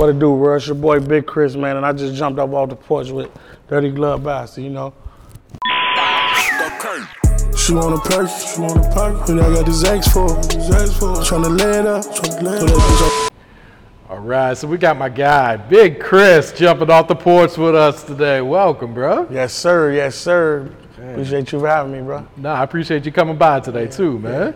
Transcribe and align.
What 0.00 0.08
it 0.08 0.18
do, 0.18 0.34
bro? 0.34 0.56
It's 0.56 0.66
your 0.66 0.76
boy 0.76 0.98
Big 0.98 1.26
Chris, 1.26 1.54
man, 1.56 1.76
and 1.76 1.84
I 1.84 1.92
just 1.92 2.14
jumped 2.14 2.38
up 2.38 2.54
off 2.54 2.70
the 2.70 2.74
porch 2.74 3.10
with 3.10 3.30
Dirty 3.68 3.90
Glove 3.90 4.24
Bastard, 4.24 4.64
you 4.64 4.70
know. 4.70 4.94
She 7.54 7.74
want 7.74 7.94
a 7.94 8.08
perk, 8.08 8.30
she 8.30 8.62
want 8.62 8.78
a 8.78 8.90
perk. 8.94 9.28
And 9.28 9.38
I 9.38 9.52
got 9.52 9.66
this 9.66 9.84
X 9.84 10.08
for, 10.10 10.26
this 10.36 10.70
X 10.70 10.96
for. 10.96 11.16
Tryna 11.16 11.60
lay 11.60 11.80
it 11.80 11.86
up, 11.86 12.02
tryna 12.06 12.42
lay 12.42 12.56
it 12.56 13.26
up. 13.26 13.32
All 14.08 14.20
right, 14.20 14.56
so 14.56 14.66
we 14.66 14.78
got 14.78 14.96
my 14.96 15.10
guy, 15.10 15.58
Big 15.58 16.00
Chris, 16.00 16.50
jumping 16.52 16.88
off 16.88 17.06
the 17.06 17.14
porch 17.14 17.58
with 17.58 17.74
us 17.74 18.02
today. 18.02 18.40
Welcome, 18.40 18.94
bro. 18.94 19.28
Yes, 19.30 19.52
sir. 19.52 19.92
Yes, 19.92 20.16
sir. 20.16 20.72
Appreciate 20.96 21.52
you 21.52 21.60
for 21.60 21.68
having 21.68 21.92
me, 21.92 22.00
bro. 22.00 22.26
Nah, 22.38 22.54
I 22.54 22.64
appreciate 22.64 23.04
you 23.04 23.12
coming 23.12 23.36
by 23.36 23.60
today 23.60 23.86
too, 23.86 24.18
man. 24.18 24.54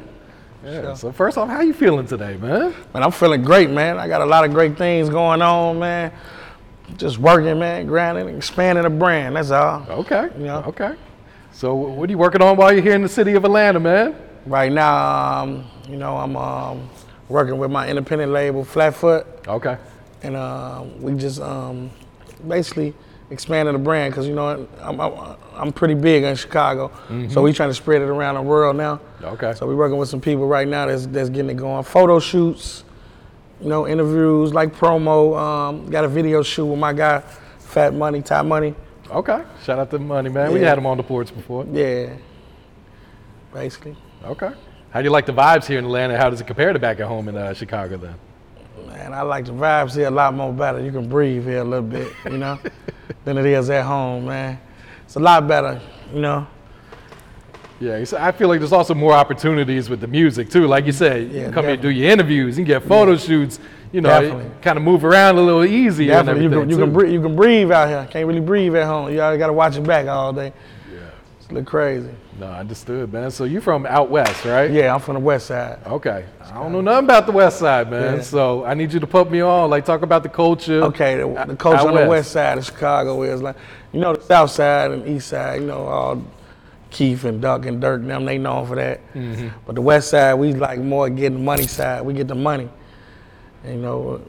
Yeah. 0.64 0.94
So 0.94 1.12
first 1.12 1.36
off, 1.36 1.48
how 1.48 1.60
you 1.60 1.74
feeling 1.74 2.06
today, 2.06 2.36
man? 2.36 2.74
Man, 2.94 3.02
I'm 3.02 3.10
feeling 3.10 3.42
great, 3.42 3.70
man. 3.70 3.98
I 3.98 4.08
got 4.08 4.20
a 4.22 4.26
lot 4.26 4.44
of 4.44 4.52
great 4.52 4.76
things 4.78 5.08
going 5.08 5.42
on, 5.42 5.78
man. 5.78 6.12
Just 6.96 7.18
working, 7.18 7.58
man, 7.58 7.86
grinding, 7.86 8.28
expanding 8.36 8.84
the 8.84 8.90
brand. 8.90 9.36
That's 9.36 9.50
all. 9.50 9.86
Okay. 9.88 10.28
Yeah. 10.38 10.58
Okay. 10.60 10.94
So 11.52 11.74
what 11.74 12.08
are 12.08 12.12
you 12.12 12.18
working 12.18 12.42
on 12.42 12.56
while 12.56 12.72
you're 12.72 12.82
here 12.82 12.94
in 12.94 13.02
the 13.02 13.08
city 13.08 13.34
of 13.34 13.44
Atlanta, 13.44 13.80
man? 13.80 14.16
Right 14.46 14.72
now, 14.72 15.42
um, 15.42 15.64
you 15.88 15.96
know, 15.96 16.16
I'm 16.16 16.36
um, 16.36 16.90
working 17.28 17.58
with 17.58 17.70
my 17.70 17.88
independent 17.88 18.32
label, 18.32 18.64
Flatfoot, 18.64 19.26
Okay. 19.48 19.78
and 20.22 20.36
uh, 20.36 20.84
we 20.98 21.14
just 21.14 21.40
um, 21.40 21.90
basically 22.46 22.92
expanding 23.30 23.72
the 23.72 23.78
brand 23.78 24.12
because 24.12 24.26
you 24.26 24.34
know 24.34 24.66
I'm, 24.80 25.00
I'm, 25.00 25.36
I'm 25.54 25.72
pretty 25.72 25.94
big 25.94 26.24
in 26.24 26.36
Chicago, 26.36 26.90
so 27.30 27.42
we 27.42 27.52
trying 27.52 27.70
to 27.70 27.74
spread 27.74 28.02
it 28.02 28.08
around 28.08 28.34
the 28.36 28.42
world 28.42 28.76
now. 28.76 29.00
Okay. 29.22 29.54
So 29.54 29.66
we're 29.66 29.76
working 29.76 29.98
with 29.98 30.08
some 30.08 30.20
people 30.20 30.46
right 30.46 30.68
now 30.68 30.86
that's 30.86 31.06
that's 31.06 31.30
getting 31.30 31.50
it 31.50 31.56
going. 31.56 31.84
Photo 31.84 32.18
shoots, 32.20 32.84
you 33.60 33.68
know, 33.68 33.86
interviews, 33.86 34.52
like 34.52 34.74
promo. 34.74 35.38
Um, 35.38 35.90
got 35.90 36.04
a 36.04 36.08
video 36.08 36.42
shoot 36.42 36.66
with 36.66 36.78
my 36.78 36.92
guy, 36.92 37.20
Fat 37.58 37.94
Money, 37.94 38.22
Ty 38.22 38.42
Money. 38.42 38.74
Okay. 39.10 39.42
Shout 39.62 39.78
out 39.78 39.90
to 39.90 39.98
Money, 39.98 40.30
man. 40.30 40.52
We 40.52 40.60
had 40.60 40.78
him 40.78 40.86
on 40.86 40.96
the 40.96 41.02
porch 41.02 41.34
before. 41.34 41.66
Yeah, 41.70 42.16
basically. 43.52 43.96
Okay. 44.24 44.52
How 44.90 45.00
do 45.00 45.04
you 45.04 45.10
like 45.10 45.26
the 45.26 45.32
vibes 45.32 45.66
here 45.66 45.78
in 45.78 45.84
Atlanta? 45.84 46.16
How 46.16 46.30
does 46.30 46.40
it 46.40 46.46
compare 46.46 46.72
to 46.72 46.78
back 46.78 47.00
at 47.00 47.06
home 47.06 47.28
in 47.28 47.36
uh, 47.36 47.52
Chicago 47.52 47.96
then? 47.96 48.14
Man, 48.86 49.12
I 49.12 49.22
like 49.22 49.44
the 49.44 49.52
vibes 49.52 49.94
here 49.96 50.06
a 50.06 50.10
lot 50.10 50.34
more 50.34 50.52
better. 50.52 50.80
You 50.80 50.92
can 50.92 51.08
breathe 51.08 51.44
here 51.44 51.58
a 51.58 51.64
little 51.64 51.86
bit, 51.86 52.12
you 52.24 52.38
know, 52.38 52.58
than 53.24 53.38
it 53.38 53.46
is 53.46 53.70
at 53.70 53.84
home, 53.84 54.26
man. 54.26 54.60
It's 55.04 55.16
a 55.16 55.20
lot 55.20 55.46
better, 55.46 55.80
you 56.12 56.20
know. 56.20 56.46
Yeah, 57.80 58.04
so 58.04 58.16
I 58.18 58.32
feel 58.32 58.48
like 58.48 58.60
there's 58.60 58.72
also 58.72 58.94
more 58.94 59.12
opportunities 59.12 59.90
with 59.90 60.00
the 60.00 60.06
music 60.06 60.48
too. 60.48 60.66
Like 60.66 60.86
you 60.86 60.92
said, 60.92 61.30
Yeah, 61.30 61.44
can 61.44 61.52
come 61.52 61.64
here 61.66 61.76
do 61.76 61.90
your 61.90 62.10
interviews, 62.10 62.56
you 62.56 62.64
can 62.64 62.68
get 62.68 62.84
photo 62.84 63.16
shoots, 63.16 63.58
you 63.92 64.00
know, 64.00 64.08
Definitely. 64.08 64.50
kind 64.62 64.78
of 64.78 64.84
move 64.84 65.04
around 65.04 65.36
a 65.36 65.40
little 65.40 65.64
easier. 65.64 66.12
Definitely, 66.12 66.44
you 66.44 66.50
can, 66.50 66.70
you 66.70 66.76
can, 66.76 66.92
breathe, 66.92 67.12
you 67.12 67.20
can 67.20 67.36
breathe 67.36 67.70
out 67.70 67.88
here. 67.88 68.08
Can't 68.10 68.26
really 68.26 68.40
breathe 68.40 68.74
at 68.76 68.86
home. 68.86 69.10
You 69.10 69.16
got 69.16 69.46
to 69.46 69.52
watch 69.52 69.74
your 69.76 69.84
back 69.84 70.06
all 70.06 70.32
day. 70.32 70.52
Yeah. 70.92 71.00
It's 71.38 71.46
a 71.46 71.52
little 71.52 71.64
crazy. 71.64 72.10
No, 72.38 72.46
I 72.46 72.60
understood, 72.60 73.12
man. 73.12 73.30
So 73.30 73.44
you're 73.44 73.60
from 73.60 73.86
out 73.86 74.10
west, 74.10 74.44
right? 74.44 74.70
Yeah, 74.70 74.92
I'm 74.92 75.00
from 75.00 75.14
the 75.14 75.20
west 75.20 75.46
side. 75.46 75.78
Okay. 75.86 76.24
I 76.42 76.54
don't 76.54 76.72
know 76.72 76.80
nothing 76.80 77.04
about 77.04 77.26
the 77.26 77.32
west 77.32 77.60
side, 77.60 77.90
man. 77.90 78.16
Yeah. 78.16 78.22
So 78.22 78.64
I 78.64 78.74
need 78.74 78.92
you 78.92 79.00
to 79.00 79.06
put 79.06 79.30
me 79.30 79.40
on, 79.40 79.70
like 79.70 79.84
talk 79.84 80.02
about 80.02 80.22
the 80.24 80.28
culture. 80.28 80.82
Okay, 80.84 81.16
the, 81.16 81.44
the 81.46 81.56
culture 81.56 81.86
on 81.86 81.94
the 81.94 82.00
west. 82.00 82.08
west 82.08 82.32
side 82.32 82.58
of 82.58 82.64
Chicago 82.64 83.22
is 83.22 83.40
like, 83.40 83.56
you 83.92 84.00
know, 84.00 84.14
the 84.14 84.22
south 84.22 84.50
side 84.50 84.90
and 84.90 85.06
east 85.06 85.28
side, 85.28 85.60
you 85.60 85.66
know, 85.68 85.86
all 85.86 86.22
Keef 86.90 87.24
and 87.24 87.40
Duck 87.40 87.66
and 87.66 87.82
Durk 87.82 87.96
and 87.96 88.10
them, 88.10 88.24
they 88.24 88.38
known 88.38 88.66
for 88.66 88.76
that. 88.76 89.00
Mm-hmm. 89.14 89.48
But 89.66 89.74
the 89.74 89.82
west 89.82 90.10
side, 90.10 90.34
we 90.34 90.52
like 90.52 90.80
more 90.80 91.08
getting 91.10 91.38
the 91.38 91.44
money 91.44 91.66
side. 91.66 92.02
We 92.02 92.14
get 92.14 92.28
the 92.28 92.34
money. 92.34 92.68
And, 93.64 93.76
you 93.76 93.82
know, 93.82 94.20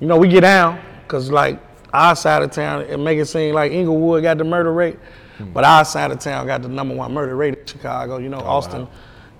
you 0.00 0.06
know, 0.06 0.16
we 0.16 0.28
get 0.28 0.40
down 0.40 0.80
because 1.02 1.30
like 1.30 1.60
our 1.92 2.14
side 2.14 2.42
of 2.42 2.50
town, 2.50 2.82
it 2.82 2.98
make 2.98 3.18
it 3.18 3.26
seem 3.26 3.54
like 3.54 3.72
Englewood 3.72 4.22
got 4.22 4.38
the 4.38 4.44
murder 4.44 4.72
rate, 4.72 4.98
Hmm. 5.38 5.52
but 5.52 5.64
our 5.64 5.84
side 5.84 6.10
of 6.10 6.18
town 6.18 6.46
got 6.46 6.62
the 6.62 6.68
number 6.68 6.94
one 6.94 7.12
murder 7.12 7.34
rate 7.36 7.58
in 7.58 7.66
Chicago. 7.66 8.18
You 8.18 8.26
Oh, 8.26 8.30
know, 8.30 8.40
Austin 8.40 8.88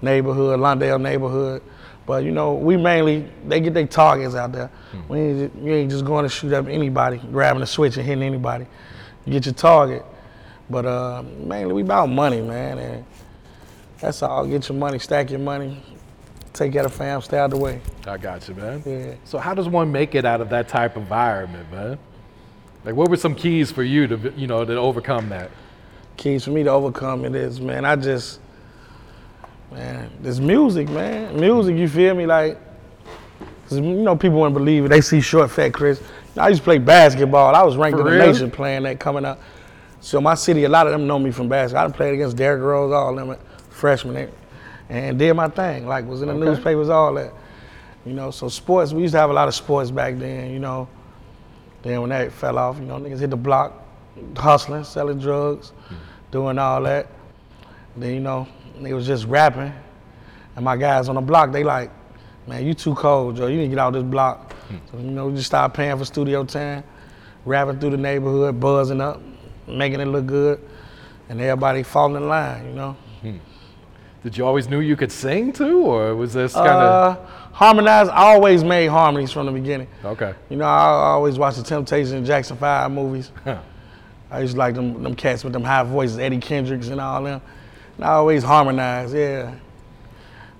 neighborhood, 0.00 0.60
Lawndale 0.60 1.00
neighborhood. 1.00 1.62
But 2.06 2.24
you 2.24 2.30
know, 2.30 2.54
we 2.54 2.76
mainly 2.76 3.28
they 3.46 3.60
get 3.60 3.74
their 3.74 3.86
targets 3.86 4.34
out 4.34 4.52
there. 4.52 4.70
Hmm. 4.92 5.12
We 5.12 5.18
ain't, 5.20 5.56
you 5.62 5.74
ain't 5.74 5.90
just 5.90 6.04
going 6.04 6.22
to 6.24 6.28
shoot 6.28 6.52
up 6.52 6.66
anybody, 6.68 7.18
grabbing 7.18 7.62
a 7.62 7.66
switch 7.66 7.96
and 7.96 8.06
hitting 8.06 8.22
anybody. 8.22 8.66
You 9.26 9.32
get 9.32 9.44
your 9.44 9.54
target. 9.54 10.04
But 10.70 10.86
uh, 10.86 11.22
mainly 11.38 11.74
we 11.74 11.82
about 11.82 12.08
money, 12.08 12.40
man, 12.40 12.78
and 12.78 13.04
that's 14.00 14.22
all. 14.22 14.46
Get 14.46 14.68
your 14.68 14.78
money, 14.78 14.98
stack 14.98 15.30
your 15.30 15.40
money, 15.40 15.82
take 16.52 16.72
care 16.72 16.84
of 16.84 16.92
fam, 16.92 17.20
stay 17.22 17.38
out 17.38 17.50
the 17.50 17.56
way. 17.56 17.80
I 18.06 18.16
got 18.18 18.46
you, 18.48 18.54
man. 18.54 18.82
Yeah. 18.86 19.14
So 19.24 19.38
how 19.38 19.54
does 19.54 19.68
one 19.68 19.90
make 19.90 20.14
it 20.14 20.24
out 20.24 20.40
of 20.40 20.50
that 20.50 20.68
type 20.68 20.96
of 20.96 21.02
environment, 21.02 21.70
man? 21.72 21.98
Like, 22.84 22.94
what 22.94 23.10
were 23.10 23.16
some 23.16 23.34
keys 23.34 23.70
for 23.72 23.82
you 23.82 24.06
to, 24.06 24.32
you 24.36 24.46
know, 24.46 24.64
to 24.64 24.76
overcome 24.76 25.30
that? 25.30 25.50
Keys 26.18 26.44
for 26.44 26.50
me 26.50 26.62
to 26.64 26.70
overcome 26.70 27.24
it 27.24 27.34
is, 27.34 27.60
man, 27.60 27.84
I 27.86 27.96
just, 27.96 28.40
man, 29.72 30.10
this 30.20 30.38
music, 30.38 30.90
man. 30.90 31.38
Music, 31.40 31.76
you 31.76 31.88
feel 31.88 32.14
me? 32.14 32.26
Like, 32.26 32.58
you 33.70 33.80
know, 33.80 34.16
people 34.16 34.40
wouldn't 34.40 34.54
believe 34.54 34.84
it. 34.84 34.88
They 34.88 35.00
see 35.00 35.20
short, 35.20 35.50
fat 35.50 35.72
Chris. 35.72 36.02
I 36.36 36.48
used 36.48 36.60
to 36.60 36.64
play 36.64 36.78
basketball. 36.78 37.54
I 37.54 37.62
was 37.62 37.76
ranked 37.76 37.98
For 37.98 38.06
in 38.12 38.18
the 38.18 38.26
nation 38.26 38.50
playing 38.50 38.82
that 38.82 39.00
coming 39.00 39.24
up. 39.24 39.40
So 40.00 40.20
my 40.20 40.34
city, 40.34 40.64
a 40.64 40.68
lot 40.68 40.86
of 40.86 40.92
them 40.92 41.06
know 41.06 41.18
me 41.18 41.30
from 41.30 41.48
basketball. 41.48 41.88
I 41.88 41.92
played 41.92 42.14
against 42.14 42.36
Derrick 42.36 42.62
Rose, 42.62 42.92
all 42.92 43.14
them 43.14 43.36
freshmen, 43.70 44.30
and- 44.88 45.18
did 45.18 45.34
my 45.34 45.48
thing. 45.48 45.86
Like, 45.86 46.06
was 46.06 46.22
in 46.22 46.28
the 46.28 46.34
Okay. 46.34 46.44
newspapers, 46.44 46.88
all 46.88 47.14
that. 47.14 47.32
You 48.06 48.14
know, 48.14 48.30
so 48.30 48.48
sports, 48.48 48.92
we 48.92 49.02
used 49.02 49.12
to 49.12 49.18
have 49.18 49.30
a 49.30 49.32
lot 49.32 49.48
of 49.48 49.54
sports 49.54 49.90
back 49.90 50.18
then, 50.18 50.50
you 50.50 50.58
know. 50.58 50.88
Then 51.82 52.00
when 52.00 52.10
that 52.10 52.32
fell 52.32 52.58
off, 52.58 52.78
you 52.78 52.86
know, 52.86 52.96
niggas 52.98 53.20
hit 53.20 53.30
the 53.30 53.36
block, 53.36 53.84
hustling, 54.36 54.84
selling 54.84 55.18
drugs, 55.18 55.72
hmm. 55.88 55.94
Doing 56.30 56.58
all 56.58 56.82
that. 56.82 57.06
Then, 57.96 58.14
you 58.14 58.20
know, 58.20 58.46
they 58.80 58.92
was 58.92 59.06
just 59.06 59.26
rapping. 59.26 59.72
And 60.56 60.64
my 60.64 60.76
guys 60.76 61.08
on 61.08 61.14
the 61.16 61.20
block, 61.20 61.52
they 61.52 61.64
like, 61.64 61.90
man, 62.46 62.64
you 62.66 62.74
too 62.74 62.94
cold, 62.94 63.36
Joe. 63.36 63.46
You 63.46 63.56
need 63.58 63.64
to 63.64 63.68
get 63.70 63.78
out 63.78 63.92
this 63.92 64.02
block. 64.02 64.54
So, 64.90 64.98
you 64.98 65.10
know, 65.10 65.28
we 65.28 65.34
just 65.34 65.46
started 65.46 65.74
paying 65.74 65.96
for 65.96 66.04
studio 66.04 66.44
time, 66.44 66.84
rapping 67.44 67.78
through 67.80 67.90
the 67.90 67.96
neighborhood, 67.96 68.60
buzzing 68.60 69.00
up, 69.00 69.20
making 69.66 70.00
it 70.00 70.06
look 70.06 70.26
good. 70.26 70.60
And 71.28 71.40
everybody 71.40 71.82
falling 71.82 72.22
in 72.22 72.28
line, 72.28 72.66
you 72.66 72.72
know. 72.72 72.96
Did 74.24 74.36
you 74.36 74.44
always 74.44 74.68
knew 74.68 74.80
you 74.80 74.96
could 74.96 75.12
sing 75.12 75.52
too, 75.52 75.80
or 75.82 76.14
was 76.14 76.32
this 76.34 76.52
kind 76.52 76.68
Uh, 76.68 77.16
harmonize, 77.52 78.08
I 78.08 78.16
always 78.32 78.64
made 78.64 78.86
harmonies 78.88 79.30
from 79.30 79.46
the 79.46 79.52
beginning. 79.52 79.86
okay? 80.04 80.34
You 80.48 80.56
know, 80.56 80.64
I 80.64 80.86
always 81.12 81.38
watch 81.38 81.56
the 81.56 81.62
Temptations 81.62 82.12
and 82.12 82.26
Jackson 82.26 82.56
5 82.56 82.90
movies. 82.90 83.30
Huh. 83.44 83.58
I 84.30 84.40
used 84.40 84.54
to 84.54 84.58
like 84.58 84.74
them, 84.74 85.02
them 85.02 85.14
cats 85.14 85.44
with 85.44 85.52
them 85.52 85.64
high 85.64 85.82
voices, 85.82 86.18
Eddie 86.18 86.38
Kendricks 86.38 86.88
and 86.88 87.00
all 87.00 87.22
them. 87.22 87.40
And 87.96 88.04
I 88.04 88.12
always 88.12 88.42
harmonize, 88.42 89.12
yeah. 89.12 89.54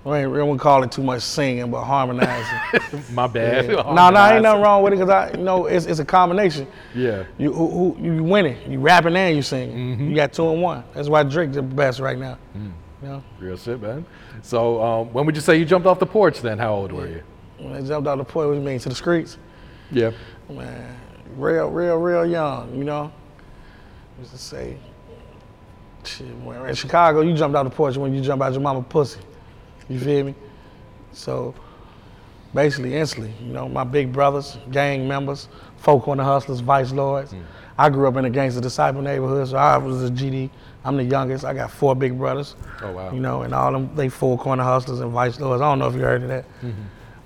I 0.05 0.19
ain't, 0.19 0.27
I 0.27 0.41
wouldn't 0.41 0.59
call 0.59 0.81
it 0.83 0.91
too 0.91 1.03
much 1.03 1.21
singing, 1.21 1.69
but 1.69 1.83
harmonizing. 1.83 3.03
My 3.13 3.27
bad. 3.27 3.65
Yeah. 3.65 3.83
No, 3.93 4.09
no, 4.09 4.25
ain't 4.25 4.43
nothing 4.43 4.61
wrong 4.61 4.81
with 4.81 4.93
it 4.93 4.95
because 4.95 5.09
I, 5.09 5.31
you 5.31 5.43
know, 5.43 5.65
it's, 5.65 5.85
it's 5.85 5.99
a 5.99 6.05
combination. 6.05 6.67
Yeah. 6.95 7.25
You 7.37 7.53
who, 7.53 7.93
who, 7.93 8.03
you 8.03 8.23
winning, 8.23 8.71
you 8.71 8.79
rapping 8.79 9.15
and 9.15 9.35
you 9.35 9.41
singing. 9.41 9.95
Mm-hmm. 9.95 10.09
You 10.09 10.15
got 10.15 10.33
two 10.33 10.49
and 10.49 10.61
one. 10.61 10.83
That's 10.93 11.09
why 11.09 11.23
Drake's 11.23 11.55
the 11.55 11.61
best 11.61 11.99
right 11.99 12.17
now. 12.17 12.37
You 12.55 13.07
know, 13.07 13.23
Real 13.39 13.57
shit, 13.57 13.81
man. 13.81 14.05
So 14.41 14.81
um, 14.81 15.13
when 15.13 15.25
would 15.25 15.35
you 15.35 15.41
say 15.41 15.57
you 15.57 15.65
jumped 15.65 15.85
off 15.87 15.99
the 15.99 16.05
porch 16.05 16.41
then? 16.41 16.57
How 16.57 16.73
old 16.73 16.91
were 16.91 17.07
you? 17.07 17.23
when 17.57 17.73
I 17.73 17.81
jumped 17.81 18.07
off 18.07 18.17
the 18.17 18.23
porch, 18.23 18.47
what 18.47 18.53
you 18.53 18.61
mean 18.61 18.79
to 18.79 18.89
the 18.89 18.95
streets? 18.95 19.37
Yeah. 19.91 20.11
Man, 20.49 20.99
real, 21.35 21.69
real, 21.69 21.97
real 21.97 22.25
young. 22.25 22.75
You 22.75 22.83
know, 22.83 23.11
used 24.19 24.31
to 24.31 24.37
say, 24.37 24.77
shit. 26.03 26.27
When 26.37 26.67
in 26.67 26.75
Chicago, 26.75 27.21
you 27.21 27.33
jumped 27.35 27.55
out 27.55 27.63
the 27.63 27.69
porch 27.69 27.97
when 27.97 28.13
you 28.13 28.21
jump 28.21 28.41
out 28.41 28.51
your 28.51 28.61
mama 28.61 28.81
pussy. 28.81 29.19
You 29.87 29.99
feel 29.99 30.25
me? 30.25 30.35
So 31.11 31.55
basically, 32.53 32.95
instantly, 32.95 33.33
you 33.41 33.53
know, 33.53 33.67
my 33.67 33.83
big 33.83 34.11
brothers, 34.11 34.57
gang 34.71 35.07
members, 35.07 35.47
folk 35.77 36.07
on 36.07 36.17
the 36.17 36.23
hustlers, 36.23 36.59
vice 36.59 36.91
lords. 36.91 37.31
Hmm. 37.31 37.41
I 37.77 37.89
grew 37.89 38.07
up 38.09 38.17
in 38.17 38.25
a 38.25 38.29
gangster 38.29 38.59
disciple 38.59 39.01
neighborhood, 39.01 39.47
so 39.47 39.57
I 39.57 39.77
was 39.77 40.03
a 40.03 40.11
GD. 40.11 40.49
I'm 40.83 40.97
the 40.97 41.03
youngest. 41.03 41.45
I 41.45 41.53
got 41.53 41.71
four 41.71 41.95
big 41.95 42.17
brothers. 42.17 42.55
Oh, 42.81 42.91
wow. 42.91 43.11
You 43.13 43.21
know, 43.21 43.43
and 43.43 43.53
all 43.53 43.71
them 43.71 43.95
they 43.95 44.09
four 44.09 44.37
corner 44.37 44.63
hustlers 44.63 44.99
and 44.99 45.11
vice 45.11 45.39
lords. 45.39 45.61
I 45.61 45.69
don't 45.69 45.79
know 45.79 45.87
if 45.87 45.95
you 45.95 46.01
heard 46.01 46.23
of 46.23 46.27
that, 46.27 46.45
mm-hmm. 46.61 46.81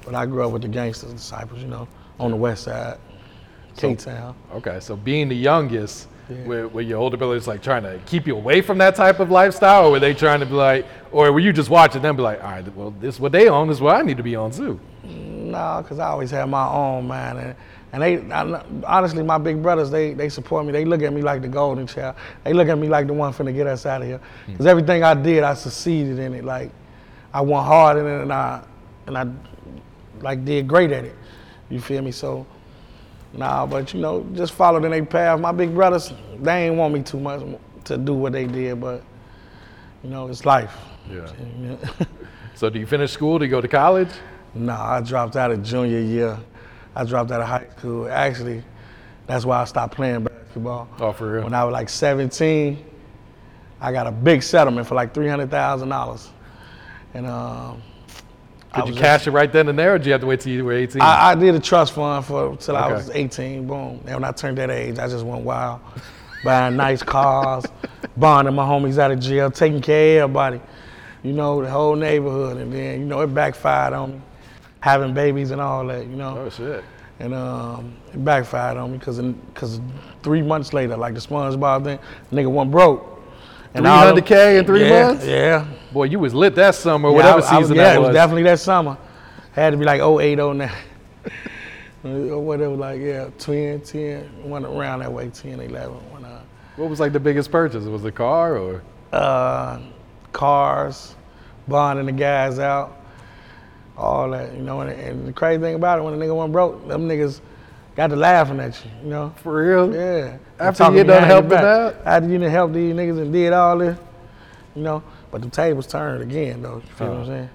but 0.05 0.13
I 0.13 0.27
grew 0.27 0.45
up 0.45 0.51
with 0.51 0.61
the 0.61 0.67
gangsters 0.67 1.11
disciples. 1.11 1.61
You 1.61 1.69
know, 1.69 1.87
on 2.19 2.29
the 2.31 2.37
west 2.37 2.65
side, 2.65 2.99
K 3.77 3.95
Town. 3.95 4.35
Okay, 4.53 4.79
so 4.79 4.95
being 4.95 5.27
the 5.27 5.35
youngest, 5.35 6.07
Yeah. 6.29 6.45
were, 6.45 6.67
were 6.69 6.81
your 6.81 6.99
older 6.99 7.17
brothers 7.17 7.47
like 7.47 7.61
trying 7.61 7.83
to 7.83 7.99
keep 8.05 8.25
you 8.27 8.35
away 8.35 8.61
from 8.61 8.77
that 8.77 8.95
type 8.95 9.19
of 9.19 9.29
lifestyle, 9.29 9.87
or 9.87 9.91
were 9.91 9.99
they 9.99 10.13
trying 10.13 10.39
to 10.39 10.45
be 10.45 10.53
like, 10.53 10.85
or 11.11 11.31
were 11.31 11.39
you 11.39 11.51
just 11.51 11.69
watching 11.69 12.01
them 12.01 12.15
be 12.15 12.21
like, 12.21 12.41
all 12.43 12.51
right, 12.51 12.75
well, 12.75 12.91
this 13.01 13.15
is 13.15 13.21
what 13.21 13.31
they 13.31 13.49
own, 13.49 13.67
this 13.67 13.77
is 13.77 13.81
what 13.81 13.95
I 13.95 14.01
need 14.03 14.17
to 14.17 14.23
be 14.23 14.35
on 14.35 14.51
too? 14.51 14.79
No, 15.03 15.81
because 15.83 15.99
I 15.99 16.07
always 16.07 16.31
had 16.31 16.45
my 16.45 16.67
own 16.67 17.07
man, 17.07 17.37
and 17.37 17.55
and 17.91 18.01
they 18.01 18.33
I, 18.33 18.63
honestly, 18.87 19.21
my 19.21 19.37
big 19.37 19.61
brothers, 19.61 19.91
they 19.91 20.13
they 20.13 20.29
support 20.29 20.65
me. 20.65 20.71
They 20.71 20.83
look 20.85 21.03
at 21.03 21.13
me 21.13 21.21
like 21.21 21.41
the 21.43 21.47
golden 21.47 21.85
child. 21.85 22.15
They 22.43 22.51
look 22.53 22.67
at 22.67 22.77
me 22.77 22.87
like 22.87 23.05
the 23.05 23.13
one 23.13 23.31
finna 23.33 23.53
get 23.53 23.67
us 23.67 23.85
out 23.85 24.01
of 24.01 24.07
here. 24.07 24.19
Hmm. 24.45 24.51
Because 24.53 24.65
everything 24.65 25.03
I 25.03 25.13
did, 25.13 25.43
I 25.43 25.53
succeeded 25.53 26.17
in 26.17 26.33
it. 26.33 26.43
Like 26.43 26.71
I 27.33 27.41
went 27.41 27.65
hard 27.65 27.97
in 27.97 28.07
it, 28.07 28.21
and 28.23 28.33
I 28.33 28.63
and 29.05 29.17
I 29.17 29.27
like 30.21 30.43
did 30.43 30.67
great 30.67 30.91
at 30.91 31.05
it. 31.05 31.15
You 31.69 31.79
feel 31.79 32.01
me? 32.01 32.11
So. 32.11 32.47
Nah, 33.33 33.65
but 33.65 33.93
you 33.93 33.99
know, 33.99 34.25
just 34.33 34.53
followed 34.53 34.85
in 34.85 34.91
their 34.91 35.05
path. 35.05 35.39
My 35.39 35.51
big 35.51 35.73
brothers, 35.73 36.13
they 36.39 36.67
ain't 36.67 36.75
want 36.75 36.93
me 36.93 37.01
too 37.01 37.19
much 37.19 37.41
to 37.85 37.97
do 37.97 38.13
what 38.13 38.31
they 38.31 38.45
did, 38.45 38.79
but 38.79 39.03
you 40.03 40.09
know, 40.09 40.27
it's 40.27 40.45
life. 40.45 40.75
Yeah. 41.11 41.77
So 42.55 42.69
do 42.69 42.79
you 42.79 42.85
finish 42.85 43.11
school? 43.11 43.39
Do 43.39 43.45
you 43.45 43.51
go 43.51 43.61
to 43.61 43.67
college? 43.67 44.09
Nah, 44.53 44.93
I 44.93 45.01
dropped 45.01 45.35
out 45.35 45.49
of 45.51 45.63
junior 45.63 45.99
year. 45.99 46.37
I 46.95 47.03
dropped 47.03 47.31
out 47.31 47.41
of 47.41 47.47
high 47.47 47.67
school. 47.77 48.07
Actually, 48.07 48.63
that's 49.25 49.43
why 49.43 49.61
I 49.61 49.65
stopped 49.65 49.95
playing 49.95 50.23
basketball. 50.23 50.87
Oh, 50.99 51.11
for 51.11 51.33
real? 51.33 51.43
When 51.45 51.55
I 51.55 51.63
was 51.63 51.73
like 51.73 51.89
17, 51.89 52.85
I 53.81 53.91
got 53.91 54.05
a 54.05 54.11
big 54.11 54.43
settlement 54.43 54.87
for 54.87 54.93
like 54.93 55.13
$300,000. 55.13 56.27
And 57.15 57.25
um, 57.25 57.81
Did 58.75 58.87
you 58.87 58.95
cash 58.95 59.27
it 59.27 59.31
right 59.31 59.51
then 59.51 59.69
and 59.69 59.77
there, 59.77 59.93
or 59.93 59.97
did 59.99 60.07
you 60.07 60.13
have 60.13 60.21
to 60.21 60.27
wait 60.27 60.39
till 60.39 60.51
you 60.51 60.65
were 60.65 60.73
18? 60.73 60.99
I, 61.01 61.31
I 61.31 61.35
did 61.35 61.53
a 61.53 61.59
trust 61.59 61.93
fund 61.93 62.25
for 62.25 62.57
till 62.57 62.75
I 62.75 62.91
was 62.91 63.09
18. 63.11 63.67
Boom. 63.67 64.01
And 64.05 64.15
when 64.15 64.23
I 64.23 64.31
turned 64.31 64.57
that 64.57 64.71
age, 64.71 64.97
I 64.97 65.07
just 65.07 65.23
went 65.23 65.43
wild, 65.43 65.79
buying 66.43 66.75
nice 66.75 67.03
cars, 67.03 67.65
bonding 68.17 68.55
my 68.55 68.65
homies 68.65 68.97
out 68.97 69.11
of 69.11 69.19
jail, 69.19 69.51
taking 69.51 69.81
care 69.81 70.23
of 70.23 70.31
everybody. 70.31 70.59
You 71.21 71.33
know, 71.33 71.61
the 71.61 71.69
whole 71.69 71.95
neighborhood, 71.95 72.57
and 72.57 72.73
then 72.73 72.99
you 72.99 73.05
know 73.05 73.21
it 73.21 73.27
backfired 73.27 73.93
on 73.93 74.13
me, 74.13 74.21
having 74.79 75.13
babies 75.13 75.51
and 75.51 75.61
all 75.61 75.85
that. 75.87 76.07
You 76.07 76.15
know, 76.15 76.39
oh, 76.39 76.49
shit. 76.49 76.83
and 77.19 77.35
um, 77.35 77.95
it 78.11 78.25
backfired 78.25 78.77
on 78.77 78.91
me 78.91 78.97
because 78.97 79.19
because 79.19 79.79
three 80.23 80.41
months 80.41 80.73
later, 80.73 80.97
like 80.97 81.13
the 81.13 81.19
SpongeBob 81.19 81.83
thing, 81.83 81.99
nigga 82.31 82.51
went 82.51 82.71
broke. 82.71 83.12
And 83.73 83.87
all 83.87 84.05
them- 84.05 84.15
300K 84.23 84.59
in 84.59 84.65
three 84.65 84.87
yeah, 84.87 85.07
months? 85.07 85.25
Yeah. 85.25 85.65
Boy, 85.91 86.03
you 86.05 86.19
was 86.19 86.33
lit 86.33 86.55
that 86.55 86.75
summer, 86.75 87.09
Yeah, 87.09 87.15
whatever 87.15 87.31
I- 87.31 87.33
I 87.33 87.37
was- 87.37 87.47
season 87.49 87.75
yeah, 87.75 87.83
that 87.83 87.95
it 87.95 87.99
was. 87.99 88.07
was 88.09 88.15
definitely 88.15 88.43
that 88.43 88.59
summer. 88.59 88.97
Had 89.53 89.71
to 89.71 89.77
be 89.77 89.85
like 89.85 90.01
08, 90.01 90.39
09. 90.39 90.71
or 92.05 92.39
whatever, 92.39 92.75
like, 92.75 92.99
yeah, 92.99 93.27
10, 93.37 93.81
10, 93.81 94.29
went 94.43 94.65
around 94.65 94.99
that 94.99 95.11
way, 95.11 95.29
10, 95.29 95.59
11. 95.59 95.95
When, 96.11 96.25
uh, 96.25 96.39
what 96.75 96.89
was 96.89 96.99
like 96.99 97.13
the 97.13 97.19
biggest 97.19 97.51
purchase? 97.51 97.83
Was 97.85 98.03
it 98.03 98.09
a 98.09 98.11
car 98.11 98.57
or? 98.57 98.81
uh, 99.13 99.77
cars, 100.31 101.15
bonding 101.67 102.07
the 102.07 102.11
guys 102.11 102.57
out, 102.57 102.97
all 103.95 104.31
that, 104.31 104.51
you 104.55 104.63
know. 104.63 104.81
And, 104.81 104.89
and 104.89 105.27
the 105.27 105.33
crazy 105.33 105.61
thing 105.61 105.75
about 105.75 105.99
it, 105.99 106.01
when 106.01 106.15
a 106.15 106.17
nigga 106.17 106.35
went 106.35 106.51
broke, 106.51 106.87
them 106.87 107.07
niggas 107.07 107.39
got 107.95 108.07
to 108.07 108.15
laughing 108.15 108.59
at 108.59 108.83
you, 108.83 108.91
you 109.03 109.09
know. 109.09 109.33
For 109.43 109.63
real? 109.63 109.93
Yeah. 109.93 110.37
After 110.59 110.83
you 110.85 111.03
done 111.03 111.05
behind 111.07 111.07
your 111.07 111.25
helped 111.27 111.49
them 111.49 111.61
back. 111.61 111.95
out? 111.95 112.07
After 112.07 112.29
you 112.29 112.37
done 112.39 112.49
helped 112.51 112.73
these 112.73 112.93
niggas 112.93 113.19
and 113.21 113.33
did 113.33 113.53
all 113.53 113.77
this, 113.77 113.97
you 114.75 114.81
know. 114.83 115.03
But 115.31 115.41
the 115.41 115.49
tables 115.49 115.87
turned 115.87 116.21
again, 116.23 116.61
though. 116.61 116.75
You 116.75 116.93
feel 116.95 117.07
what 117.09 117.15
I'm 117.17 117.23
Uh. 117.23 117.25
saying? 117.25 117.49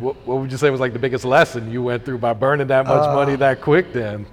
What, 0.00 0.16
what 0.26 0.38
would 0.38 0.50
you 0.52 0.58
say 0.58 0.70
was 0.70 0.80
like 0.80 0.92
the 0.92 0.98
biggest 0.98 1.24
lesson 1.24 1.70
you 1.70 1.82
went 1.82 2.04
through 2.04 2.18
by 2.18 2.32
burning 2.32 2.66
that 2.68 2.86
much 2.86 3.08
Uh, 3.08 3.14
money 3.14 3.36
that 3.36 3.60
quick 3.60 3.92
then? 3.92 4.26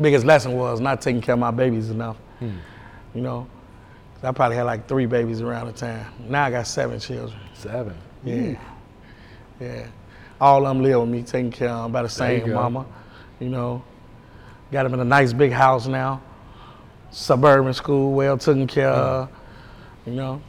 biggest 0.00 0.24
lesson 0.24 0.52
was 0.56 0.80
not 0.80 1.00
taking 1.02 1.20
care 1.20 1.34
of 1.34 1.38
my 1.38 1.50
babies 1.50 1.90
enough. 1.90 2.16
Hmm. 2.38 2.50
You 3.14 3.20
know, 3.20 3.46
I 4.22 4.32
probably 4.32 4.56
had 4.56 4.62
like 4.64 4.86
three 4.88 5.04
babies 5.06 5.40
around 5.42 5.66
the 5.66 5.72
time. 5.72 6.06
Now 6.28 6.44
I 6.44 6.50
got 6.50 6.66
seven 6.66 6.98
children. 6.98 7.38
Seven. 7.54 7.94
Yeah, 8.24 8.54
yeah. 9.60 9.86
All 10.40 10.64
of 10.66 10.74
them 10.74 10.82
live 10.82 11.00
with 11.00 11.08
me, 11.10 11.22
taking 11.22 11.50
care 11.52 11.68
of 11.68 11.84
them 11.84 11.92
by 11.92 12.02
the 12.02 12.06
you 12.06 12.10
same 12.10 12.52
mama. 12.52 12.86
You 13.40 13.48
know, 13.50 13.82
got 14.72 14.82
them 14.84 14.94
in 14.94 15.00
a 15.00 15.04
nice 15.04 15.32
big 15.32 15.52
house 15.52 15.86
now, 15.86 16.20
suburban 17.10 17.74
school, 17.74 18.12
well 18.12 18.36
taken 18.38 18.66
care 18.66 18.88
of. 18.88 19.28
You 20.06 20.14
know, 20.14 20.42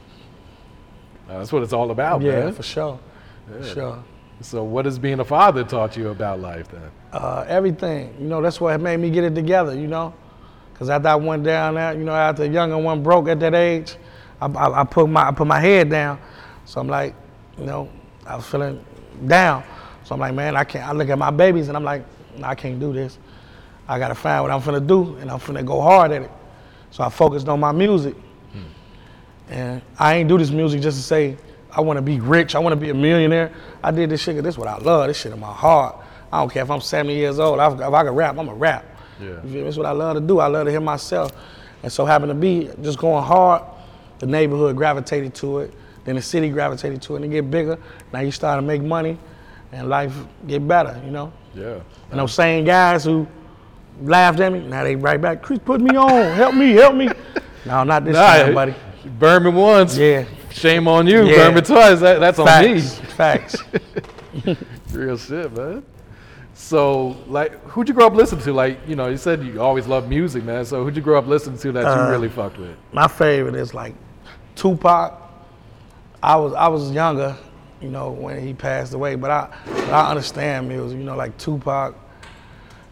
that's 1.28 1.52
what 1.52 1.62
it's 1.62 1.72
all 1.72 1.90
about, 1.90 2.22
yeah, 2.22 2.44
man. 2.46 2.52
for 2.54 2.62
sure, 2.62 2.98
for 3.46 3.64
sure. 3.64 4.04
So 4.40 4.64
what 4.64 4.84
has 4.84 4.98
being 4.98 5.20
a 5.20 5.24
father 5.24 5.62
taught 5.62 5.96
you 5.96 6.08
about 6.08 6.40
life 6.40 6.68
then? 6.68 6.90
uh, 7.12 7.44
everything. 7.46 8.14
You 8.18 8.26
know, 8.26 8.42
that's 8.42 8.60
what 8.60 8.78
made 8.80 8.98
me 8.98 9.10
get 9.10 9.24
it 9.24 9.34
together, 9.34 9.74
you 9.74 9.86
know. 9.86 10.12
Because 10.72 10.90
after 10.90 11.08
I 11.08 11.14
went 11.14 11.44
down 11.44 11.74
there, 11.76 11.92
you 11.94 12.02
know, 12.02 12.14
after 12.14 12.42
the 12.42 12.48
younger 12.48 12.76
one 12.76 13.02
broke 13.02 13.28
at 13.28 13.38
that 13.40 13.54
age, 13.54 13.94
I, 14.40 14.46
I, 14.46 14.80
I 14.80 14.84
put 14.84 15.08
my 15.08 15.28
I 15.28 15.30
put 15.30 15.46
my 15.46 15.60
head 15.60 15.88
down. 15.88 16.18
So 16.64 16.80
I'm 16.80 16.88
like, 16.88 17.14
you 17.56 17.64
know, 17.64 17.88
I 18.26 18.36
was 18.36 18.44
feeling 18.44 18.84
down. 19.26 19.62
So 20.02 20.14
I'm 20.14 20.20
like, 20.20 20.34
man, 20.34 20.56
I 20.56 20.64
can't. 20.64 20.86
I 20.86 20.92
look 20.92 21.08
at 21.08 21.18
my 21.18 21.30
babies 21.30 21.68
and 21.68 21.76
I'm 21.76 21.84
like, 21.84 22.04
I 22.42 22.54
can't 22.56 22.80
do 22.80 22.92
this. 22.92 23.18
I 23.88 23.98
gotta 23.98 24.14
find 24.14 24.42
what 24.42 24.50
I'm 24.50 24.60
finna 24.60 24.86
do, 24.86 25.16
and 25.16 25.30
I'm 25.30 25.38
finna 25.38 25.64
go 25.64 25.80
hard 25.80 26.12
at 26.12 26.22
it. 26.22 26.30
So 26.90 27.04
I 27.04 27.08
focused 27.08 27.48
on 27.48 27.60
my 27.60 27.72
music, 27.72 28.14
hmm. 28.52 29.52
and 29.52 29.82
I 29.98 30.14
ain't 30.14 30.28
do 30.28 30.38
this 30.38 30.50
music 30.50 30.80
just 30.80 30.96
to 30.96 31.02
say 31.02 31.36
I 31.70 31.80
want 31.80 31.96
to 31.96 32.02
be 32.02 32.20
rich. 32.20 32.54
I 32.54 32.60
want 32.60 32.72
to 32.72 32.80
be 32.80 32.90
a 32.90 32.94
millionaire. 32.94 33.52
I 33.82 33.90
did 33.90 34.10
this 34.10 34.22
shit 34.22 34.36
'cause 34.36 34.44
this 34.44 34.54
is 34.54 34.58
what 34.58 34.68
I 34.68 34.78
love. 34.78 35.08
This 35.08 35.18
shit 35.18 35.32
in 35.32 35.40
my 35.40 35.52
heart. 35.52 35.96
I 36.32 36.40
don't 36.40 36.50
care 36.50 36.62
if 36.62 36.70
I'm 36.70 36.80
70 36.80 37.14
years 37.14 37.38
old. 37.38 37.58
If 37.58 37.80
I 37.80 38.04
can 38.04 38.14
rap, 38.14 38.38
I'm 38.38 38.48
a 38.48 38.54
rap. 38.54 38.84
Yeah. 39.20 39.40
That's 39.44 39.76
what 39.76 39.86
I 39.86 39.92
love 39.92 40.14
to 40.14 40.20
do. 40.20 40.38
I 40.38 40.46
love 40.46 40.66
to 40.66 40.70
hear 40.70 40.80
myself. 40.80 41.32
And 41.82 41.92
so 41.92 42.04
happened 42.04 42.30
to 42.30 42.34
be 42.34 42.70
just 42.82 42.98
going 42.98 43.22
hard, 43.22 43.62
the 44.18 44.26
neighborhood 44.26 44.76
gravitated 44.76 45.34
to 45.36 45.60
it. 45.60 45.74
Then 46.04 46.16
the 46.16 46.22
city 46.22 46.48
gravitated 46.48 47.02
to 47.02 47.14
it 47.14 47.16
and 47.16 47.24
it 47.26 47.28
get 47.28 47.50
bigger. 47.50 47.78
Now 48.12 48.20
you 48.20 48.30
start 48.30 48.58
to 48.58 48.62
make 48.62 48.82
money 48.82 49.18
and 49.72 49.88
life 49.88 50.14
get 50.46 50.66
better, 50.66 51.00
you 51.04 51.10
know? 51.10 51.32
Yeah. 51.54 51.80
And 52.10 52.20
those 52.20 52.34
same 52.34 52.64
guys 52.64 53.04
who 53.04 53.26
laughed 54.02 54.40
at 54.40 54.52
me, 54.52 54.60
now 54.60 54.84
they 54.84 54.96
right 54.96 55.20
back, 55.20 55.42
Chris, 55.42 55.58
put 55.58 55.80
me 55.80 55.96
on, 55.96 56.34
help 56.34 56.54
me, 56.54 56.72
help 56.72 56.94
me. 56.94 57.08
No, 57.66 57.82
not 57.82 58.04
this 58.04 58.12
Nah, 58.12 58.26
time, 58.36 58.52
buddy. 58.54 58.74
me 59.44 59.50
once. 59.50 59.96
Yeah. 59.96 60.26
Shame 60.50 60.86
on 60.86 61.06
you. 61.06 61.24
Yeah. 61.24 61.50
me 61.50 61.62
twice. 61.62 61.98
That, 62.00 62.20
that's 62.20 62.38
on 62.38 62.44
me. 62.62 62.78
Facts, 62.78 62.98
facts. 63.14 63.64
Real 64.92 65.16
shit, 65.16 65.50
man. 65.56 65.82
So, 66.52 67.16
like, 67.26 67.58
who'd 67.64 67.88
you 67.88 67.94
grow 67.94 68.06
up 68.06 68.14
listening 68.14 68.42
to? 68.44 68.52
Like, 68.52 68.78
you 68.86 68.96
know, 68.96 69.08
you 69.08 69.16
said 69.16 69.42
you 69.42 69.60
always 69.62 69.86
loved 69.86 70.08
music, 70.10 70.44
man. 70.44 70.64
So, 70.66 70.84
who'd 70.84 70.94
you 70.94 71.00
grow 71.02 71.18
up 71.18 71.26
listening 71.26 71.58
to 71.60 71.72
that 71.72 71.86
Uh, 71.86 72.04
you 72.04 72.10
really 72.10 72.28
fucked 72.28 72.58
with? 72.58 72.76
My 72.92 73.08
favorite 73.08 73.54
is 73.54 73.72
like 73.74 73.94
Tupac. 74.54 75.20
I 76.22 76.36
was 76.36 76.52
I 76.54 76.68
was 76.68 76.90
younger, 76.92 77.36
you 77.80 77.88
know, 77.90 78.10
when 78.10 78.40
he 78.46 78.54
passed 78.54 78.94
away, 78.94 79.14
but 79.14 79.30
I 79.30 79.48
but 79.66 79.90
I 79.90 80.10
understand 80.10 80.68
music, 80.68 80.98
you 80.98 81.04
know, 81.04 81.16
like 81.16 81.36
Tupac, 81.38 81.94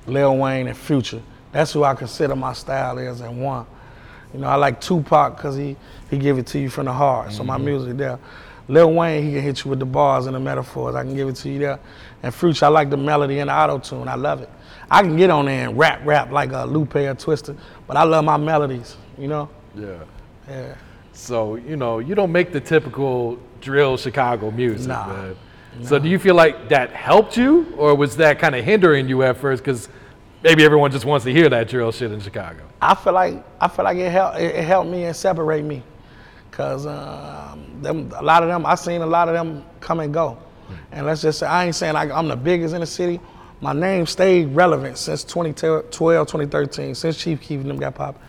Lil 0.06 0.36
Wayne, 0.36 0.68
and 0.68 0.76
Future. 0.76 1.22
That's 1.52 1.72
who 1.72 1.84
I 1.84 1.94
consider 1.94 2.34
my 2.34 2.52
style 2.52 2.98
is 2.98 3.20
and 3.20 3.42
one. 3.42 3.66
You 4.32 4.40
know, 4.40 4.48
I 4.48 4.56
like 4.56 4.80
Tupac 4.80 5.36
because 5.36 5.56
he 5.56 5.76
he 6.10 6.18
give 6.18 6.38
it 6.38 6.46
to 6.48 6.58
you 6.58 6.70
from 6.70 6.86
the 6.86 6.92
heart. 6.92 7.32
So 7.32 7.44
my 7.44 7.56
mm-hmm. 7.56 7.64
music 7.64 7.96
there. 7.96 8.18
Lil 8.68 8.92
Wayne, 8.92 9.24
he 9.24 9.32
can 9.32 9.42
hit 9.42 9.64
you 9.64 9.70
with 9.70 9.80
the 9.80 9.84
bars 9.86 10.26
and 10.26 10.36
the 10.36 10.40
metaphors. 10.40 10.94
I 10.94 11.02
can 11.02 11.14
give 11.14 11.28
it 11.28 11.36
to 11.36 11.50
you 11.50 11.58
there. 11.58 11.80
And 12.22 12.34
Future, 12.34 12.66
I 12.66 12.68
like 12.68 12.90
the 12.90 12.96
melody 12.96 13.40
and 13.40 13.50
the 13.50 13.54
auto 13.54 13.78
tune. 13.78 14.08
I 14.08 14.14
love 14.14 14.40
it. 14.40 14.48
I 14.90 15.02
can 15.02 15.16
get 15.16 15.30
on 15.30 15.46
there 15.46 15.68
and 15.68 15.76
rap, 15.76 16.00
rap 16.04 16.30
like 16.30 16.52
a 16.52 16.64
Lupe 16.64 16.94
or 16.94 17.14
Twista, 17.14 17.56
but 17.86 17.96
I 17.96 18.04
love 18.04 18.24
my 18.24 18.36
melodies. 18.36 18.96
You 19.18 19.28
know. 19.28 19.48
Yeah. 19.74 19.98
Yeah. 20.48 20.74
So, 21.12 21.56
you 21.56 21.76
know, 21.76 21.98
you 21.98 22.14
don't 22.14 22.32
make 22.32 22.52
the 22.52 22.60
typical 22.60 23.38
drill 23.60 23.96
Chicago 23.96 24.50
music, 24.50 24.88
Nah. 24.88 25.06
man. 25.06 25.36
So, 25.82 25.98
do 25.98 26.08
you 26.08 26.18
feel 26.18 26.34
like 26.34 26.68
that 26.68 26.90
helped 26.90 27.36
you, 27.36 27.72
or 27.76 27.94
was 27.94 28.16
that 28.16 28.38
kind 28.38 28.54
of 28.54 28.64
hindering 28.64 29.08
you 29.08 29.22
at 29.22 29.38
first? 29.38 29.64
Because 29.64 29.88
maybe 30.42 30.64
everyone 30.64 30.90
just 30.90 31.04
wants 31.04 31.24
to 31.24 31.32
hear 31.32 31.48
that 31.48 31.68
drill 31.68 31.92
shit 31.92 32.12
in 32.12 32.20
Chicago. 32.20 32.62
I 32.80 32.94
feel 32.94 33.12
like 33.14 33.42
I 33.60 33.68
feel 33.68 33.84
like 33.84 33.96
it 33.96 34.10
helped 34.10 34.38
it, 34.38 34.54
it 34.54 34.64
helped 34.64 34.90
me 34.90 35.04
and 35.04 35.16
separate 35.16 35.64
me. 35.64 35.82
Cause 36.50 36.86
um, 36.86 37.64
them, 37.80 38.12
a 38.14 38.22
lot 38.22 38.42
of 38.42 38.50
them, 38.50 38.66
I 38.66 38.74
seen 38.74 39.00
a 39.00 39.06
lot 39.06 39.28
of 39.28 39.34
them 39.34 39.64
come 39.80 40.00
and 40.00 40.12
go. 40.12 40.36
And 40.90 41.06
let's 41.06 41.22
just 41.22 41.38
say, 41.38 41.46
I 41.46 41.66
ain't 41.66 41.74
saying 41.74 41.94
like 41.94 42.10
I'm 42.10 42.28
the 42.28 42.36
biggest 42.36 42.74
in 42.74 42.80
the 42.80 42.86
city. 42.86 43.20
My 43.60 43.72
name 43.72 44.06
stayed 44.06 44.46
relevant 44.54 44.98
since 44.98 45.24
2012, 45.24 46.26
2013, 46.26 46.94
since 46.94 47.16
Chief 47.16 47.40
Keef 47.40 47.60
and 47.60 47.70
them 47.70 47.78
got 47.78 47.94
popped. 47.94 48.20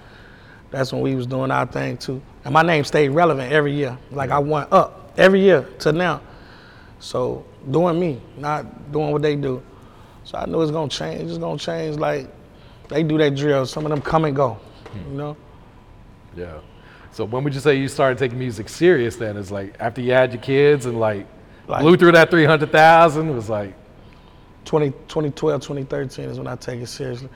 That's 0.71 0.93
when 0.93 1.01
we 1.01 1.15
was 1.15 1.27
doing 1.27 1.51
our 1.51 1.65
thing 1.65 1.97
too. 1.97 2.21
And 2.45 2.53
my 2.53 2.61
name 2.61 2.83
stayed 2.83 3.09
relevant 3.09 3.51
every 3.51 3.73
year. 3.73 3.97
Like 4.11 4.29
I 4.29 4.39
went 4.39 4.71
up 4.71 5.11
every 5.17 5.41
year 5.41 5.67
to 5.79 5.91
now. 5.91 6.21
So 7.03 7.43
doing 7.69 7.99
me, 7.99 8.21
not 8.37 8.93
doing 8.93 9.11
what 9.11 9.21
they 9.21 9.35
do. 9.35 9.61
So 10.23 10.37
I 10.37 10.45
knew 10.45 10.61
it's 10.61 10.71
gonna 10.71 10.87
change. 10.87 11.29
It's 11.29 11.37
gonna 11.37 11.59
change. 11.59 11.97
Like 11.97 12.29
they 12.87 13.03
do 13.03 13.17
that 13.17 13.35
drill. 13.35 13.65
Some 13.65 13.85
of 13.85 13.89
them 13.89 14.01
come 14.01 14.23
and 14.23 14.33
go. 14.33 14.53
Hmm. 14.53 15.11
You 15.11 15.17
know. 15.17 15.37
Yeah. 16.33 16.59
So 17.11 17.25
when 17.25 17.43
would 17.43 17.53
you 17.53 17.59
say 17.59 17.75
you 17.75 17.89
started 17.89 18.17
taking 18.17 18.39
music 18.39 18.69
serious? 18.69 19.17
Then 19.17 19.35
it's 19.35 19.51
like 19.51 19.75
after 19.81 19.99
you 19.99 20.13
had 20.13 20.31
your 20.31 20.41
kids 20.41 20.85
and 20.85 20.97
like, 20.97 21.27
Like- 21.67 21.81
blew 21.81 21.97
through 21.97 22.13
that 22.13 22.31
three 22.31 22.45
hundred 22.45 22.71
thousand. 22.71 23.27
It 23.29 23.33
was 23.33 23.49
like 23.49 23.75
20, 24.63 24.91
2012, 24.91 25.61
2013 25.61 26.29
is 26.29 26.37
when 26.37 26.47
I 26.47 26.55
take 26.55 26.79
it 26.79 26.87
seriously. 26.87 27.27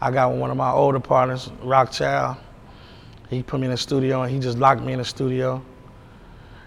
I 0.00 0.10
got 0.10 0.32
one 0.32 0.50
of 0.50 0.56
my 0.56 0.70
older 0.70 1.00
partners, 1.00 1.50
Rockchild. 1.62 2.38
He 3.28 3.42
put 3.42 3.60
me 3.60 3.66
in 3.66 3.72
the 3.72 3.76
studio 3.76 4.22
and 4.22 4.32
he 4.32 4.38
just 4.40 4.56
locked 4.56 4.80
me 4.80 4.94
in 4.94 5.00
the 5.00 5.04
studio. 5.04 5.62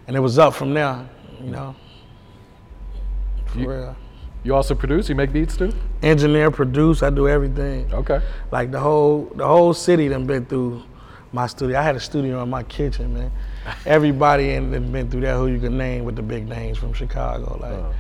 And 0.06 0.16
it 0.16 0.20
was 0.20 0.38
up 0.38 0.54
from 0.54 0.76
there, 0.76 1.10
you 1.40 1.46
hmm. 1.46 1.52
know. 1.52 1.76
For 3.56 3.62
You- 3.62 3.96
you 4.44 4.54
also 4.56 4.76
produce. 4.76 5.10
You 5.10 5.16
make 5.16 5.32
beats 5.34 5.58
too. 5.58 5.74
Engineer, 6.04 6.52
produce, 6.52 7.02
I 7.02 7.10
do 7.10 7.28
everything. 7.28 7.92
Okay. 7.94 8.22
Like 8.52 8.72
the 8.72 8.80
whole 8.80 9.32
the 9.36 9.46
whole 9.48 9.74
city 9.74 10.08
done 10.10 10.26
been 10.28 10.46
through 10.46 10.84
my 11.32 11.48
studio. 11.48 11.80
I 11.80 11.82
had 11.84 11.96
a 11.96 12.00
studio 12.00 12.44
in 12.44 12.50
my 12.50 12.62
kitchen, 12.64 13.14
man. 13.16 13.32
Everybody 13.86 14.52
in 14.52 14.72
done 14.72 14.92
been 14.92 15.10
through 15.10 15.22
that 15.22 15.36
who 15.36 15.48
you 15.48 15.60
can 15.60 15.78
name 15.78 16.06
with 16.06 16.16
the 16.16 16.22
big 16.22 16.48
names 16.48 16.78
from 16.78 16.94
Chicago. 16.94 17.58
Like 17.60 17.74
uh-huh. 17.74 17.92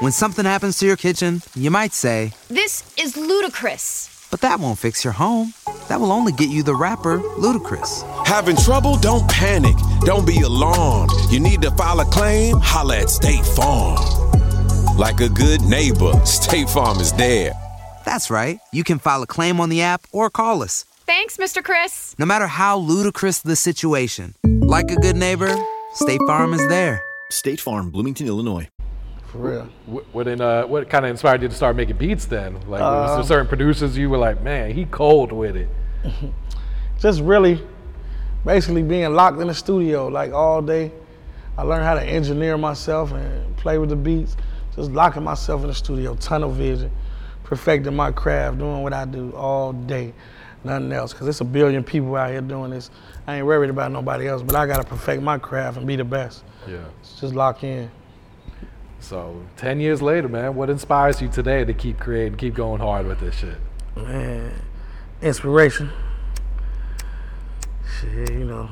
When 0.00 0.12
something 0.12 0.44
happens 0.44 0.78
to 0.78 0.86
your 0.86 0.96
kitchen, 0.96 1.40
you 1.54 1.70
might 1.70 1.92
say, 1.92 2.32
This 2.48 2.84
is 2.98 3.16
ludicrous. 3.16 4.10
but 4.30 4.40
that 4.42 4.60
won't 4.60 4.78
fix 4.78 5.02
your 5.04 5.14
home. 5.14 5.54
That 5.88 5.98
will 6.00 6.12
only 6.12 6.32
get 6.32 6.50
you 6.50 6.62
the 6.62 6.74
rapper, 6.74 7.18
Ludacris. 7.38 8.02
Having 8.24 8.56
trouble? 8.56 8.96
Don't 8.96 9.28
panic. 9.30 9.76
Don't 10.00 10.26
be 10.26 10.40
alarmed. 10.40 11.10
You 11.30 11.40
need 11.40 11.62
to 11.62 11.70
file 11.72 12.00
a 12.00 12.04
claim? 12.04 12.56
Holla 12.60 12.98
at 12.98 13.10
State 13.10 13.44
Farm. 13.44 13.98
Like 14.96 15.20
a 15.20 15.28
good 15.28 15.62
neighbor, 15.62 16.12
State 16.24 16.68
Farm 16.70 16.98
is 17.00 17.12
there. 17.12 17.52
That's 18.04 18.30
right. 18.30 18.58
You 18.72 18.84
can 18.84 18.98
file 18.98 19.22
a 19.22 19.26
claim 19.26 19.60
on 19.60 19.68
the 19.68 19.82
app 19.82 20.02
or 20.12 20.30
call 20.30 20.62
us. 20.62 20.84
Thanks, 21.06 21.36
Mr. 21.36 21.62
Chris. 21.62 22.14
No 22.18 22.26
matter 22.26 22.46
how 22.46 22.78
ludicrous 22.78 23.40
the 23.40 23.56
situation, 23.56 24.34
like 24.44 24.90
a 24.90 24.96
good 24.96 25.16
neighbor, 25.16 25.54
State 25.94 26.20
Farm 26.26 26.54
is 26.54 26.66
there. 26.68 27.02
State 27.30 27.60
Farm, 27.60 27.90
Bloomington, 27.90 28.26
Illinois. 28.26 28.68
for 29.26 29.38
real. 29.38 29.68
Wh- 29.86 30.14
What 30.14 30.28
in, 30.28 30.40
uh, 30.40 30.66
what 30.66 30.88
kind 30.88 31.04
of 31.04 31.10
inspired 31.10 31.42
you 31.42 31.48
to 31.48 31.54
start 31.54 31.76
making 31.76 31.96
beats 31.96 32.26
then? 32.26 32.54
Like, 32.68 32.80
was 32.80 33.10
Uh, 33.10 33.14
there 33.16 33.24
certain 33.24 33.48
producers 33.48 33.96
you 33.96 34.08
were 34.10 34.18
like, 34.18 34.42
man, 34.42 34.70
he 34.72 34.84
cold 34.86 35.32
with 35.32 35.56
it. 35.56 35.68
just 36.98 37.20
really 37.20 37.60
basically 38.44 38.82
being 38.82 39.12
locked 39.12 39.40
in 39.40 39.48
the 39.48 39.54
studio 39.54 40.08
like 40.08 40.32
all 40.32 40.60
day. 40.62 40.92
I 41.56 41.62
learned 41.62 41.84
how 41.84 41.94
to 41.94 42.02
engineer 42.02 42.58
myself 42.58 43.12
and 43.12 43.56
play 43.56 43.78
with 43.78 43.90
the 43.90 43.96
beats. 43.96 44.36
Just 44.74 44.90
locking 44.90 45.22
myself 45.22 45.62
in 45.62 45.68
the 45.68 45.74
studio, 45.74 46.14
tunnel 46.16 46.50
vision, 46.50 46.90
perfecting 47.44 47.94
my 47.94 48.10
craft, 48.10 48.58
doing 48.58 48.82
what 48.82 48.92
I 48.92 49.04
do 49.04 49.32
all 49.36 49.72
day, 49.72 50.12
nothing 50.64 50.92
else. 50.92 51.12
Cause 51.12 51.28
it's 51.28 51.40
a 51.40 51.44
billion 51.44 51.84
people 51.84 52.16
out 52.16 52.30
here 52.30 52.40
doing 52.40 52.72
this. 52.72 52.90
I 53.26 53.36
ain't 53.36 53.46
worried 53.46 53.70
about 53.70 53.92
nobody 53.92 54.26
else, 54.26 54.42
but 54.42 54.56
I 54.56 54.66
gotta 54.66 54.84
perfect 54.84 55.22
my 55.22 55.38
craft 55.38 55.76
and 55.76 55.86
be 55.86 55.94
the 55.94 56.04
best. 56.04 56.42
Yeah. 56.66 56.84
Just 57.20 57.34
lock 57.34 57.62
in. 57.62 57.88
So 58.98 59.40
ten 59.56 59.78
years 59.78 60.02
later, 60.02 60.28
man, 60.28 60.56
what 60.56 60.70
inspires 60.70 61.22
you 61.22 61.28
today 61.28 61.64
to 61.64 61.72
keep 61.72 62.00
creating, 62.00 62.36
keep 62.36 62.54
going 62.54 62.80
hard 62.80 63.06
with 63.06 63.20
this 63.20 63.36
shit? 63.36 63.58
Man, 63.94 64.52
inspiration. 65.22 65.90
Shit, 68.12 68.32
you 68.32 68.44
know. 68.44 68.68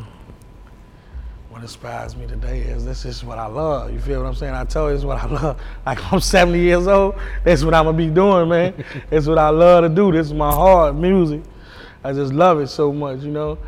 What 1.50 1.62
inspires 1.62 2.16
me 2.16 2.26
today 2.26 2.60
is 2.60 2.84
this 2.84 3.04
is 3.04 3.22
what 3.24 3.38
I 3.38 3.46
love. 3.46 3.92
You 3.92 3.98
feel 4.00 4.20
what 4.22 4.28
I'm 4.28 4.34
saying? 4.34 4.54
I 4.54 4.64
tell 4.64 4.88
you 4.88 4.94
it's 4.96 5.04
what 5.04 5.18
I 5.18 5.26
love. 5.42 5.60
Like 5.84 6.12
I'm 6.12 6.20
70 6.20 6.58
years 6.58 6.86
old, 6.86 7.14
that's 7.44 7.62
what 7.62 7.74
I'm 7.74 7.84
gonna 7.84 7.96
be 7.96 8.08
doing, 8.08 8.48
man. 8.48 8.84
it's 9.10 9.26
what 9.26 9.38
I 9.38 9.50
love 9.50 9.84
to 9.84 9.88
do. 9.88 10.12
This 10.12 10.26
is 10.28 10.32
my 10.34 10.50
heart, 10.50 10.94
music. 10.94 11.42
I 12.04 12.12
just 12.12 12.32
love 12.32 12.58
it 12.60 12.68
so 12.68 12.92
much, 12.92 13.20
you 13.22 13.30
know. 13.30 13.58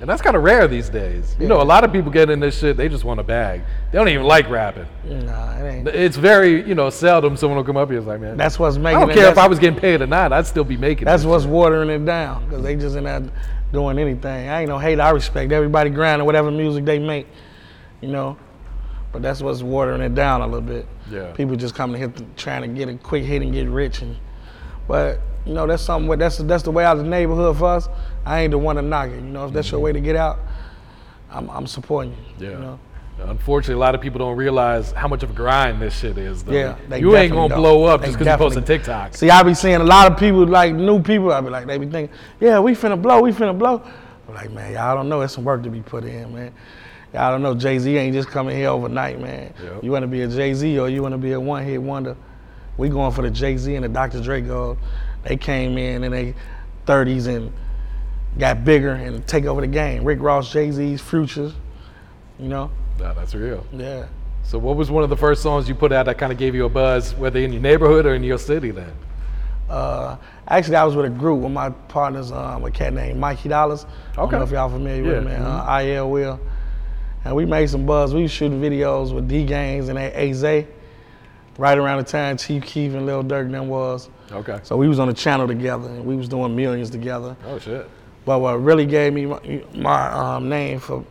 And 0.00 0.10
that's 0.10 0.20
kind 0.20 0.34
of 0.34 0.42
rare 0.42 0.66
these 0.66 0.88
days. 0.88 1.36
You 1.38 1.46
know, 1.46 1.62
a 1.62 1.64
lot 1.64 1.84
of 1.84 1.92
people 1.92 2.10
get 2.10 2.28
in 2.28 2.40
this 2.40 2.58
shit, 2.58 2.76
they 2.76 2.88
just 2.88 3.04
want 3.04 3.20
a 3.20 3.22
bag. 3.22 3.62
They 3.92 3.98
don't 3.98 4.08
even 4.08 4.26
like 4.26 4.50
rapping. 4.50 4.88
Nah, 5.04 5.58
it 5.58 5.70
ain't. 5.70 5.88
It's 5.88 6.16
very, 6.16 6.66
you 6.68 6.74
know, 6.74 6.90
seldom 6.90 7.36
someone 7.36 7.56
will 7.56 7.64
come 7.64 7.76
up 7.76 7.88
here 7.88 7.98
and 7.98 8.06
like, 8.08 8.20
man, 8.20 8.36
That's 8.36 8.58
what's 8.58 8.76
making 8.78 8.94
it. 8.94 8.96
I 8.96 9.00
don't 9.06 9.10
it. 9.10 9.14
care 9.14 9.30
if 9.30 9.38
I 9.38 9.46
was 9.46 9.60
getting 9.60 9.78
paid 9.78 10.02
or 10.02 10.08
not, 10.08 10.32
I'd 10.32 10.46
still 10.48 10.64
be 10.64 10.76
making 10.76 11.04
That's 11.04 11.22
this 11.22 11.28
what's 11.28 11.44
shit. 11.44 11.52
watering 11.52 11.88
it 11.88 12.04
down 12.04 12.46
because 12.46 12.64
they 12.64 12.74
just 12.74 12.96
in 12.96 13.04
there 13.04 13.22
doing 13.72 13.98
anything. 13.98 14.48
I 14.48 14.60
ain't 14.60 14.68
no 14.68 14.78
hate. 14.78 15.00
I 15.00 15.10
respect 15.10 15.52
everybody 15.52 15.90
grinding 15.90 16.26
whatever 16.26 16.50
music 16.50 16.84
they 16.84 16.98
make, 16.98 17.26
you 18.00 18.08
know. 18.08 18.36
But 19.12 19.22
that's 19.22 19.42
what's 19.42 19.62
watering 19.62 20.00
it 20.00 20.14
down 20.14 20.40
a 20.40 20.46
little 20.46 20.62
bit. 20.62 20.86
Yeah. 21.10 21.32
People 21.32 21.56
just 21.56 21.74
coming 21.74 21.94
to 21.94 21.98
hit, 21.98 22.16
the, 22.16 22.24
trying 22.36 22.62
to 22.62 22.68
get 22.68 22.88
a 22.88 22.94
quick 22.96 23.24
hit 23.24 23.42
and 23.42 23.52
get 23.52 23.68
rich, 23.68 24.00
and 24.00 24.16
but 24.88 25.20
you 25.44 25.52
know 25.52 25.66
that's 25.66 25.82
something. 25.82 26.18
That's 26.18 26.38
that's 26.38 26.62
the 26.62 26.70
way 26.70 26.84
out 26.84 26.96
of 26.96 27.04
the 27.04 27.10
neighborhood 27.10 27.58
for 27.58 27.66
us. 27.66 27.88
I 28.24 28.40
ain't 28.40 28.52
the 28.52 28.58
one 28.58 28.76
to 28.76 28.82
knock 28.82 29.10
it. 29.10 29.16
You 29.16 29.20
know, 29.20 29.46
if 29.46 29.52
that's 29.52 29.70
your 29.70 29.78
mm-hmm. 29.78 29.84
way 29.84 29.92
to 29.92 30.00
get 30.00 30.16
out, 30.16 30.38
I'm 31.30 31.50
I'm 31.50 31.66
supporting 31.66 32.12
you. 32.12 32.46
Yeah. 32.46 32.52
You 32.52 32.58
know? 32.58 32.80
Unfortunately, 33.18 33.74
a 33.74 33.78
lot 33.78 33.94
of 33.94 34.00
people 34.00 34.18
don't 34.18 34.36
realize 34.36 34.92
how 34.92 35.06
much 35.06 35.22
of 35.22 35.30
a 35.30 35.32
grind 35.32 35.80
this 35.80 35.96
shit 35.96 36.18
is. 36.18 36.42
Though. 36.42 36.52
Yeah, 36.52 36.76
they 36.88 37.00
you 37.00 37.16
ain't 37.16 37.32
gonna 37.32 37.48
don't. 37.48 37.58
blow 37.58 37.84
up 37.84 38.02
just 38.02 38.18
because 38.18 38.26
you 38.26 38.36
post 38.36 38.56
a 38.56 38.60
TikTok. 38.60 39.14
See, 39.14 39.30
I 39.30 39.42
be 39.42 39.54
seeing 39.54 39.76
a 39.76 39.84
lot 39.84 40.10
of 40.10 40.18
people, 40.18 40.46
like 40.46 40.74
new 40.74 41.00
people, 41.00 41.32
I 41.32 41.40
be 41.40 41.48
like, 41.48 41.66
they 41.66 41.78
be 41.78 41.86
thinking, 41.86 42.14
yeah, 42.40 42.58
we 42.58 42.72
finna 42.72 43.00
blow, 43.00 43.20
we 43.20 43.32
finna 43.32 43.56
blow. 43.56 43.82
I'm 44.28 44.34
like, 44.34 44.50
man, 44.50 44.72
y'all 44.72 44.96
don't 44.96 45.08
know, 45.08 45.20
It's 45.20 45.34
some 45.34 45.44
work 45.44 45.62
to 45.62 45.70
be 45.70 45.82
put 45.82 46.04
in, 46.04 46.34
man. 46.34 46.52
Y'all 47.12 47.30
don't 47.30 47.42
know, 47.42 47.54
Jay-Z 47.54 47.94
ain't 47.96 48.14
just 48.14 48.28
coming 48.28 48.56
here 48.56 48.68
overnight, 48.68 49.20
man. 49.20 49.52
Yep. 49.62 49.84
You 49.84 49.92
wanna 49.92 50.06
be 50.06 50.22
a 50.22 50.28
Jay-Z 50.28 50.78
or 50.78 50.88
you 50.88 51.02
wanna 51.02 51.18
be 51.18 51.32
a 51.32 51.40
one-hit 51.40 51.80
wonder. 51.80 52.16
We 52.76 52.88
going 52.88 53.12
for 53.12 53.22
the 53.22 53.30
Jay-Z 53.30 53.74
and 53.74 53.84
the 53.84 53.88
Dr. 53.88 54.20
Dre 54.20 54.40
gold. 54.40 54.78
They 55.24 55.36
came 55.36 55.76
in 55.78 56.02
in 56.02 56.12
their 56.12 56.34
30s 56.86 57.28
and 57.28 57.52
got 58.38 58.64
bigger 58.64 58.92
and 58.92 59.24
take 59.26 59.44
over 59.44 59.60
the 59.60 59.66
game. 59.66 60.04
Rick 60.04 60.20
Ross, 60.20 60.50
Jay-Z's, 60.50 61.00
Futures, 61.00 61.52
you 62.38 62.48
know? 62.48 62.70
Nah, 62.98 63.12
that's 63.14 63.34
real. 63.34 63.66
Yeah. 63.72 64.06
So, 64.44 64.58
what 64.58 64.76
was 64.76 64.90
one 64.90 65.04
of 65.04 65.10
the 65.10 65.16
first 65.16 65.42
songs 65.42 65.68
you 65.68 65.74
put 65.74 65.92
out 65.92 66.06
that 66.06 66.18
kind 66.18 66.32
of 66.32 66.38
gave 66.38 66.54
you 66.54 66.64
a 66.64 66.68
buzz, 66.68 67.14
whether 67.14 67.38
in 67.38 67.52
your 67.52 67.62
neighborhood 67.62 68.06
or 68.06 68.14
in 68.14 68.22
your 68.22 68.38
city? 68.38 68.70
Then. 68.70 68.92
Uh, 69.68 70.16
actually, 70.48 70.76
I 70.76 70.84
was 70.84 70.94
with 70.94 71.06
a 71.06 71.10
group 71.10 71.40
with 71.40 71.52
my 71.52 71.70
partners, 71.70 72.30
um, 72.30 72.64
a 72.64 72.70
cat 72.70 72.92
named 72.92 73.18
Mikey 73.18 73.48
Dollars. 73.48 73.86
I 74.12 74.16
don't 74.16 74.30
know 74.32 74.42
if 74.42 74.50
y'all 74.50 74.68
familiar 74.68 75.02
with 75.02 75.18
him, 75.18 75.24
man. 75.24 75.42
Uh, 75.42 75.78
IL 75.82 76.10
Will. 76.10 76.40
And 77.24 77.36
we 77.36 77.46
made 77.46 77.70
some 77.70 77.86
buzz. 77.86 78.12
We 78.12 78.22
was 78.22 78.32
shooting 78.32 78.60
videos 78.60 79.14
with 79.14 79.30
DGainz 79.30 79.88
and 79.88 79.98
AZ 79.98 80.66
right 81.58 81.78
around 81.78 81.98
the 81.98 82.04
time 82.04 82.36
Chief 82.36 82.64
Keef 82.64 82.94
and 82.94 83.06
Lil 83.06 83.22
Durk 83.22 83.50
then 83.50 83.68
was. 83.68 84.10
Okay. 84.30 84.58
So 84.62 84.76
we 84.76 84.88
was 84.88 84.98
on 84.98 85.08
the 85.08 85.14
channel 85.14 85.46
together 85.46 85.88
and 85.88 86.04
we 86.04 86.16
was 86.16 86.28
doing 86.28 86.56
millions 86.56 86.90
together. 86.90 87.36
Oh 87.46 87.58
shit. 87.58 87.88
But 88.24 88.40
what 88.40 88.60
really 88.60 88.86
gave 88.86 89.12
me 89.12 89.26
my, 89.26 89.64
my 89.74 90.12
um, 90.12 90.48
name 90.48 90.80
for, 90.80 91.04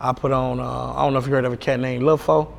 I 0.00 0.12
put 0.12 0.32
on, 0.32 0.60
uh, 0.60 0.92
I 0.94 1.02
don't 1.02 1.12
know 1.12 1.18
if 1.18 1.26
you 1.26 1.32
heard 1.32 1.44
of 1.44 1.52
a 1.52 1.56
cat 1.56 1.80
named 1.80 2.04
Lil 2.04 2.16
Fo. 2.16 2.52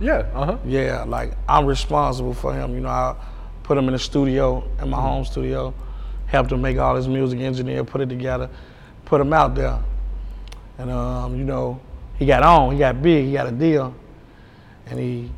Yeah. 0.00 0.26
Uh 0.34 0.46
huh. 0.46 0.58
Yeah, 0.66 1.04
like 1.04 1.32
I'm 1.48 1.66
responsible 1.66 2.34
for 2.34 2.52
him. 2.52 2.74
You 2.74 2.80
know, 2.80 2.88
I 2.88 3.16
put 3.62 3.78
him 3.78 3.86
in 3.86 3.92
the 3.92 3.98
studio, 3.98 4.64
in 4.80 4.90
my 4.90 5.00
home 5.00 5.24
studio, 5.24 5.74
helped 6.26 6.50
him 6.50 6.62
make 6.62 6.78
all 6.78 6.96
his 6.96 7.06
music, 7.06 7.40
engineer, 7.40 7.84
put 7.84 8.00
it 8.00 8.08
together, 8.08 8.50
put 9.04 9.20
him 9.20 9.32
out 9.32 9.54
there. 9.54 9.78
And 10.78 10.90
um, 10.90 11.36
you 11.36 11.44
know, 11.44 11.80
he 12.18 12.26
got 12.26 12.42
on, 12.42 12.72
he 12.72 12.78
got 12.78 13.02
big, 13.02 13.26
he 13.26 13.32
got 13.32 13.46
a 13.46 13.52
deal, 13.52 13.94
and 14.86 14.98
he 14.98 15.30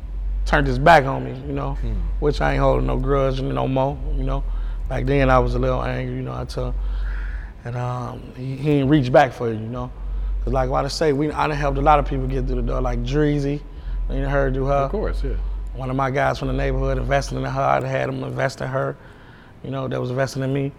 turned 0.45 0.65
his 0.65 0.79
back 0.79 1.05
on 1.05 1.23
me. 1.23 1.31
You 1.47 1.53
know, 1.53 1.77
which 2.19 2.41
I 2.41 2.53
ain't 2.53 2.61
holding 2.61 2.87
no 2.87 2.97
grudge 2.97 3.41
no 3.41 3.67
more. 3.67 3.97
You 4.15 4.23
know, 4.23 4.43
back 4.89 5.05
then 5.05 5.29
I 5.29 5.39
was 5.39 5.55
a 5.55 5.59
little 5.59 5.83
angry. 5.83 6.15
You 6.15 6.23
know, 6.23 6.33
I 6.33 6.45
tell, 6.45 6.73
and 7.63 7.75
um, 7.75 8.33
he, 8.35 8.55
he 8.55 8.71
ain't 8.71 8.89
reach 8.89 9.11
back 9.11 9.33
for 9.33 9.49
you. 9.49 9.59
You 9.59 9.67
know, 9.67 9.91
cause 10.47 10.53
like 10.53 10.69
what 10.69 10.85
I 10.85 10.87
say, 10.87 11.11
we 11.11 11.29
I 11.31 11.47
done 11.47 11.57
helped 11.57 11.77
a 11.77 11.81
lot 11.81 11.99
of 11.99 12.05
people 12.05 12.25
get 12.25 12.47
through 12.47 12.55
the 12.57 12.61
door, 12.61 12.81
like 12.81 13.03
Dreezy. 13.03 13.61
You 14.09 14.25
heard 14.25 14.53
through 14.53 14.67
her. 14.67 14.73
Of 14.73 14.91
course. 14.91 15.21
Yeah. 15.21 15.35
One 15.75 15.89
of 15.89 15.97
my 15.97 16.09
guys 16.09 16.39
from 16.39 16.47
the 16.47 16.53
neighborhood 16.53 16.97
invested 16.97 17.37
in 17.37 17.43
her. 17.43 17.61
I 17.61 17.85
had 17.85 18.07
him 18.07 18.23
invest 18.23 18.61
in 18.61 18.67
her. 18.67 18.95
You 19.63 19.71
know, 19.71 19.87
that 19.89 19.99
was 19.99 20.09
investing 20.09 20.43
in 20.43 20.53
me. 20.53 20.71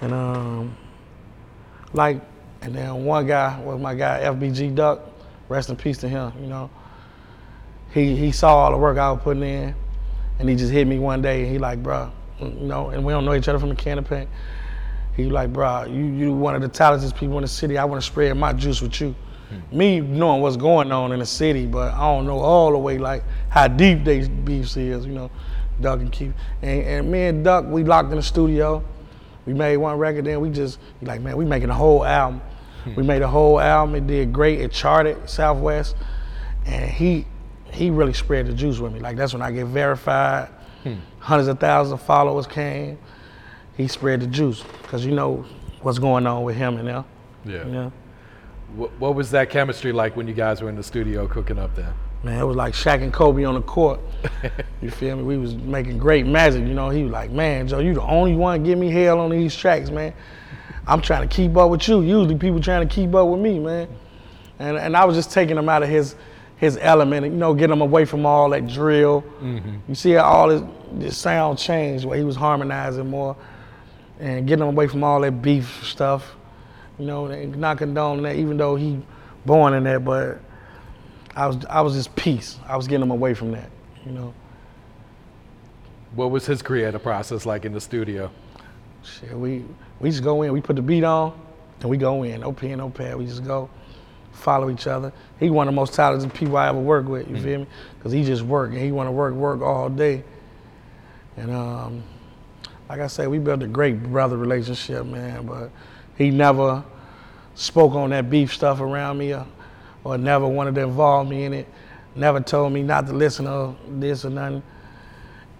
And 0.00 0.12
um, 0.12 0.76
like, 1.92 2.20
and 2.60 2.74
then 2.74 3.04
one 3.04 3.26
guy 3.26 3.60
was 3.60 3.80
my 3.80 3.94
guy 3.94 4.20
FBG 4.24 4.74
Duck. 4.74 5.00
Rest 5.48 5.70
in 5.70 5.76
peace 5.76 5.98
to 5.98 6.08
him. 6.08 6.32
You 6.40 6.48
know, 6.48 6.70
he 7.94 8.16
he 8.16 8.32
saw 8.32 8.56
all 8.56 8.72
the 8.72 8.76
work 8.76 8.98
I 8.98 9.12
was 9.12 9.22
putting 9.22 9.44
in, 9.44 9.74
and 10.40 10.48
he 10.48 10.56
just 10.56 10.72
hit 10.72 10.86
me 10.86 10.98
one 10.98 11.22
day. 11.22 11.42
And 11.42 11.52
he 11.52 11.58
like, 11.58 11.82
bro, 11.82 12.10
you 12.40 12.48
know, 12.48 12.88
and 12.88 13.04
we 13.04 13.12
don't 13.12 13.24
know 13.24 13.34
each 13.34 13.48
other 13.48 13.60
from 13.60 13.70
a 13.70 13.76
can 13.76 13.98
of 13.98 14.08
paint. 14.08 14.28
He 15.18 15.24
was 15.24 15.32
like, 15.32 15.52
bro, 15.52 15.84
you 15.84 16.04
you 16.04 16.32
one 16.32 16.54
of 16.54 16.62
the 16.62 16.68
talented 16.68 17.12
people 17.16 17.38
in 17.38 17.42
the 17.42 17.48
city. 17.48 17.76
I 17.76 17.84
want 17.84 18.00
to 18.00 18.06
spread 18.06 18.36
my 18.36 18.52
juice 18.52 18.80
with 18.80 19.00
you. 19.00 19.16
Me 19.72 19.98
knowing 19.98 20.42
what's 20.42 20.56
going 20.56 20.92
on 20.92 21.10
in 21.10 21.18
the 21.18 21.26
city, 21.26 21.66
but 21.66 21.92
I 21.92 22.00
don't 22.02 22.24
know 22.24 22.38
all 22.38 22.70
the 22.70 22.78
way 22.78 22.98
like 22.98 23.24
how 23.48 23.66
deep 23.66 24.04
they 24.04 24.28
beefs 24.28 24.76
is, 24.76 25.04
you 25.06 25.12
know, 25.12 25.28
Duck 25.80 25.98
and 25.98 26.12
Keef. 26.12 26.32
And, 26.62 26.82
and 26.82 27.10
me 27.10 27.24
and 27.26 27.42
Duck, 27.42 27.64
we 27.66 27.82
locked 27.82 28.10
in 28.10 28.16
the 28.16 28.22
studio. 28.22 28.84
We 29.44 29.54
made 29.54 29.78
one 29.78 29.98
record, 29.98 30.26
then 30.26 30.40
we 30.40 30.50
just 30.50 30.78
like, 31.02 31.20
man, 31.20 31.36
we 31.36 31.44
making 31.44 31.70
a 31.70 31.74
whole 31.74 32.04
album. 32.04 32.40
Hmm. 32.84 32.94
We 32.94 33.02
made 33.02 33.22
a 33.22 33.28
whole 33.28 33.58
album. 33.58 33.96
It 33.96 34.06
did 34.06 34.32
great. 34.32 34.60
It 34.60 34.70
charted 34.70 35.28
Southwest, 35.28 35.96
and 36.64 36.88
he 36.88 37.26
he 37.72 37.90
really 37.90 38.12
spread 38.12 38.46
the 38.46 38.52
juice 38.52 38.78
with 38.78 38.92
me. 38.92 39.00
Like 39.00 39.16
that's 39.16 39.32
when 39.32 39.42
I 39.42 39.50
get 39.50 39.66
verified. 39.66 40.48
Hmm. 40.84 40.94
Hundreds 41.18 41.48
of 41.48 41.58
thousands 41.58 42.00
of 42.00 42.06
followers 42.06 42.46
came. 42.46 42.98
He 43.78 43.86
spread 43.86 44.20
the 44.20 44.26
juice 44.26 44.62
because 44.82 45.06
you 45.06 45.12
know 45.12 45.44
what's 45.82 46.00
going 46.00 46.26
on 46.26 46.42
with 46.42 46.56
him 46.56 46.76
and 46.76 46.88
them. 46.88 47.04
Yeah. 47.44 47.64
You 47.64 47.72
know? 47.72 47.92
What, 48.74 48.90
what 48.98 49.14
was 49.14 49.30
that 49.30 49.48
chemistry 49.48 49.92
like 49.92 50.16
when 50.16 50.26
you 50.26 50.34
guys 50.34 50.60
were 50.60 50.68
in 50.68 50.76
the 50.76 50.82
studio 50.82 51.26
cooking 51.26 51.58
up 51.58 51.74
there? 51.76 51.94
Man, 52.24 52.40
it 52.40 52.44
was 52.44 52.56
like 52.56 52.74
Shaq 52.74 53.02
and 53.02 53.12
Kobe 53.12 53.44
on 53.44 53.54
the 53.54 53.62
court. 53.62 54.00
you 54.82 54.90
feel 54.90 55.16
me? 55.16 55.22
We 55.22 55.38
was 55.38 55.54
making 55.54 55.98
great 55.98 56.26
magic. 56.26 56.66
You 56.66 56.74
know, 56.74 56.90
he 56.90 57.04
was 57.04 57.12
like, 57.12 57.30
man, 57.30 57.68
Joe, 57.68 57.78
you 57.78 57.94
the 57.94 58.02
only 58.02 58.34
one 58.34 58.64
give 58.64 58.76
me 58.76 58.90
hell 58.90 59.20
on 59.20 59.30
these 59.30 59.54
tracks, 59.54 59.90
man. 59.90 60.12
I'm 60.88 61.00
trying 61.00 61.28
to 61.28 61.32
keep 61.32 61.56
up 61.56 61.70
with 61.70 61.86
you. 61.86 62.00
Usually 62.00 62.36
people 62.36 62.60
trying 62.60 62.86
to 62.86 62.92
keep 62.92 63.14
up 63.14 63.28
with 63.28 63.40
me, 63.40 63.60
man. 63.60 63.88
And 64.58 64.76
and 64.76 64.96
I 64.96 65.04
was 65.04 65.14
just 65.14 65.30
taking 65.30 65.56
him 65.56 65.68
out 65.68 65.84
of 65.84 65.88
his 65.88 66.16
his 66.56 66.76
element, 66.80 67.24
you 67.24 67.30
know, 67.30 67.54
getting 67.54 67.74
him 67.74 67.82
away 67.82 68.04
from 68.04 68.26
all 68.26 68.50
that 68.50 68.66
drill. 68.66 69.22
Mm-hmm. 69.40 69.76
You 69.86 69.94
see 69.94 70.12
how 70.12 70.24
all 70.24 70.48
his, 70.48 70.62
his 71.00 71.16
sound 71.16 71.58
changed 71.58 72.04
where 72.04 72.18
he 72.18 72.24
was 72.24 72.34
harmonizing 72.34 73.08
more 73.08 73.36
and 74.18 74.46
getting 74.46 74.62
him 74.62 74.74
away 74.74 74.88
from 74.88 75.04
all 75.04 75.20
that 75.20 75.42
beef 75.42 75.84
stuff. 75.84 76.34
You 76.98 77.06
know, 77.06 77.26
and 77.26 77.56
not 77.56 77.78
condoning 77.78 78.24
that, 78.24 78.36
even 78.36 78.56
though 78.56 78.74
he 78.74 79.00
born 79.46 79.74
in 79.74 79.84
that, 79.84 80.04
but 80.04 80.40
I 81.36 81.46
was 81.46 81.64
I 81.66 81.80
was 81.80 81.94
just 81.94 82.14
peace. 82.16 82.58
I 82.66 82.76
was 82.76 82.88
getting 82.88 83.02
him 83.02 83.12
away 83.12 83.34
from 83.34 83.52
that, 83.52 83.70
you 84.04 84.12
know. 84.12 84.34
What 86.14 86.30
was 86.30 86.46
his 86.46 86.62
creative 86.62 87.02
process 87.02 87.46
like 87.46 87.64
in 87.64 87.72
the 87.72 87.80
studio? 87.80 88.30
Shit, 89.04 89.32
we 89.32 89.64
we 90.00 90.10
just 90.10 90.24
go 90.24 90.42
in, 90.42 90.52
we 90.52 90.60
put 90.60 90.74
the 90.74 90.82
beat 90.82 91.04
on, 91.04 91.38
and 91.80 91.88
we 91.88 91.96
go 91.96 92.24
in. 92.24 92.40
No 92.40 92.52
pen, 92.52 92.78
no 92.78 92.90
pad. 92.90 93.16
We 93.16 93.26
just 93.26 93.44
go, 93.44 93.70
follow 94.32 94.70
each 94.70 94.86
other. 94.86 95.12
He 95.38 95.50
one 95.50 95.68
of 95.68 95.74
the 95.74 95.76
most 95.76 95.94
talented 95.94 96.32
people 96.34 96.56
I 96.56 96.68
ever 96.68 96.78
worked 96.78 97.08
with. 97.08 97.28
You 97.28 97.40
feel 97.40 97.60
me? 97.60 97.66
Because 97.98 98.12
he 98.12 98.24
just 98.24 98.42
work 98.42 98.70
and 98.70 98.80
he 98.80 98.90
want 98.90 99.06
to 99.06 99.12
work, 99.12 99.34
work 99.34 99.60
all 99.60 99.88
day. 99.88 100.24
And 101.36 101.50
um, 101.52 102.02
like 102.88 103.00
I 103.00 103.06
said, 103.06 103.28
we 103.28 103.38
built 103.38 103.62
a 103.62 103.66
great 103.66 104.02
brother 104.02 104.36
relationship, 104.36 105.04
man. 105.06 105.46
But 105.46 105.70
he 106.16 106.30
never 106.30 106.84
spoke 107.54 107.92
on 107.94 108.10
that 108.10 108.30
beef 108.30 108.54
stuff 108.54 108.80
around 108.80 109.18
me, 109.18 109.34
or, 109.34 109.46
or 110.04 110.18
never 110.18 110.46
wanted 110.46 110.74
to 110.76 110.82
involve 110.82 111.28
me 111.28 111.44
in 111.44 111.52
it. 111.52 111.68
Never 112.14 112.40
told 112.40 112.72
me 112.72 112.82
not 112.82 113.06
to 113.06 113.12
listen 113.12 113.44
to 113.44 113.74
this 113.88 114.24
or 114.24 114.30
nothing 114.30 114.62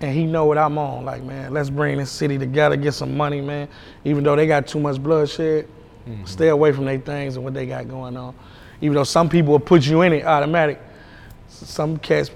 and 0.00 0.14
he 0.14 0.25
know 0.25 0.44
what 0.44 0.58
I'm 0.58 0.78
on. 0.78 1.04
Like, 1.04 1.23
man, 1.23 1.52
let's 1.52 1.70
bring 1.70 1.99
this 1.99 2.11
city 2.11 2.38
together, 2.38 2.76
get 2.76 2.92
some 2.92 3.16
money, 3.16 3.40
man. 3.40 3.68
Even 4.04 4.23
though 4.23 4.37
they 4.37 4.47
got 4.47 4.66
too 4.66 4.78
much 4.78 5.02
bloodshed, 5.02 5.66
mm-hmm. 6.06 6.25
stay 6.25 6.49
away 6.49 6.73
from 6.73 6.85
their 6.85 6.99
things 6.99 7.37
and 7.37 7.44
what 7.44 7.54
they 7.54 7.66
got 7.66 7.88
going 7.88 8.16
on. 8.16 8.35
Even 8.80 8.94
though 8.94 9.04
some 9.04 9.28
people 9.28 9.52
will 9.52 9.61
put 9.61 9.85
you 9.85 10.02
in 10.02 10.12
it 10.12 10.25
automatic. 10.25 10.80
Some 11.49 11.99
cats, 11.99 12.30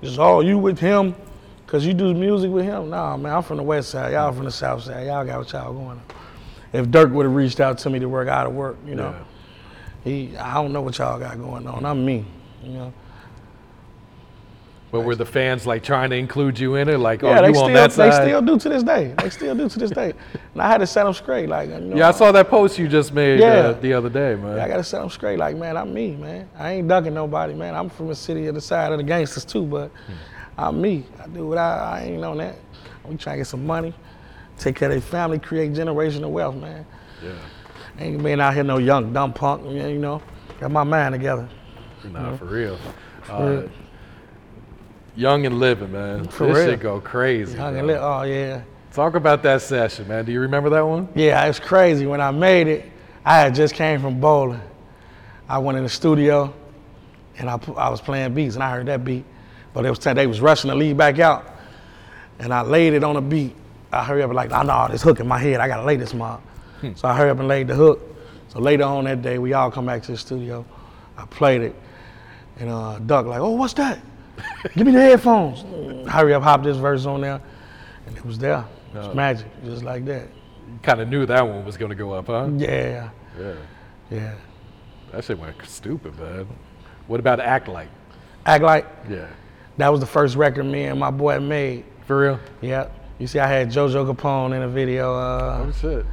is 0.00 0.18
all 0.18 0.42
you 0.42 0.58
with 0.58 0.78
him, 0.78 1.14
cause 1.72 1.86
you 1.86 1.94
do 1.94 2.12
music 2.12 2.50
with 2.50 2.66
him. 2.66 2.90
Nah, 2.90 3.16
man, 3.16 3.34
I'm 3.34 3.42
from 3.42 3.56
the 3.56 3.62
west 3.62 3.88
side. 3.88 4.12
Y'all 4.12 4.30
from 4.30 4.44
the 4.44 4.50
south 4.50 4.82
side. 4.82 5.06
Y'all 5.06 5.24
got 5.24 5.38
what 5.38 5.50
y'all 5.52 5.72
going 5.72 5.86
on. 5.88 6.02
If 6.74 6.86
Durk 6.86 7.10
would 7.12 7.24
have 7.24 7.34
reached 7.34 7.60
out 7.60 7.78
to 7.78 7.90
me 7.90 7.98
to 7.98 8.08
work 8.10 8.28
out 8.28 8.46
of 8.46 8.52
work, 8.52 8.76
you 8.86 8.94
know, 8.94 9.14
he, 10.04 10.36
I 10.36 10.54
don't 10.54 10.72
know 10.72 10.82
what 10.82 10.98
y'all 10.98 11.18
got 11.18 11.38
going 11.38 11.66
on. 11.66 11.86
I'm 11.86 12.04
me, 12.04 12.26
you 12.62 12.72
know. 12.72 12.92
But 14.90 15.00
were 15.00 15.16
the 15.16 15.24
fans 15.24 15.66
like 15.66 15.82
trying 15.82 16.10
to 16.10 16.16
include 16.16 16.58
you 16.58 16.74
in 16.74 16.90
it? 16.90 16.98
Like, 16.98 17.22
Yeah, 17.22 17.40
oh, 17.40 17.46
you 17.46 17.54
still, 17.54 17.64
on 17.64 17.72
that 17.72 17.92
side? 17.92 18.12
they 18.12 18.28
still 18.28 18.42
do 18.42 18.58
to 18.58 18.68
this 18.68 18.82
day. 18.82 19.14
They 19.16 19.30
still 19.30 19.54
do 19.54 19.66
to 19.66 19.78
this 19.78 19.90
day. 19.90 20.12
And 20.52 20.60
I 20.60 20.68
had 20.68 20.78
to 20.78 20.86
set 20.86 21.04
them 21.04 21.14
straight, 21.14 21.48
like, 21.48 21.70
you 21.70 21.80
know, 21.80 21.96
yeah, 21.96 22.08
I 22.08 22.10
saw 22.10 22.30
that 22.30 22.50
post 22.50 22.78
you 22.78 22.86
just 22.88 23.14
made 23.14 23.40
Yeah. 23.40 23.46
uh, 23.46 23.72
the 23.72 23.94
other 23.94 24.10
day, 24.10 24.34
man. 24.34 24.58
Yeah, 24.58 24.64
I 24.64 24.68
gotta 24.68 24.84
set 24.84 25.00
them 25.00 25.08
straight. 25.08 25.38
Like, 25.38 25.56
man, 25.56 25.78
I'm 25.78 25.94
me, 25.94 26.10
man. 26.16 26.46
I 26.58 26.72
ain't 26.72 26.88
ducking 26.88 27.14
nobody, 27.14 27.54
man. 27.54 27.74
I'm 27.74 27.88
from 27.88 28.08
the 28.08 28.14
city 28.14 28.48
of 28.48 28.54
the 28.54 28.60
side 28.60 28.92
of 28.92 28.98
the 28.98 29.04
gangsters 29.04 29.46
too, 29.46 29.64
but 29.64 29.90
I'm 30.58 30.80
me. 30.80 31.04
I 31.22 31.26
do 31.28 31.46
what 31.46 31.58
I, 31.58 31.98
I 32.00 32.04
ain't 32.04 32.24
on 32.24 32.38
that. 32.38 32.56
We 33.04 33.16
try 33.16 33.32
to 33.34 33.38
get 33.38 33.46
some 33.46 33.66
money, 33.66 33.94
take 34.58 34.76
care 34.76 34.88
of 34.88 34.94
their 34.94 35.00
family, 35.00 35.38
create 35.38 35.72
generational 35.72 36.30
wealth, 36.30 36.54
man. 36.56 36.86
Yeah. 37.22 37.32
Ain't 37.98 38.22
been 38.22 38.40
out 38.40 38.54
here 38.54 38.62
no 38.64 38.78
young 38.78 39.12
dumb 39.12 39.32
punk, 39.32 39.64
you 39.64 39.98
know. 39.98 40.22
Got 40.60 40.70
my 40.70 40.84
mind 40.84 41.12
together. 41.14 41.48
Nah, 42.10 42.30
Yeah. 42.30 42.36
for 42.36 42.44
real. 42.46 42.78
For 43.22 43.32
Uh, 43.32 43.50
real. 43.50 43.68
young 45.16 45.46
and 45.46 45.58
living, 45.58 45.92
man. 45.92 46.24
For 46.28 46.46
this 46.48 46.56
real. 46.58 46.66
shit 46.66 46.80
go 46.80 47.00
crazy. 47.00 47.56
Young 47.56 47.70
bro. 47.72 47.78
and 47.78 47.88
li- 47.88 47.94
oh 48.00 48.22
yeah. 48.22 48.62
Talk 48.92 49.14
about 49.14 49.42
that 49.44 49.62
session, 49.62 50.06
man. 50.08 50.24
Do 50.24 50.32
you 50.32 50.40
remember 50.40 50.68
that 50.70 50.86
one? 50.86 51.08
Yeah, 51.14 51.44
it's 51.46 51.58
crazy. 51.58 52.06
When 52.06 52.20
I 52.20 52.30
made 52.30 52.66
it, 52.68 52.90
I 53.24 53.38
had 53.38 53.54
just 53.54 53.74
came 53.74 54.00
from 54.00 54.20
bowling. 54.20 54.60
I 55.48 55.58
went 55.58 55.78
in 55.78 55.84
the 55.84 55.90
studio, 55.90 56.52
and 57.38 57.48
I, 57.48 57.58
I 57.76 57.88
was 57.88 58.00
playing 58.00 58.34
beats, 58.34 58.54
and 58.54 58.62
I 58.62 58.70
heard 58.70 58.86
that 58.86 59.02
beat, 59.04 59.24
but 59.74 59.84
it 59.86 59.90
was 59.90 59.98
they 59.98 60.26
was 60.26 60.40
rushing 60.40 60.70
to 60.70 60.76
lead 60.76 60.96
back 60.96 61.18
out, 61.18 61.44
and 62.38 62.52
I 62.52 62.62
laid 62.62 62.92
it 62.94 63.04
on 63.04 63.16
a 63.16 63.20
beat. 63.20 63.54
I 63.92 64.02
hurry 64.04 64.22
up 64.22 64.30
and 64.30 64.36
like, 64.36 64.52
I 64.52 64.62
know 64.62 64.88
this 64.90 65.02
hook 65.02 65.20
in 65.20 65.26
my 65.28 65.38
head. 65.38 65.60
I 65.60 65.68
gotta 65.68 65.84
lay 65.84 65.96
this 65.96 66.14
mob. 66.14 66.40
So 66.96 67.06
I 67.06 67.16
hurry 67.16 67.30
up 67.30 67.38
and 67.38 67.46
laid 67.46 67.68
the 67.68 67.74
hook. 67.74 68.00
So 68.48 68.58
later 68.58 68.84
on 68.84 69.04
that 69.04 69.22
day, 69.22 69.38
we 69.38 69.52
all 69.52 69.70
come 69.70 69.86
back 69.86 70.02
to 70.04 70.12
the 70.12 70.18
studio. 70.18 70.64
I 71.16 71.24
played 71.26 71.60
it, 71.62 71.74
and 72.58 72.68
uh, 72.70 72.98
Duck 73.00 73.26
like, 73.26 73.40
oh, 73.40 73.52
what's 73.52 73.74
that? 73.74 74.00
Give 74.74 74.86
me 74.86 74.92
the 74.92 75.00
headphones. 75.00 75.62
hurry 76.10 76.34
up, 76.34 76.42
hop 76.42 76.62
this 76.64 76.76
verse 76.78 77.06
on 77.06 77.20
there, 77.20 77.40
and 78.06 78.16
it 78.16 78.24
was 78.24 78.38
there. 78.38 78.64
It 78.94 78.98
was 78.98 79.06
Oh. 79.08 79.14
magic, 79.14 79.46
just 79.64 79.84
like 79.84 80.04
that. 80.06 80.22
You 80.68 80.78
kind 80.82 81.00
of 81.00 81.08
knew 81.08 81.24
that 81.26 81.46
one 81.46 81.64
was 81.64 81.76
going 81.76 81.90
to 81.90 81.94
go 81.94 82.12
up, 82.12 82.26
huh? 82.26 82.48
Yeah. 82.56 83.10
Yeah. 83.38 83.54
Yeah. 84.10 84.34
That 85.12 85.24
shit 85.24 85.38
went 85.38 85.56
stupid, 85.66 86.18
man. 86.18 86.46
What 87.06 87.20
about 87.20 87.40
Act 87.40 87.68
Like? 87.68 87.88
Act 88.44 88.64
like 88.64 88.86
Yeah. 89.08 89.26
That 89.78 89.88
was 89.88 90.00
the 90.00 90.06
first 90.06 90.36
record 90.36 90.64
me 90.64 90.84
and 90.84 90.98
my 91.00 91.10
boy 91.10 91.38
made. 91.40 91.84
For 92.06 92.20
real? 92.20 92.40
Yeah. 92.60 92.88
You 93.18 93.26
see, 93.26 93.38
I 93.38 93.46
had 93.46 93.68
JoJo 93.70 94.12
Capone 94.12 94.52
in 94.54 94.60
the 94.60 94.68
video. 94.68 95.14
Uh, 95.14 95.66
oh 95.68 95.72
shit. 95.80 96.04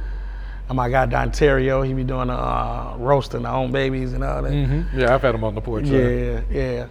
And 0.68 0.76
my 0.76 0.88
guy 0.88 1.06
Dontario, 1.06 1.84
he 1.84 1.92
be 1.92 2.04
doing 2.04 2.28
the 2.28 2.34
uh, 2.34 2.94
roasting 2.98 3.42
the 3.42 3.50
own 3.50 3.72
babies 3.72 4.12
and 4.12 4.22
all 4.22 4.42
that. 4.42 4.52
Mhm. 4.52 4.86
Yeah, 4.94 5.12
I've 5.14 5.22
had 5.22 5.34
him 5.34 5.42
on 5.42 5.54
the 5.56 5.60
porch. 5.60 5.86
Yeah, 5.86 6.42
yeah. 6.50 6.86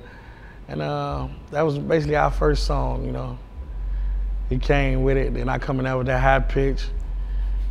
And 0.68 0.82
uh, 0.82 1.28
that 1.52 1.62
was 1.62 1.80
basically 1.80 2.18
our 2.18 2.30
first 2.30 2.66
song, 2.66 3.06
you 3.06 3.12
know. 3.14 3.38
He 4.50 4.58
came 4.58 5.04
with 5.04 5.16
it, 5.16 5.34
then 5.34 5.48
I 5.48 5.58
coming 5.60 5.88
out 5.88 6.00
with 6.00 6.08
that 6.08 6.20
high 6.20 6.40
pitch, 6.40 6.84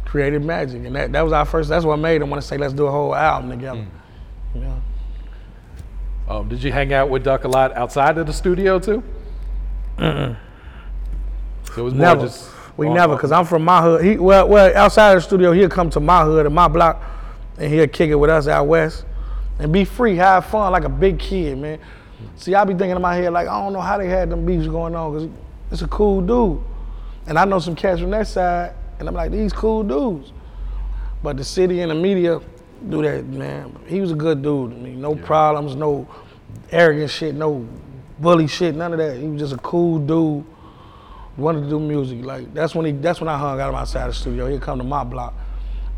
created 0.05 0.43
magic, 0.45 0.85
and 0.87 0.97
that, 0.97 1.13
that 1.13 1.23
was 1.23 1.33
our 1.33 1.45
first. 1.45 1.69
That's 1.69 1.85
what 1.85 1.99
made 1.99 2.23
him 2.23 2.31
want 2.31 2.41
to 2.41 2.49
say, 2.49 2.57
let's 2.57 2.73
do 2.73 2.87
a 2.87 2.91
whole 2.91 3.15
album 3.15 3.51
together. 3.51 3.85
You 4.55 4.61
know. 4.63 4.83
Um, 6.29 6.49
did 6.49 6.63
you 6.63 6.71
hang 6.71 6.93
out 6.93 7.09
with 7.09 7.25
Duck 7.25 7.45
a 7.45 7.49
lot 7.49 7.75
outside 7.75 8.19
of 8.19 8.27
the 8.27 8.33
studio 8.35 8.79
too? 8.79 9.03
Mm-mm. 9.97 10.37
So 11.65 11.81
it 11.81 11.85
was 11.85 11.95
more 11.95 12.03
Never. 12.03 12.23
just 12.23 12.51
we 12.77 12.89
never, 12.89 13.19
cause 13.19 13.33
I'm 13.33 13.45
from 13.45 13.65
my 13.65 13.83
hood. 13.83 14.05
He 14.05 14.19
well, 14.19 14.47
well, 14.47 14.77
outside 14.77 15.17
of 15.17 15.23
the 15.23 15.27
studio, 15.27 15.51
he'll 15.51 15.69
come 15.69 15.91
to 15.91 16.01
my 16.01 16.25
hood 16.25 16.47
and 16.47 16.55
my 16.55 16.69
block, 16.69 17.03
and 17.59 17.73
he'll 17.73 17.89
kick 17.89 18.11
it 18.11 18.15
with 18.15 18.31
us 18.31 18.47
out 18.47 18.69
west, 18.69 19.05
and 19.59 19.73
be 19.73 19.85
free, 19.85 20.15
have 20.17 20.47
fun 20.47 20.71
like 20.71 20.85
a 20.85 20.89
big 20.89 21.19
kid, 21.19 21.59
man. 21.59 21.81
See, 22.37 22.55
I 22.55 22.63
be 22.63 22.75
thinking 22.75 22.95
in 22.95 23.03
my 23.03 23.17
head 23.17 23.33
like, 23.33 23.49
I 23.49 23.61
don't 23.61 23.73
know 23.73 23.81
how 23.81 23.99
they 23.99 24.07
had 24.07 24.31
them 24.31 24.47
beefs 24.47 24.69
going 24.69 24.95
on, 24.95 25.13
cause 25.13 25.29
it's 25.73 25.83
a 25.83 25.89
cool 25.89 26.21
dude, 26.21 26.63
and 27.27 27.37
I 27.37 27.45
know 27.45 27.59
some 27.59 27.75
cats 27.75 28.01
from 28.01 28.11
that 28.11 28.29
side, 28.29 28.75
and 29.01 29.09
I'm 29.09 29.15
like, 29.15 29.33
these 29.33 29.53
cool 29.53 29.83
dudes, 29.83 30.33
but 31.21 31.37
the 31.37 31.45
city 31.45 31.81
and 31.81 31.91
the 31.91 31.97
media 31.97 32.41
do 32.89 33.03
that, 33.03 33.27
man. 33.27 33.77
He 33.87 34.01
was 34.01 34.13
a 34.13 34.15
good 34.15 34.43
dude. 34.43 34.73
I 34.73 34.77
mean, 34.77 35.01
no 35.01 35.15
problems, 35.15 35.77
no 35.77 36.09
arrogant 36.71 37.11
shit, 37.11 37.35
no 37.35 37.67
bully 38.19 38.47
shit, 38.47 38.75
none 38.75 38.93
of 38.93 38.99
that. 38.99 39.19
He 39.19 39.27
was 39.27 39.41
just 39.41 39.55
a 39.55 39.59
cool 39.59 39.99
dude 39.99 40.45
wanted 41.39 41.63
to 41.63 41.69
do 41.69 41.81
music. 41.81 42.25
Like 42.25 42.53
that's 42.53 42.75
when 42.75 42.85
he 42.87 42.93
that's 42.93 43.21
when 43.21 43.29
I 43.29 43.39
hung 43.39 43.61
out 43.61 43.75
outside 43.75 44.09
the 44.09 44.15
studio. 44.15 44.49
He'd 44.49 44.61
come 44.61 44.79
to 44.79 44.85
my 44.85 45.05
block. 45.05 45.35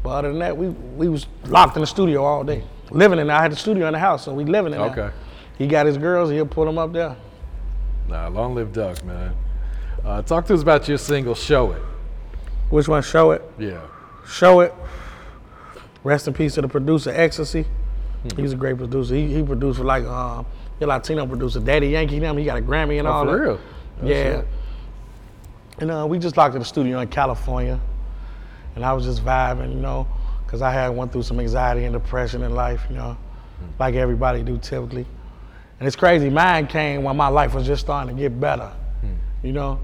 But 0.03 0.11
other 0.11 0.29
than 0.29 0.39
that, 0.41 0.57
we 0.57 0.69
we 0.69 1.09
was 1.09 1.27
locked 1.47 1.77
in 1.77 1.81
the 1.81 1.87
studio 1.87 2.23
all 2.23 2.45
day. 2.45 2.63
Living 2.91 3.19
in 3.19 3.29
there. 3.29 3.37
I 3.37 3.43
had 3.43 3.53
the 3.53 3.57
studio 3.57 3.87
in 3.87 3.93
the 3.93 3.99
house, 3.99 4.25
so 4.25 4.35
we 4.35 4.45
living 4.45 4.73
in 4.73 4.81
there. 4.81 4.91
Okay. 4.91 5.11
He 5.59 5.67
got 5.67 5.87
his 5.87 5.99
girls, 5.99 6.31
he'll 6.31 6.47
put 6.47 6.65
them 6.67 6.79
up 6.79 6.93
there. 6.93 7.17
Nah, 8.09 8.29
long 8.29 8.55
live 8.55 8.73
Duck, 8.73 9.05
man. 9.05 9.35
Uh, 10.05 10.23
talk 10.23 10.47
to 10.47 10.55
us 10.55 10.63
about 10.63 10.89
your 10.89 10.99
single 10.99 11.35
"Show 11.35 11.73
It." 11.73 11.83
Which 12.71 12.89
one? 12.89 13.03
Show 13.03 13.33
it. 13.33 13.43
Yeah. 13.59 13.81
Show 14.27 14.61
it. 14.61 14.75
Rest 16.03 16.29
in 16.29 16.35
peace 16.35 16.55
to 16.55 16.63
the 16.63 16.69
producer, 16.69 17.11
Ecstasy. 17.11 17.67
He's 18.37 18.53
a 18.53 18.57
great 18.57 18.77
producer. 18.77 19.15
He, 19.15 19.33
he 19.35 19.43
produced 19.43 19.79
for 19.79 19.85
like 19.85 20.05
uh, 20.05 20.43
a 20.81 20.87
Latino 20.87 21.27
producer, 21.27 21.61
Daddy 21.61 21.89
Yankee. 21.89 22.19
Them. 22.19 22.37
He 22.37 22.45
got 22.45 22.59
a 22.59 22.63
Grammy 22.63 22.99
and 22.99 23.09
Oh, 23.09 23.13
all 23.13 23.25
for 23.25 23.33
that. 23.33 23.43
real? 23.43 23.61
Oh, 24.03 24.07
yeah. 24.07 24.23
shit. 24.41 24.47
And 25.79 25.91
uh, 25.91 26.07
we 26.09 26.19
just 26.19 26.37
locked 26.37 26.55
in 26.55 26.61
the 26.61 26.65
studio 26.65 27.01
in 27.01 27.09
California. 27.09 27.73
And 27.75 27.81
and 28.77 28.85
I 28.85 28.93
was 28.93 29.05
just 29.05 29.25
vibing, 29.25 29.75
you 29.75 29.81
know, 29.81 30.07
because 30.45 30.63
I 30.63 30.71
had 30.71 30.89
went 30.91 31.13
through 31.13 31.23
some 31.25 31.41
anxiety 31.41 31.85
and 31.85 31.93
depression 31.93 32.43
in 32.43 32.55
life, 32.55 32.83
you 32.89 32.97
know, 32.97 33.17
like 33.79 33.95
everybody 33.95 34.43
do 34.43 34.59
typically. 34.59 35.05
And 35.79 35.87
it's 35.87 35.97
crazy. 35.97 36.31
Mine 36.31 36.67
came 36.67 37.03
when 37.03 37.17
my 37.17 37.29
life 37.29 37.53
was 37.55 37.67
just 37.67 37.81
starting 37.83 38.15
to 38.15 38.21
get 38.21 38.39
better, 38.39 38.71
you 39.43 39.53
know. 39.53 39.81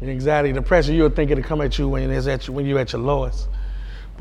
The 0.00 0.10
anxiety, 0.10 0.52
depression, 0.52 0.94
you 0.94 1.04
would 1.04 1.14
think 1.16 1.30
it'd 1.30 1.44
come 1.44 1.60
at 1.60 1.78
you 1.78 1.88
when 1.88 2.10
it's 2.10 2.26
at 2.26 2.46
you, 2.48 2.52
when 2.52 2.66
you're 2.66 2.78
at 2.80 2.92
your 2.92 3.00
lowest. 3.02 3.48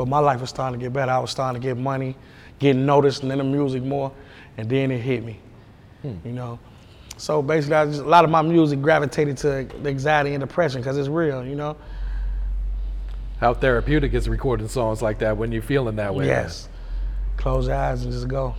But 0.02 0.08
my 0.08 0.18
life 0.18 0.42
was 0.42 0.50
starting 0.50 0.80
to 0.80 0.84
get 0.84 0.94
better. 0.94 1.12
I 1.12 1.20
was 1.20 1.30
starting 1.30 1.62
to 1.62 1.68
get 1.68 1.78
money, 1.78 2.16
getting 2.58 2.88
noticed, 2.88 3.22
and 3.22 3.30
then 3.30 3.38
the 3.38 3.44
music 3.44 3.84
more, 3.84 4.12
and 4.58 4.68
then 4.68 4.90
it 4.90 4.98
hit 4.98 5.24
me, 5.24 5.38
hmm. 6.02 6.16
you 6.26 6.32
know. 6.32 6.58
So 7.18 7.44
basically, 7.44 7.76
I 7.76 7.86
just, 7.86 8.02
a 8.02 8.04
lot 8.04 8.26
of 8.26 8.32
my 8.32 8.42
music 8.42 8.82
gravitated 8.82 9.38
to 9.38 9.68
anxiety 9.86 10.34
and 10.34 10.42
depression 10.42 10.82
because 10.82 10.98
it's 10.98 11.08
real, 11.08 11.46
you 11.46 11.54
know. 11.54 11.78
How 13.40 13.54
therapeutic 13.54 14.16
is 14.16 14.28
recording 14.28 14.68
songs 14.68 15.04
like 15.04 15.20
that 15.20 15.38
when 15.38 15.52
you're 15.52 15.62
feeling 15.62 15.98
that 15.98 16.16
way? 16.16 16.26
Yes. 16.26 16.68
Close 17.38 17.68
your 17.68 17.76
eyes 17.76 18.04
and 18.04 18.12
just 18.12 18.28
go. 18.28 18.56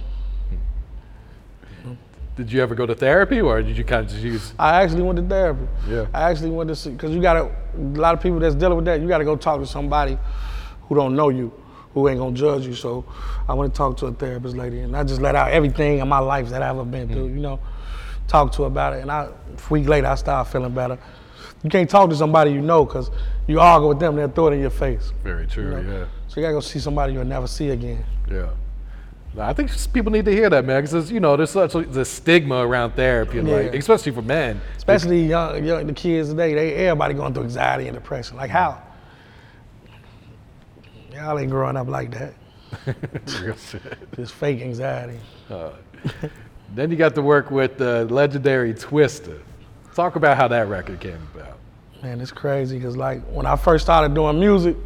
Hmm. 1.82 1.94
Did 2.36 2.52
you 2.52 2.62
ever 2.62 2.76
go 2.76 2.86
to 2.86 2.94
therapy, 2.94 3.40
or 3.40 3.60
did 3.62 3.76
you 3.76 3.82
kind 3.82 4.06
of 4.06 4.12
just 4.12 4.22
use? 4.22 4.54
I 4.60 4.80
actually 4.84 5.02
went 5.02 5.16
to 5.16 5.26
therapy. 5.26 5.66
Yeah. 5.88 6.06
I 6.14 6.30
actually 6.30 6.50
went 6.50 6.68
to 6.68 6.76
see 6.76 6.90
because 6.90 7.10
you 7.10 7.20
got 7.20 7.36
a 7.36 7.50
lot 7.76 8.14
of 8.14 8.22
people 8.22 8.38
that's 8.38 8.54
dealing 8.54 8.76
with 8.76 8.84
that. 8.84 9.00
You 9.00 9.08
got 9.08 9.18
to 9.18 9.24
go 9.24 9.34
talk 9.34 9.58
to 9.58 9.66
somebody 9.66 10.16
who 10.92 11.00
don't 11.00 11.16
know 11.16 11.30
you, 11.30 11.50
who 11.94 12.06
ain't 12.08 12.18
gonna 12.18 12.36
judge 12.36 12.66
you. 12.66 12.74
So 12.74 13.06
I 13.48 13.54
went 13.54 13.72
to 13.72 13.78
talk 13.78 13.96
to 13.98 14.06
a 14.06 14.12
therapist 14.12 14.54
lady, 14.56 14.80
and 14.80 14.94
I 14.94 15.04
just 15.04 15.22
let 15.22 15.34
out 15.34 15.50
everything 15.50 16.00
in 16.00 16.08
my 16.08 16.18
life 16.18 16.50
that 16.50 16.62
I 16.62 16.68
ever 16.68 16.84
been 16.84 17.08
through. 17.08 17.30
Mm. 17.30 17.34
You 17.34 17.40
know, 17.40 17.60
talk 18.28 18.52
to 18.52 18.62
her 18.62 18.68
about 18.68 18.92
it, 18.92 19.00
and 19.00 19.10
I, 19.10 19.24
a 19.24 19.32
week 19.70 19.88
later 19.88 20.06
I 20.06 20.16
started 20.16 20.50
feeling 20.50 20.74
better. 20.74 20.98
You 21.62 21.70
can't 21.70 21.88
talk 21.88 22.10
to 22.10 22.16
somebody 22.16 22.50
you 22.50 22.60
know 22.60 22.84
because 22.84 23.10
you 23.46 23.58
argue 23.58 23.88
with 23.88 24.00
them, 24.00 24.16
they'll 24.16 24.28
throw 24.28 24.48
it 24.48 24.54
in 24.54 24.60
your 24.60 24.70
face. 24.70 25.12
Very 25.22 25.46
true. 25.46 25.76
You 25.76 25.82
know? 25.82 25.98
Yeah. 26.00 26.06
So 26.28 26.40
you 26.40 26.42
gotta 26.42 26.54
go 26.54 26.60
see 26.60 26.78
somebody 26.78 27.14
you'll 27.14 27.24
never 27.24 27.46
see 27.46 27.70
again. 27.70 28.04
Yeah. 28.30 28.50
No, 29.34 29.42
I 29.44 29.54
think 29.54 29.70
people 29.94 30.12
need 30.12 30.26
to 30.26 30.32
hear 30.32 30.50
that, 30.50 30.66
man, 30.66 30.82
because 30.82 31.10
you 31.10 31.20
know 31.20 31.38
there's 31.38 31.50
such 31.50 31.74
a 31.74 31.82
the 31.82 32.04
stigma 32.04 32.56
around 32.56 32.92
therapy, 32.92 33.40
like 33.40 33.72
especially 33.72 34.12
for 34.12 34.20
men. 34.20 34.60
Especially 34.76 35.24
young, 35.26 35.64
young 35.64 35.86
the 35.86 35.94
kids 35.94 36.28
today, 36.28 36.52
they 36.52 36.74
everybody 36.74 37.14
going 37.14 37.32
through 37.32 37.44
anxiety 37.44 37.86
and 37.88 37.94
depression. 37.94 38.36
Like 38.36 38.50
how? 38.50 38.82
Y'all 41.14 41.38
ain't 41.38 41.50
growing 41.50 41.76
up 41.76 41.88
like 41.88 42.10
that. 42.12 42.34
Real 43.42 43.56
shit. 43.56 43.82
Just 44.16 44.32
fake 44.34 44.60
anxiety. 44.62 45.18
Uh, 45.50 45.72
then 46.74 46.90
you 46.90 46.96
got 46.96 47.14
to 47.14 47.22
work 47.22 47.50
with 47.50 47.76
the 47.76 48.06
legendary 48.06 48.72
Twista. 48.72 49.38
Talk 49.94 50.16
about 50.16 50.36
how 50.38 50.48
that 50.48 50.68
record 50.68 51.00
came 51.00 51.28
about. 51.34 51.58
Man, 52.02 52.20
it's 52.20 52.32
crazy 52.32 52.78
because 52.78 52.96
like 52.96 53.22
when 53.24 53.46
I 53.46 53.56
first 53.56 53.84
started 53.84 54.14
doing 54.14 54.40
music, 54.40 54.76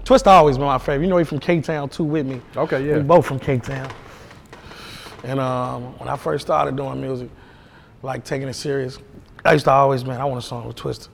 Twista 0.00 0.28
always 0.28 0.56
been 0.56 0.66
my 0.66 0.78
favorite. 0.78 1.04
You 1.04 1.10
know, 1.10 1.18
he 1.18 1.24
from 1.24 1.40
K 1.40 1.60
Town 1.60 1.88
too 1.88 2.04
with 2.04 2.24
me. 2.24 2.40
Okay, 2.56 2.86
yeah. 2.86 2.96
We 2.98 3.02
both 3.02 3.26
from 3.26 3.40
K 3.40 3.58
Town. 3.58 3.90
And 5.24 5.40
um, 5.40 5.98
when 5.98 6.08
I 6.08 6.16
first 6.16 6.46
started 6.46 6.76
doing 6.76 7.00
music, 7.00 7.28
like 8.02 8.24
taking 8.24 8.46
it 8.46 8.54
serious, 8.54 8.98
I 9.44 9.54
used 9.54 9.64
to 9.64 9.72
always, 9.72 10.04
man, 10.04 10.20
I 10.20 10.24
want 10.24 10.42
a 10.42 10.46
song 10.46 10.68
with 10.68 10.76
Twista. 10.76 11.08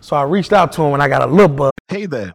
So 0.00 0.16
I 0.16 0.24
reached 0.24 0.52
out 0.52 0.72
to 0.72 0.82
him 0.82 0.90
when 0.90 1.00
I 1.00 1.08
got 1.08 1.22
a 1.22 1.26
little 1.26 1.48
buzz. 1.48 1.70
Hey 1.88 2.06
there, 2.06 2.34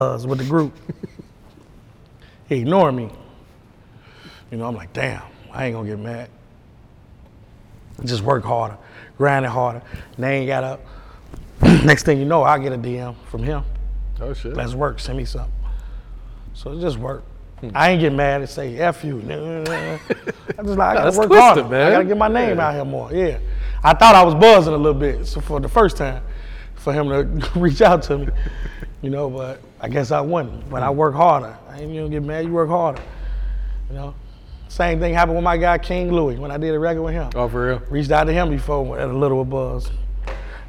Buzz 0.00 0.26
with 0.26 0.38
the 0.38 0.44
group. 0.44 0.72
he 2.48 2.56
ignored 2.60 2.94
me. 2.94 3.10
You 4.50 4.56
know, 4.56 4.64
I'm 4.66 4.74
like, 4.74 4.94
damn, 4.94 5.22
I 5.52 5.66
ain't 5.66 5.74
gonna 5.76 5.86
get 5.88 5.98
mad. 5.98 6.30
Just 8.06 8.22
work 8.22 8.42
harder, 8.42 8.78
grind 9.18 9.44
it 9.44 9.50
harder. 9.50 9.82
And 10.16 10.24
they 10.24 10.38
ain't 10.38 10.46
got 10.48 10.64
up. 10.64 10.80
Next 11.84 12.04
thing 12.04 12.18
you 12.18 12.24
know, 12.24 12.42
I 12.42 12.58
get 12.58 12.72
a 12.72 12.78
DM 12.78 13.14
from 13.26 13.42
him. 13.42 13.62
Oh 14.22 14.32
shit. 14.32 14.54
Let's 14.54 14.72
work, 14.72 15.00
send 15.00 15.18
me 15.18 15.26
something. 15.26 15.52
So 16.54 16.72
it 16.72 16.80
just 16.80 16.96
work. 16.96 17.22
Hmm. 17.60 17.68
I 17.74 17.90
ain't 17.90 18.00
get 18.00 18.14
mad 18.14 18.40
and 18.40 18.48
say 18.48 18.78
F 18.78 19.04
you. 19.04 19.18
I 19.20 19.22
just 19.26 19.68
like, 20.78 20.80
I 20.80 20.94
gotta 20.94 21.18
work 21.18 21.26
twisted, 21.28 21.38
harder. 21.38 21.64
man. 21.64 21.86
I 21.88 21.90
gotta 21.90 22.04
get 22.06 22.16
my 22.16 22.28
name 22.28 22.56
Yeah. 22.56 22.68
out 22.68 22.74
here 22.74 22.84
more. 22.86 23.12
Yeah. 23.12 23.38
I 23.84 23.92
thought 23.92 24.14
I 24.14 24.24
was 24.24 24.34
buzzing 24.34 24.72
a 24.72 24.78
little 24.78 24.98
bit 24.98 25.26
so 25.26 25.42
for 25.42 25.60
the 25.60 25.68
first 25.68 25.98
time 25.98 26.22
for 26.76 26.94
him 26.94 27.10
to 27.38 27.50
reach 27.60 27.82
out 27.82 28.02
to 28.04 28.16
me. 28.16 28.28
You 29.02 29.10
know, 29.10 29.30
but 29.30 29.60
I 29.80 29.88
guess 29.88 30.10
I 30.10 30.20
wasn't. 30.20 30.68
But 30.68 30.82
I 30.82 30.90
work 30.90 31.14
harder. 31.14 31.56
I 31.68 31.80
ain't 31.80 31.92
you 31.92 32.00
don't 32.02 32.10
get 32.10 32.22
mad, 32.22 32.44
you 32.44 32.52
work 32.52 32.68
harder. 32.68 33.02
You 33.88 33.96
know? 33.96 34.14
Same 34.68 35.00
thing 35.00 35.14
happened 35.14 35.36
with 35.36 35.44
my 35.44 35.56
guy 35.56 35.78
King 35.78 36.12
Louie 36.12 36.36
when 36.36 36.50
I 36.50 36.56
did 36.58 36.74
a 36.74 36.78
record 36.78 37.02
with 37.02 37.14
him. 37.14 37.30
Oh, 37.34 37.48
for 37.48 37.66
real? 37.66 37.82
Reached 37.90 38.10
out 38.10 38.24
to 38.24 38.32
him 38.32 38.50
before 38.50 38.98
at 38.98 39.08
a 39.08 39.12
little 39.12 39.44
buzz. 39.44 39.90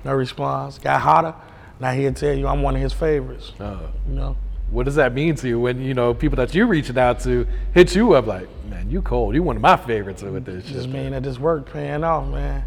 No 0.03 0.13
response. 0.13 0.79
Got 0.79 1.01
hotter. 1.01 1.35
Now 1.79 1.91
he'll 1.91 2.13
tell 2.13 2.33
you 2.33 2.47
I'm 2.47 2.61
one 2.61 2.75
of 2.75 2.81
his 2.81 2.93
favorites. 2.93 3.51
Uh, 3.59 3.77
You 4.07 4.15
know? 4.15 4.37
what 4.71 4.85
does 4.85 4.95
that 4.95 5.13
mean 5.13 5.35
to 5.35 5.47
you 5.49 5.59
when 5.59 5.81
you 5.81 5.93
know 5.93 6.13
people 6.13 6.37
that 6.37 6.55
you're 6.55 6.65
reaching 6.65 6.97
out 6.97 7.19
to 7.19 7.45
hit 7.73 7.93
you 7.93 8.13
up 8.13 8.25
like, 8.25 8.47
man, 8.69 8.89
you 8.89 9.01
cold. 9.01 9.35
You 9.35 9.43
one 9.43 9.57
of 9.57 9.61
my 9.61 9.75
favorites 9.75 10.23
with 10.23 10.45
this 10.45 10.63
shit. 10.65 10.73
Just 10.73 10.87
mean 10.89 11.11
that 11.11 11.23
this 11.23 11.37
work 11.37 11.71
paying 11.71 12.03
off, 12.05 12.25
man. 12.27 12.63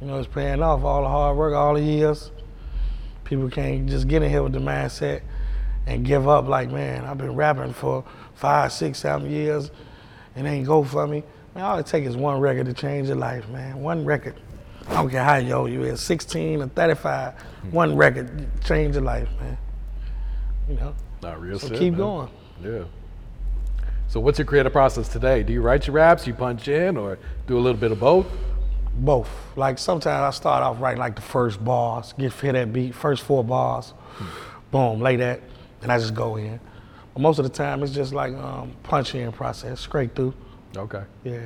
You 0.00 0.06
know, 0.06 0.18
it's 0.18 0.28
paying 0.28 0.62
off 0.62 0.84
all 0.84 1.02
the 1.02 1.08
hard 1.08 1.36
work, 1.38 1.54
all 1.54 1.74
the 1.74 1.80
years. 1.82 2.30
People 3.30 3.48
can't 3.48 3.88
just 3.88 4.08
get 4.08 4.24
in 4.24 4.28
here 4.28 4.42
with 4.42 4.52
the 4.52 4.58
mindset 4.58 5.22
and 5.86 6.04
give 6.04 6.28
up 6.28 6.48
like, 6.48 6.68
man, 6.68 7.04
I've 7.04 7.16
been 7.16 7.36
rapping 7.36 7.72
for 7.72 8.04
five, 8.34 8.72
six, 8.72 8.98
seven 8.98 9.30
years 9.30 9.70
and 10.34 10.48
ain't 10.48 10.66
go 10.66 10.82
for 10.82 11.06
me. 11.06 11.22
Man, 11.54 11.62
all 11.62 11.78
it 11.78 11.86
takes 11.86 12.08
is 12.08 12.16
one 12.16 12.40
record 12.40 12.66
to 12.66 12.72
change 12.72 13.06
your 13.06 13.16
life, 13.16 13.48
man. 13.48 13.80
One 13.80 14.04
record. 14.04 14.34
I 14.88 14.94
don't 14.94 15.10
care 15.10 15.22
how 15.22 15.38
old 15.58 15.70
you 15.70 15.84
is, 15.84 16.00
16 16.00 16.60
or 16.60 16.66
35, 16.66 17.34
hmm. 17.34 17.70
one 17.70 17.94
record 17.94 18.48
change 18.64 18.96
your 18.96 19.04
life, 19.04 19.28
man. 19.40 19.56
You 20.68 20.74
know? 20.74 20.94
Not 21.22 21.40
real 21.40 21.60
So 21.60 21.68
shit, 21.68 21.78
keep 21.78 21.92
man. 21.92 21.98
going. 21.98 22.30
Yeah. 22.64 22.84
So 24.08 24.18
what's 24.18 24.40
your 24.40 24.46
creative 24.46 24.72
process 24.72 25.06
today? 25.06 25.44
Do 25.44 25.52
you 25.52 25.62
write 25.62 25.86
your 25.86 25.94
raps, 25.94 26.26
you 26.26 26.34
punch 26.34 26.66
in, 26.66 26.96
or 26.96 27.16
do 27.46 27.56
a 27.56 27.60
little 27.60 27.80
bit 27.80 27.92
of 27.92 28.00
both? 28.00 28.26
Both. 29.00 29.30
Like 29.56 29.78
sometimes 29.78 30.22
I 30.22 30.30
start 30.36 30.62
off 30.62 30.80
writing 30.80 31.00
like 31.00 31.16
the 31.16 31.22
first 31.22 31.64
bars, 31.64 32.12
get 32.18 32.32
hit 32.34 32.52
that 32.52 32.70
beat, 32.72 32.94
first 32.94 33.22
four 33.22 33.42
bars, 33.42 33.94
boom, 34.70 35.00
lay 35.00 35.16
that, 35.16 35.40
and 35.82 35.90
I 35.90 35.98
just 35.98 36.14
go 36.14 36.36
in. 36.36 36.60
But 37.14 37.22
most 37.22 37.38
of 37.38 37.44
the 37.44 37.50
time 37.50 37.82
it's 37.82 37.92
just 37.92 38.12
like 38.12 38.34
um, 38.34 38.72
punch 38.82 39.14
in 39.14 39.32
process, 39.32 39.80
straight 39.80 40.14
through. 40.14 40.34
Okay. 40.76 41.02
Yeah. 41.24 41.40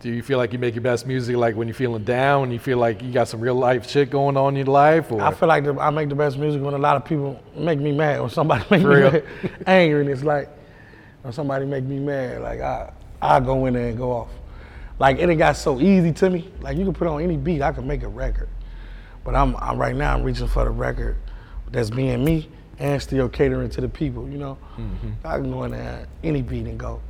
Do 0.00 0.10
you 0.10 0.20
feel 0.20 0.36
like 0.36 0.52
you 0.52 0.58
make 0.58 0.74
your 0.74 0.82
best 0.82 1.06
music 1.06 1.36
like 1.36 1.54
when 1.54 1.68
you're 1.68 1.76
feeling 1.76 2.02
down, 2.02 2.40
when 2.40 2.50
you 2.50 2.58
feel 2.58 2.76
like 2.76 3.00
you 3.02 3.12
got 3.12 3.28
some 3.28 3.40
real 3.40 3.54
life 3.54 3.88
shit 3.88 4.10
going 4.10 4.36
on 4.36 4.54
in 4.56 4.66
your 4.66 4.74
life, 4.74 5.12
or 5.12 5.22
I 5.22 5.32
feel 5.32 5.48
like 5.48 5.62
the, 5.62 5.78
I 5.78 5.90
make 5.90 6.08
the 6.08 6.16
best 6.16 6.36
music 6.38 6.60
when 6.60 6.74
a 6.74 6.78
lot 6.78 6.96
of 6.96 7.04
people 7.04 7.40
make 7.56 7.78
me 7.78 7.92
mad, 7.92 8.20
when 8.20 8.30
somebody 8.30 8.64
make 8.70 8.82
For 8.82 8.88
me 8.88 8.94
real? 8.96 9.12
mad, 9.12 9.24
angry, 9.64 10.00
and 10.00 10.10
it's 10.10 10.24
like 10.24 10.48
when 11.22 11.32
somebody 11.32 11.66
make 11.66 11.84
me 11.84 12.00
mad, 12.00 12.42
like 12.42 12.60
I 12.60 12.92
I 13.22 13.38
go 13.38 13.64
in 13.66 13.74
there 13.74 13.90
and 13.90 13.96
go 13.96 14.10
off. 14.10 14.28
Like 15.02 15.18
it 15.18 15.34
got 15.34 15.56
so 15.56 15.80
easy 15.80 16.12
to 16.12 16.30
me. 16.30 16.48
Like 16.60 16.76
you 16.78 16.84
can 16.84 16.94
put 16.94 17.08
on 17.08 17.20
any 17.20 17.36
beat, 17.36 17.60
I 17.60 17.72
can 17.72 17.88
make 17.88 18.04
a 18.04 18.08
record. 18.08 18.48
But 19.24 19.34
I'm, 19.34 19.56
I'm 19.56 19.76
right 19.76 19.96
now 19.96 20.14
I'm 20.14 20.22
reaching 20.22 20.46
for 20.46 20.62
the 20.62 20.70
record 20.70 21.16
that's 21.72 21.90
being 21.90 22.24
me 22.24 22.48
and 22.78 23.02
still 23.02 23.28
catering 23.28 23.68
to 23.70 23.80
the 23.80 23.88
people. 23.88 24.28
You 24.28 24.38
know, 24.38 24.58
Mhm. 24.78 25.14
I 25.24 25.38
can 25.38 25.50
go 25.50 25.64
in 25.64 25.72
there 25.72 26.06
any 26.22 26.40
beat 26.40 26.66
and 26.66 26.78
go. 26.78 27.00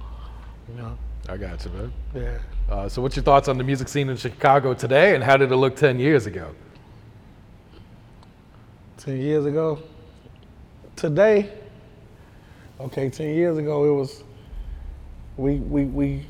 You 0.71 0.81
know, 0.81 0.97
I 1.29 1.37
got 1.37 1.63
you, 1.67 1.71
man. 1.73 1.93
yeah. 2.15 2.39
Uh, 2.71 2.89
so 2.89 3.03
what's 3.03 3.15
your 3.15 3.25
thoughts 3.25 3.49
on 3.49 3.59
the 3.59 3.65
music 3.65 3.89
scene 3.89 4.09
in 4.09 4.17
Chicago 4.17 4.73
today, 4.73 5.15
and 5.15 5.23
how 5.23 5.37
did 5.37 5.53
it 5.53 5.57
look 5.57 5.77
10 5.77 5.99
years 5.99 6.25
ago? 6.25 6.55
Ten 8.97 9.19
years 9.21 9.45
ago. 9.45 9.81
Today, 10.97 11.51
Okay, 12.81 13.11
ten 13.11 13.35
years 13.35 13.59
ago 13.59 13.85
it 13.85 13.95
was 13.95 14.25
we 15.37 15.57
we 15.57 15.85
we 15.85 16.27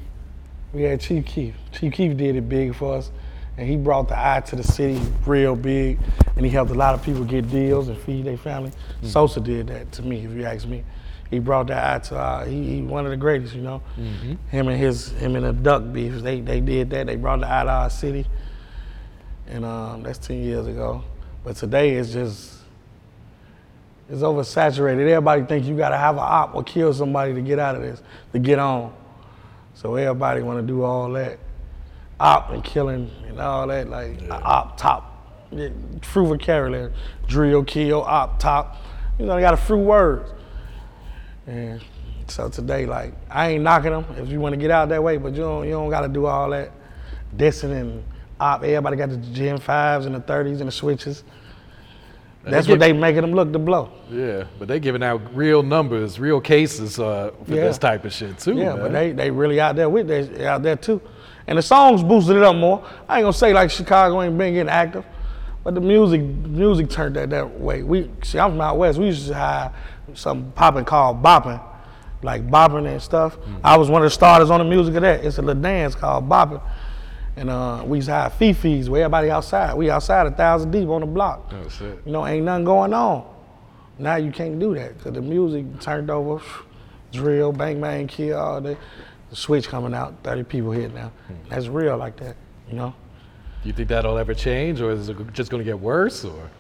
we 0.73 0.83
had 0.83 1.01
Chief 1.01 1.25
Keef. 1.27 1.55
Chief 1.73 1.93
Keef 1.93 2.17
did 2.17 2.37
it 2.37 2.49
big 2.49 2.75
for 2.75 2.95
us, 2.97 3.11
and 3.57 3.69
he 3.69 3.77
brought 3.77 4.09
the 4.09 4.19
eye 4.19 4.41
to 4.41 4.57
the 4.57 4.63
city 4.63 5.01
real 5.27 5.55
big, 5.55 5.99
and 6.37 6.45
he 6.45 6.51
helped 6.51 6.71
a 6.71 6.75
lot 6.75 6.95
of 6.95 7.03
people 7.03 7.25
get 7.25 7.51
deals 7.51 7.89
and 7.89 7.99
feed 7.99 8.25
their 8.25 8.37
family. 8.39 8.73
Mm. 9.03 9.09
Sosa 9.09 9.41
did 9.41 9.67
that 9.69 9.93
to 9.93 10.03
me, 10.03 10.25
if 10.25 10.31
you 10.33 10.45
ask 10.45 10.67
me. 10.67 10.85
He 11.31 11.39
brought 11.39 11.69
that 11.69 11.95
eye 11.95 11.99
to 12.09 12.17
uh, 12.19 12.45
he, 12.45 12.77
he 12.77 12.83
one 12.83 13.07
of 13.07 13.11
the 13.11 13.17
greatest, 13.17 13.55
you 13.55 13.63
know. 13.63 13.81
Mhm. 13.99 14.37
Him 14.51 14.69
and 14.69 14.79
his 14.79 15.13
him 15.13 15.35
and 15.35 15.47
the 15.47 15.53
Duck 15.55 15.83
beef, 15.91 16.15
they 16.21 16.41
they 16.43 16.61
did 16.61 16.91
that. 16.91 17.07
They 17.07 17.17
brought 17.17 17.41
the 17.41 17.51
eye 17.51 17.65
to 17.65 17.71
our 17.71 17.89
city, 17.91 18.27
and 19.47 19.65
um, 19.65 20.03
that's 20.03 20.19
ten 20.19 20.43
years 20.43 20.67
ago. 20.67 21.03
But 21.43 21.57
today 21.57 21.93
it's 21.95 22.13
just 22.13 22.59
it's 24.11 24.21
oversaturated. 24.21 25.09
Everybody 25.09 25.45
think 25.45 25.65
you 25.65 25.75
gotta 25.75 25.97
have 25.97 26.17
an 26.17 26.23
op 26.23 26.55
or 26.55 26.63
kill 26.65 26.93
somebody 26.93 27.33
to 27.33 27.41
get 27.41 27.59
out 27.59 27.77
of 27.77 27.83
this, 27.83 28.03
to 28.33 28.39
get 28.39 28.59
on. 28.59 28.93
So 29.83 29.97
everybody 29.97 30.43
wanna 30.43 30.63
do 30.63 30.85
all 30.85 31.11
that. 31.15 31.41
Op 32.21 32.51
and 32.51 32.63
killing 32.63 33.11
and 33.27 33.41
all 33.41 33.67
that, 33.67 33.91
like 33.91 34.17
op 34.31 34.77
top. 34.77 35.49
Yeah, 35.51 35.71
Fruit 36.03 36.27
vocabulary. 36.27 36.93
Drill, 37.27 37.65
kill, 37.65 38.03
op, 38.03 38.39
top. 38.39 38.77
You 39.19 39.27
know, 39.27 39.35
they 39.35 39.41
got 39.41 39.55
a 39.55 39.57
few 39.57 39.79
words. 39.79 40.31
And 41.49 41.83
so 42.29 42.49
today, 42.49 42.87
like, 42.87 43.13
I 43.29 43.49
ain't 43.49 43.65
knocking 43.65 43.91
them 43.91 44.07
if 44.19 44.29
you 44.29 44.39
wanna 44.39 44.57
get 44.57 44.71
out 44.71 44.89
that 44.91 45.03
way, 45.03 45.17
but 45.17 45.33
you 45.33 45.41
don't 45.41 45.65
you 45.65 45.73
don't 45.73 45.91
gotta 45.91 46.07
do 46.07 46.27
all 46.27 46.51
that 46.51 46.71
dissing 47.37 47.73
and 47.73 48.05
op. 48.39 48.63
Everybody 48.63 48.97
got 48.97 49.09
the 49.09 49.17
Gen 49.17 49.59
5s 49.59 50.07
and 50.07 50.15
the 50.15 50.21
30s 50.21 50.61
and 50.61 50.69
the 50.69 50.73
switches. 50.73 51.25
That's 52.45 52.67
they 52.67 52.73
what 52.73 52.81
give- 52.81 52.81
they 52.81 52.93
making 52.93 53.21
them 53.23 53.33
look 53.35 53.53
to 53.53 53.59
blow. 53.59 53.91
Yeah, 54.11 54.45
but 54.59 54.67
they 54.69 54.81
giving 54.81 55.03
out 55.03 55.21
real 55.35 55.63
numbers, 55.63 56.19
real 56.19 56.41
cases 56.41 56.99
uh, 56.99 57.31
for 57.45 57.55
Yeah. 57.55 57.63
this 57.65 57.79
type 57.79 58.05
of 58.05 58.13
shit 58.13 58.39
too. 58.39 58.55
Yeah, 58.57 58.75
man. 58.75 58.79
but 58.81 58.93
they 58.93 59.13
they 59.13 59.31
really 59.31 59.61
out 59.61 59.77
there 59.77 59.89
with 59.89 60.09
they 60.09 60.45
out 60.47 60.63
there 60.63 60.77
too, 60.77 61.01
and 61.47 61.57
the 61.59 61.63
songs 61.63 62.03
boosted 62.03 62.37
it 62.37 62.43
up 62.43 62.57
more. 62.57 62.83
I 63.09 63.19
ain't 63.19 63.25
gonna 63.25 63.33
say 63.33 63.53
like 63.53 63.71
Chicago 63.71 64.21
ain't 64.23 64.37
been 64.37 64.55
getting 64.55 64.69
active, 64.71 65.05
but 65.63 65.75
the 65.75 65.81
music 65.81 66.21
music 66.21 66.91
turned 66.91 67.15
that 67.17 67.31
that 67.31 67.61
way. 67.61 67.83
We 67.85 68.11
see 68.23 68.39
I'm 68.41 68.51
from 68.51 68.61
out 68.61 68.77
west. 68.77 68.99
We 68.99 69.07
used 69.07 69.29
to 69.29 69.35
have 69.35 69.75
something 70.15 70.51
popping 70.53 70.85
called 70.85 71.23
bopping, 71.23 71.61
like 72.23 72.47
bopping 72.49 72.87
and 72.91 73.01
stuff. 73.01 73.39
I 73.63 73.77
was 73.77 73.89
one 73.89 74.03
of 74.03 74.07
the 74.07 74.11
starters 74.11 74.51
on 74.51 74.59
the 74.59 74.65
music 74.65 74.97
of 74.97 75.03
that. 75.03 75.25
It's 75.25 75.39
a 75.39 75.43
little 75.43 75.63
dance 75.63 75.95
called 75.95 76.29
bopping, 76.29 76.61
and 77.37 77.49
uh, 77.49 77.83
we 77.87 77.99
used 77.99 78.09
to 78.09 78.13
have 78.15 78.33
fifis 78.35 78.89
where 78.89 79.03
everybody 79.05 79.31
outside. 79.31 79.75
We 79.75 79.91
outside 79.91 80.27
a 80.27 80.31
thousand 80.31 80.71
deep 80.71 80.89
on 80.89 81.01
the 81.01 81.07
block. 81.07 81.51
Oh 81.53 81.69
shit. 81.69 81.99
You 82.05 82.13
know, 82.13 82.27
ain't 82.27 82.45
nothing 82.45 82.65
going 82.65 82.93
on. 82.93 83.27
Now 83.99 84.17
you 84.17 84.31
can't 84.33 84.59
do 84.59 84.75
that 84.75 84.99
because 84.99 85.15
the 85.15 85.23
music 85.23 85.81
turned 85.81 86.11
over, 86.11 86.43
drill, 87.13 87.53
bang 87.53 87.81
bang, 87.81 88.07
kill 88.07 88.39
all 88.39 88.61
day. 88.61 88.77
The 89.31 89.37
switch 89.37 89.69
coming 89.69 89.95
out, 89.95 90.15
30 90.23 90.45
people 90.45 90.73
hit 90.73 90.93
now. 90.93 91.11
That's 91.49 91.69
real 91.69 91.97
like 91.97 92.17
that, 92.19 92.37
you 92.69 92.75
know. 92.77 92.95
Do 93.63 93.69
you 93.69 93.73
think 93.75 93.89
that'll 93.89 94.19
ever 94.19 94.35
change, 94.35 94.81
or 94.81 94.91
is 94.91 95.09
it 95.09 95.17
just 95.33 95.51
going 95.51 95.61
to 95.61 95.65
get 95.65 95.79
worse? 95.79 96.25
Or 96.25 96.51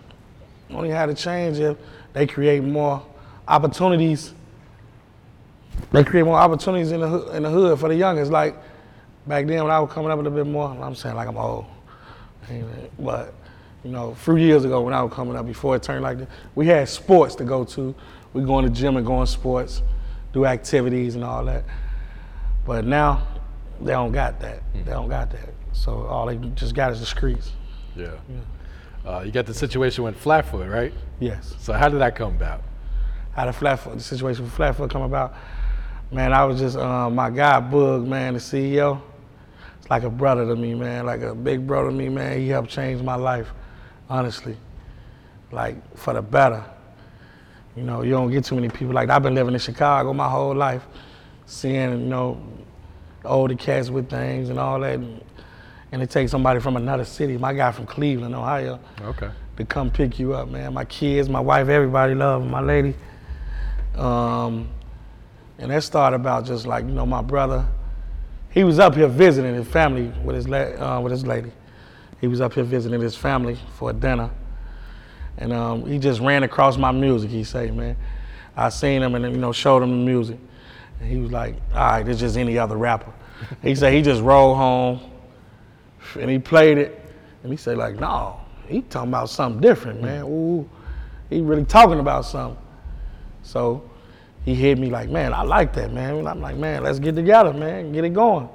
Only 0.70 0.90
had 0.90 1.06
to 1.06 1.14
change 1.14 1.58
if 1.58 1.76
they 2.12 2.26
create 2.26 2.62
more 2.62 3.04
opportunities. 3.48 4.32
They 5.90 6.04
create 6.04 6.22
more 6.22 6.38
opportunities 6.38 6.92
in 6.92 7.00
the 7.00 7.08
hood, 7.08 7.34
in 7.34 7.42
the 7.42 7.50
hood 7.50 7.78
for 7.78 7.88
the 7.88 7.96
youngest. 7.96 8.30
Like 8.30 8.56
back 9.26 9.46
then 9.46 9.62
when 9.62 9.72
I 9.72 9.80
was 9.80 9.92
coming 9.92 10.10
up 10.10 10.18
a 10.18 10.22
little 10.22 10.36
bit 10.36 10.50
more, 10.50 10.68
I'm 10.68 10.94
saying 10.94 11.14
like 11.16 11.28
I'm 11.28 11.36
old, 11.36 11.66
but 12.98 13.34
you 13.84 13.90
know, 13.90 14.10
a 14.10 14.14
few 14.14 14.36
years 14.36 14.64
ago 14.64 14.80
when 14.82 14.94
I 14.94 15.02
was 15.02 15.12
coming 15.12 15.36
up 15.36 15.46
before 15.46 15.76
it 15.76 15.82
turned 15.82 16.02
like 16.02 16.18
that, 16.18 16.28
we 16.54 16.66
had 16.66 16.88
sports 16.88 17.34
to 17.36 17.44
go 17.44 17.64
to. 17.64 17.94
We 18.32 18.42
go 18.44 18.58
in 18.60 18.64
the 18.64 18.70
gym 18.70 18.96
and 18.96 19.04
go 19.04 19.20
in 19.20 19.26
sports, 19.26 19.82
do 20.32 20.46
activities 20.46 21.16
and 21.16 21.24
all 21.24 21.44
that. 21.44 21.64
But 22.64 22.84
now 22.86 23.26
they 23.80 23.92
don't 23.92 24.12
got 24.12 24.40
that. 24.40 24.62
They 24.72 24.82
don't 24.82 25.08
got 25.08 25.30
that. 25.32 25.50
So 25.72 26.06
all 26.06 26.26
they 26.26 26.36
just 26.54 26.74
got 26.74 26.92
is 26.92 27.00
the 27.00 27.06
streets. 27.06 27.52
yeah, 27.96 28.12
Uh, 29.04 29.22
you 29.26 29.32
got 29.32 29.46
the 29.46 29.54
situation 29.54 30.04
with 30.04 30.16
Flatfoot, 30.16 30.68
right? 30.68 30.92
Yes. 31.18 31.54
So 31.58 31.72
how 31.72 31.88
did 31.88 32.00
that 32.00 32.14
come 32.16 32.34
about? 32.36 32.62
how 33.32 33.46
the 33.46 33.52
Flatfoot, 33.52 33.94
the 33.94 34.00
situation 34.02 34.44
with 34.44 34.52
Flatfoot 34.52 34.90
come 34.90 35.02
about. 35.02 35.34
Man, 36.10 36.34
I 36.34 36.44
was 36.44 36.60
just 36.60 36.76
uh, 36.76 37.08
my 37.08 37.30
guy 37.30 37.58
Boog, 37.60 38.06
man, 38.06 38.34
the 38.34 38.40
CEO. 38.40 39.00
It's 39.82 39.90
like 39.90 40.04
a 40.04 40.10
brother 40.10 40.46
to 40.46 40.54
me, 40.54 40.74
man, 40.74 41.06
like 41.06 41.22
a 41.22 41.34
big 41.34 41.66
brother 41.66 41.90
to 41.90 41.94
me, 41.94 42.08
man. 42.08 42.38
He 42.38 42.48
helped 42.48 42.70
change 42.70 43.02
my 43.02 43.16
life, 43.16 43.48
honestly, 44.08 44.56
like 45.50 45.96
for 45.96 46.14
the 46.14 46.22
better. 46.22 46.64
You 47.74 47.82
know, 47.82 48.02
you 48.02 48.10
don't 48.12 48.30
get 48.30 48.44
too 48.44 48.54
many 48.54 48.68
people 48.68 48.94
like 48.94 49.08
that. 49.08 49.16
I've 49.16 49.22
been 49.24 49.34
living 49.34 49.54
in 49.54 49.60
Chicago 49.60 50.12
my 50.12 50.28
whole 50.28 50.54
life, 50.54 50.84
seeing 51.46 51.90
you 51.90 52.06
know 52.06 52.40
older 53.24 53.56
cats 53.56 53.90
with 53.90 54.08
things 54.08 54.50
and 54.50 54.58
all 54.60 54.78
that, 54.80 54.94
and, 54.94 55.20
and 55.90 56.00
it 56.00 56.10
takes 56.10 56.30
somebody 56.30 56.60
from 56.60 56.76
another 56.76 57.04
city. 57.04 57.36
My 57.36 57.52
guy 57.52 57.72
from 57.72 57.86
Cleveland, 57.86 58.34
Ohio 58.36 58.78
Okay. 59.00 59.30
to 59.56 59.64
come 59.64 59.90
pick 59.90 60.18
you 60.20 60.32
up, 60.34 60.48
man. 60.48 60.72
My 60.74 60.84
kids, 60.84 61.28
my 61.28 61.40
wife, 61.40 61.68
everybody 61.68 62.14
love 62.14 62.46
my 62.48 62.60
lady. 62.60 62.94
Um, 63.96 64.68
and 65.58 65.70
that 65.72 65.82
started 65.82 66.16
about 66.16 66.44
just 66.46 66.66
like, 66.66 66.84
you 66.84 66.92
know, 66.92 67.04
my 67.06 67.20
brother, 67.22 67.66
he 68.52 68.64
was 68.64 68.78
up 68.78 68.94
here 68.94 69.08
visiting 69.08 69.54
his 69.54 69.66
family 69.66 70.12
with 70.22 70.36
his, 70.36 70.48
la- 70.48 70.58
uh, 70.96 71.00
with 71.00 71.12
his 71.12 71.26
lady. 71.26 71.50
He 72.20 72.28
was 72.28 72.40
up 72.40 72.52
here 72.54 72.64
visiting 72.64 73.00
his 73.00 73.16
family 73.16 73.58
for 73.76 73.90
a 73.90 73.92
dinner. 73.92 74.30
And 75.38 75.52
um, 75.52 75.86
he 75.86 75.98
just 75.98 76.20
ran 76.20 76.42
across 76.42 76.76
my 76.76 76.92
music, 76.92 77.30
he 77.30 77.44
say, 77.44 77.70
man. 77.70 77.96
I 78.54 78.68
seen 78.68 79.02
him 79.02 79.14
and, 79.14 79.24
you 79.24 79.40
know, 79.40 79.52
showed 79.52 79.82
him 79.82 79.90
the 79.90 79.96
music. 79.96 80.38
And 81.00 81.10
he 81.10 81.18
was 81.18 81.32
like, 81.32 81.56
all 81.72 81.78
right, 81.78 82.06
it's 82.06 82.20
just 82.20 82.36
any 82.36 82.58
other 82.58 82.76
rapper. 82.76 83.12
he 83.62 83.74
said 83.74 83.92
he 83.92 84.02
just 84.02 84.22
rolled 84.22 84.56
home 84.56 85.00
and 86.20 86.30
he 86.30 86.38
played 86.38 86.78
it. 86.78 87.00
And 87.42 87.50
he 87.50 87.56
said 87.56 87.78
like, 87.78 87.98
no, 87.98 88.38
he 88.68 88.82
talking 88.82 89.08
about 89.08 89.30
something 89.30 89.60
different, 89.60 90.02
man. 90.02 90.24
Ooh, 90.24 90.68
he 91.30 91.40
really 91.40 91.64
talking 91.64 91.98
about 91.98 92.26
something. 92.26 92.62
So 93.42 93.90
he 94.44 94.54
hit 94.54 94.78
me 94.78 94.90
like, 94.90 95.08
man, 95.08 95.32
I 95.32 95.42
like 95.42 95.72
that, 95.74 95.92
man. 95.92 96.16
And 96.16 96.28
I'm 96.28 96.40
like, 96.40 96.56
man, 96.56 96.82
let's 96.82 96.98
get 96.98 97.14
together, 97.14 97.52
man, 97.52 97.92
get 97.92 98.04
it 98.04 98.12
going. 98.12 98.48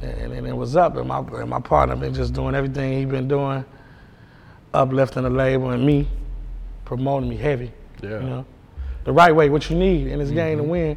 And 0.00 0.32
then 0.32 0.46
it 0.46 0.56
was 0.56 0.76
up, 0.76 0.96
and 0.96 1.08
my 1.08 1.18
and 1.18 1.50
my 1.50 1.60
partner 1.60 1.96
been 1.96 2.14
just 2.14 2.32
doing 2.32 2.54
everything 2.54 2.96
he 2.98 3.04
been 3.04 3.26
doing, 3.26 3.64
uplifting 4.72 5.24
the 5.24 5.30
label 5.30 5.70
and 5.70 5.84
me, 5.84 6.06
promoting 6.84 7.28
me 7.28 7.36
heavy. 7.36 7.72
Yeah. 8.00 8.20
You 8.20 8.26
know, 8.28 8.46
the 9.04 9.12
right 9.12 9.34
way, 9.34 9.48
what 9.48 9.68
you 9.70 9.76
need 9.76 10.06
in 10.06 10.20
this 10.20 10.30
game 10.30 10.58
to 10.58 10.62
win, 10.62 10.96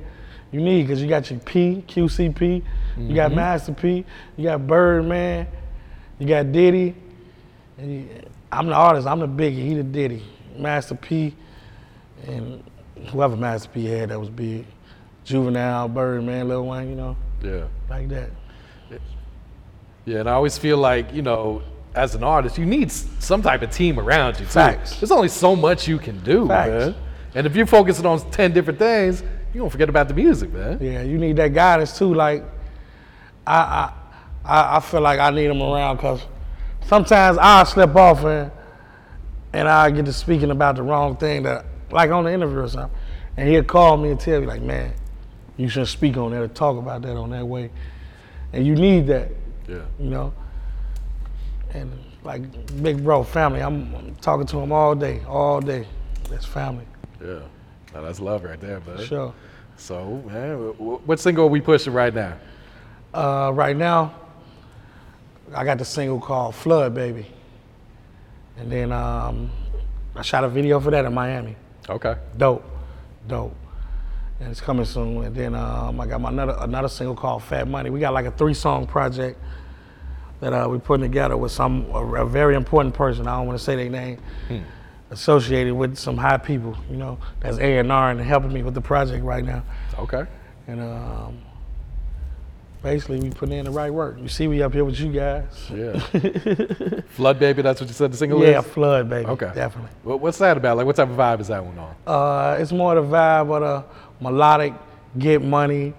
you 0.51 0.61
need 0.61 0.83
because 0.83 1.01
you 1.01 1.07
got 1.07 1.31
your 1.31 1.39
P, 1.39 1.83
QCP, 1.87 2.61
you 2.97 3.15
got 3.15 3.31
Mhm. 3.31 3.35
Master 3.35 3.73
P, 3.73 4.05
you 4.37 4.43
got 4.43 4.67
Birdman, 4.67 5.47
you 6.19 6.27
got 6.27 6.51
Diddy. 6.51 6.93
And 7.79 7.91
you, 7.91 8.07
I'm 8.51 8.67
the 8.67 8.73
artist, 8.73 9.07
I'm 9.07 9.19
the 9.19 9.27
biggie, 9.27 9.65
he 9.65 9.73
the 9.73 9.83
Diddy. 9.83 10.21
Master 10.57 10.93
P, 10.93 11.33
and 12.27 12.61
whoever 13.07 13.35
Master 13.35 13.69
P 13.69 13.85
had 13.85 14.09
that 14.09 14.19
was 14.19 14.29
big. 14.29 14.65
Juvenile, 15.23 15.87
Birdman, 15.87 16.47
Lil 16.47 16.65
Wayne, 16.65 16.89
you 16.89 16.95
know, 16.95 17.15
Yeah. 17.43 17.65
like 17.89 18.09
that. 18.09 18.29
Yeah, 20.05 20.19
and 20.21 20.29
I 20.29 20.33
always 20.33 20.57
feel 20.57 20.77
like 20.77 21.13
you 21.13 21.21
know, 21.21 21.61
as 21.93 22.15
an 22.15 22.23
artist, 22.23 22.57
you 22.57 22.65
need 22.65 22.91
some 22.91 23.41
type 23.41 23.61
of 23.61 23.69
team 23.69 23.99
around 23.99 24.39
you. 24.39 24.45
Too. 24.45 24.51
Facts. 24.51 24.99
There's 24.99 25.11
only 25.11 25.27
so 25.27 25.55
much 25.55 25.87
you 25.87 25.99
can 25.99 26.19
do, 26.23 26.47
Facts. 26.47 26.69
man. 26.69 26.95
And 27.35 27.47
if 27.47 27.55
you're 27.55 27.67
focusing 27.67 28.05
on 28.05 28.19
ten 28.31 28.51
different 28.51 28.79
things, 28.79 29.21
you 29.53 29.61
don't 29.61 29.69
forget 29.69 29.89
about 29.89 30.07
the 30.07 30.13
music, 30.15 30.51
man. 30.51 30.79
Yeah, 30.81 31.03
you 31.03 31.17
need 31.17 31.35
that 31.37 31.53
guidance 31.53 31.97
too. 31.97 32.13
Like, 32.13 32.43
I 33.45 33.53
I, 33.55 33.93
I, 34.43 34.77
I 34.77 34.79
feel 34.79 35.01
like 35.01 35.19
I 35.19 35.29
need 35.29 35.47
them 35.47 35.61
around 35.61 35.97
because 35.97 36.21
sometimes 36.87 37.37
I 37.39 37.63
slip 37.65 37.95
off 37.95 38.23
and 38.23 38.51
and 39.53 39.67
I 39.67 39.91
get 39.91 40.05
to 40.05 40.13
speaking 40.13 40.49
about 40.49 40.77
the 40.77 40.83
wrong 40.83 41.15
thing 41.17 41.43
that, 41.43 41.65
like 41.91 42.09
on 42.11 42.23
the 42.25 42.31
interview 42.33 42.59
or 42.59 42.67
something, 42.67 42.97
and 43.37 43.47
he'll 43.49 43.63
call 43.63 43.97
me 43.97 44.09
and 44.11 44.19
tell 44.19 44.39
me 44.39 44.47
like, 44.47 44.61
man, 44.61 44.93
you 45.57 45.67
shouldn't 45.69 45.89
speak 45.89 46.17
on 46.17 46.31
that 46.31 46.41
or 46.41 46.47
talk 46.47 46.77
about 46.77 47.01
that 47.03 47.15
on 47.17 47.29
that 47.31 47.45
way, 47.45 47.69
and 48.53 48.65
you 48.65 48.75
need 48.75 49.07
that, 49.07 49.29
Yeah. 49.67 49.81
you 49.99 50.09
know. 50.09 50.33
And 51.73 51.91
like 52.23 52.41
big 52.83 53.03
bro, 53.03 53.23
family, 53.23 53.61
I'm, 53.61 53.93
I'm 53.95 54.15
talking 54.15 54.45
to 54.47 54.59
him 54.59 54.71
all 54.71 54.93
day, 54.95 55.21
all 55.27 55.61
day. 55.61 55.87
That's 56.29 56.45
family. 56.45 56.85
Yeah. 57.23 57.39
Now, 57.93 58.01
that's 58.01 58.19
love 58.19 58.43
right 58.43 58.59
there, 58.59 58.79
bud. 58.79 59.03
Sure. 59.05 59.33
So, 59.77 60.21
man, 60.27 60.57
wh- 60.73 60.77
wh- 60.77 61.07
what 61.07 61.19
single 61.19 61.45
are 61.45 61.49
we 61.49 61.61
pushing 61.61 61.93
right 61.93 62.13
now? 62.13 62.37
Uh, 63.13 63.51
right 63.53 63.75
now, 63.75 64.13
I 65.53 65.65
got 65.65 65.77
the 65.77 65.85
single 65.85 66.19
called 66.19 66.55
Flood 66.55 66.93
Baby. 66.95 67.25
And 68.57 68.71
then 68.71 68.91
um, 68.91 69.49
I 70.15 70.21
shot 70.21 70.43
a 70.43 70.49
video 70.49 70.79
for 70.79 70.91
that 70.91 71.03
in 71.05 71.13
Miami. 71.13 71.55
Okay. 71.89 72.15
Dope. 72.37 72.63
Dope. 73.27 73.55
And 74.39 74.49
it's 74.49 74.61
coming 74.61 74.85
soon. 74.85 75.23
And 75.23 75.35
then 75.35 75.55
um, 75.55 75.99
I 75.99 76.07
got 76.07 76.21
my 76.21 76.29
another, 76.29 76.55
another 76.59 76.87
single 76.87 77.15
called 77.15 77.43
Fat 77.43 77.67
Money. 77.67 77.89
We 77.89 77.99
got 77.99 78.13
like 78.13 78.25
a 78.25 78.31
three 78.31 78.53
song 78.53 78.87
project 78.87 79.39
that 80.39 80.53
uh, 80.53 80.67
we're 80.67 80.79
putting 80.79 81.03
together 81.03 81.37
with 81.37 81.51
some 81.51 81.85
a, 81.91 82.23
a 82.23 82.25
very 82.25 82.55
important 82.55 82.95
person. 82.95 83.27
I 83.27 83.37
don't 83.37 83.47
want 83.47 83.59
to 83.59 83.63
say 83.63 83.75
their 83.75 83.89
name. 83.89 84.19
associated 85.11 85.73
with 85.73 85.97
some 85.97 86.17
high 86.17 86.37
people, 86.37 86.75
you 86.89 86.95
know, 86.95 87.19
that's 87.41 87.57
A 87.57 87.77
and 87.77 87.91
R 87.91 88.11
and 88.11 88.19
helping 88.19 88.51
me 88.51 88.63
with 88.63 88.73
the 88.73 88.81
project 88.81 89.23
right 89.23 89.43
now. 89.43 89.63
Okay. 89.99 90.25
And 90.67 90.79
um, 90.81 91.41
basically, 92.83 93.19
we 93.19 93.29
put 93.29 93.49
in 93.49 93.65
the 93.65 93.71
right 93.71 93.93
work. 93.93 94.17
You 94.19 94.27
see, 94.27 94.47
we 94.47 94.61
up 94.61 94.73
here 94.73 94.83
with 94.85 94.99
you 94.99 95.11
guys. 95.11 95.69
Yeah. 95.73 95.99
Flood 97.09 97.39
Baby, 97.39 97.61
that's 97.61 97.79
what 97.79 97.87
you 97.87 97.93
said 97.93 98.11
the 98.11 98.17
single 98.17 98.41
Yeah, 98.43 98.59
is? 98.59 98.65
Flood 98.65 99.09
Baby. 99.09 99.27
Okay. 99.27 99.51
Definitely. 99.53 99.91
What, 100.03 100.19
what's 100.19 100.37
that 100.39 100.57
about? 100.57 100.77
Like, 100.77 100.85
what 100.85 100.95
type 100.95 101.09
of 101.09 101.15
vibe 101.15 101.39
is 101.41 101.47
that 101.47 101.63
one 101.63 101.77
on? 101.77 101.95
Uh, 102.07 102.57
it's 102.59 102.71
more 102.71 102.95
the 102.95 103.01
vibe 103.03 103.51
of 103.53 103.61
the 103.61 104.23
melodic, 104.23 104.73
get 105.17 105.41
money, 105.41 105.93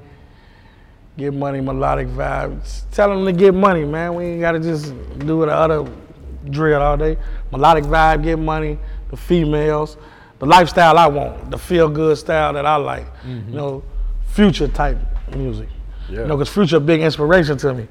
get 1.16 1.32
money, 1.34 1.60
melodic 1.60 2.08
vibe. 2.08 2.62
Just 2.62 2.90
Tell 2.92 3.10
them 3.10 3.24
to 3.26 3.32
get 3.32 3.54
money, 3.54 3.84
man. 3.84 4.14
We 4.14 4.24
ain't 4.24 4.40
gotta 4.40 4.60
just 4.60 4.92
do 5.18 5.44
the 5.44 5.52
other 5.52 5.88
drill 6.50 6.80
all 6.82 6.96
day. 6.96 7.16
Melodic 7.50 7.84
vibe, 7.84 8.22
get 8.24 8.38
money, 8.38 8.78
the 9.10 9.16
females, 9.16 9.96
the 10.38 10.46
lifestyle 10.46 10.98
I 10.98 11.06
want, 11.06 11.50
the 11.50 11.58
feel 11.58 11.88
good 11.88 12.18
style 12.18 12.52
that 12.54 12.66
I 12.66 12.76
like. 12.76 13.06
You 13.24 13.34
know, 13.54 13.84
future 14.26 14.66
type 14.68 14.98
music. 15.36 15.68
Yeah. 16.12 16.20
You 16.20 16.26
know, 16.26 16.36
because 16.36 16.52
Future 16.52 16.76
a 16.76 16.80
big 16.80 17.00
inspiration 17.00 17.56
to 17.58 17.74
me. 17.74 17.88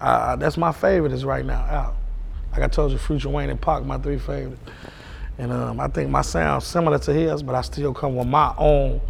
Uh, 0.00 0.36
that's 0.36 0.56
my 0.56 0.70
favorite 0.70 1.12
is 1.12 1.24
right 1.24 1.44
now 1.44 1.62
out. 1.62 1.96
Like 2.52 2.62
I 2.62 2.68
told 2.68 2.92
you, 2.92 2.98
Future, 2.98 3.28
Wayne, 3.28 3.50
and 3.50 3.60
Pac, 3.60 3.84
my 3.84 3.98
three 3.98 4.18
favorites. 4.18 4.60
And 5.38 5.50
um, 5.50 5.80
I 5.80 5.88
think 5.88 6.10
my 6.10 6.22
sound 6.22 6.62
similar 6.62 6.98
to 7.00 7.12
his, 7.12 7.42
but 7.42 7.56
I 7.56 7.62
still 7.62 7.92
come 7.92 8.14
with 8.14 8.28
my 8.28 8.54
own 8.56 9.00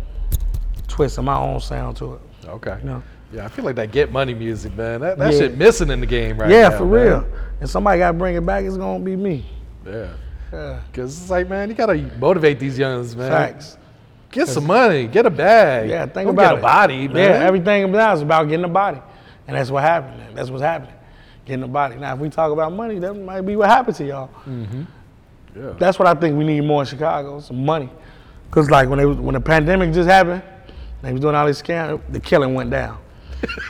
twist 0.89 1.19
and 1.19 1.27
my 1.27 1.37
own 1.37 1.61
sound 1.61 1.99
to 1.99 2.15
it. 2.15 2.21
Okay. 2.47 2.79
You 2.83 2.89
know? 2.89 3.03
Yeah, 3.33 3.45
I 3.45 3.49
feel 3.49 3.65
like 3.65 3.77
that 3.77 3.93
get 3.93 4.11
money 4.11 4.33
music, 4.33 4.75
man. 4.75 5.01
That, 5.01 5.19
that 5.19 5.33
Yeah. 5.33 5.39
shit 5.41 5.59
missing 5.59 5.91
in 5.91 6.01
the 6.01 6.07
game 6.07 6.39
right 6.39 6.51
yeah, 6.51 6.63
now. 6.63 6.71
Yeah, 6.71 6.79
for 6.79 6.85
man. 6.85 6.93
real. 6.93 7.27
And 7.61 7.69
somebody 7.69 7.99
got 7.99 8.13
to 8.13 8.19
bring 8.19 8.37
it 8.37 8.47
back. 8.47 8.65
It's 8.65 8.77
gonna 8.77 9.05
be 9.05 9.17
me. 9.17 9.45
Yeah. 9.85 10.09
Yeah. 10.53 10.81
Cause 10.93 11.21
it's 11.21 11.31
like, 11.31 11.49
man, 11.49 11.69
you 11.69 11.75
gotta 11.75 11.97
motivate 12.19 12.61
these 12.61 12.79
youngins, 12.79 13.17
man. 13.17 13.31
Facts. 13.31 13.77
Get 14.35 14.49
some 14.49 14.67
money, 14.67 15.07
get 15.07 15.27
a 15.27 15.31
bag. 15.31 15.89
Yeah, 15.89 16.03
think 16.07 16.27
Don't 16.27 16.31
about 16.31 16.43
get 16.43 16.55
it. 16.55 16.59
a 16.59 16.63
body, 16.63 17.09
man. 17.09 17.17
Yeah, 17.17 17.47
everything 17.47 17.85
about 17.85 18.15
it's 18.15 18.23
about 18.23 18.49
getting 18.49 18.65
a 18.65 18.69
body, 18.69 19.01
and 19.47 19.57
that's 19.57 19.71
what 19.71 19.83
happened. 19.85 20.37
That's 20.37 20.51
what's 20.51 20.63
happening, 20.63 20.95
getting 21.45 21.63
a 21.63 21.69
body. 21.69 21.97
Now, 21.97 22.15
if 22.15 22.19
we 22.21 22.29
talk 22.29 22.51
about 22.51 22.73
money, 22.73 22.99
that 22.99 23.15
might 23.15 23.43
be 23.43 23.55
what 23.55 23.71
happened 23.71 23.97
to 23.97 24.05
y'all. 24.05 24.29
Mm-hmm. 24.45 24.83
Yeah. 25.57 25.75
That's 25.79 26.01
what 26.01 26.09
I 26.09 26.15
think 26.15 26.37
we 26.37 26.45
need 26.45 26.63
more 26.63 26.83
in 26.83 26.87
Chicago, 26.89 27.39
some 27.39 27.65
money. 27.65 27.89
Cause 28.51 28.71
like 28.71 28.89
when 28.89 28.99
they 28.99 29.07
was, 29.07 29.19
when 29.19 29.35
the 29.35 29.41
pandemic 29.41 29.93
just 29.93 30.09
happened, 30.09 30.43
they 31.03 31.13
was 31.13 31.21
doing 31.21 31.35
all 31.37 31.47
these 31.47 31.63
scams, 31.63 32.01
the 32.11 32.19
killing 32.21 32.55
went 32.55 32.71
down. 32.71 32.99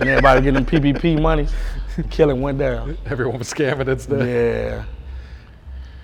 and 0.00 0.08
everybody 0.08 0.40
getting 0.40 0.64
PPP 0.64 1.20
money, 1.20 1.46
the 1.96 2.02
killing 2.04 2.40
went 2.40 2.58
down. 2.58 2.96
Everyone 3.06 3.38
was 3.38 3.52
scamming 3.52 4.00
stuff. 4.00 4.26
Yeah. 4.26 4.84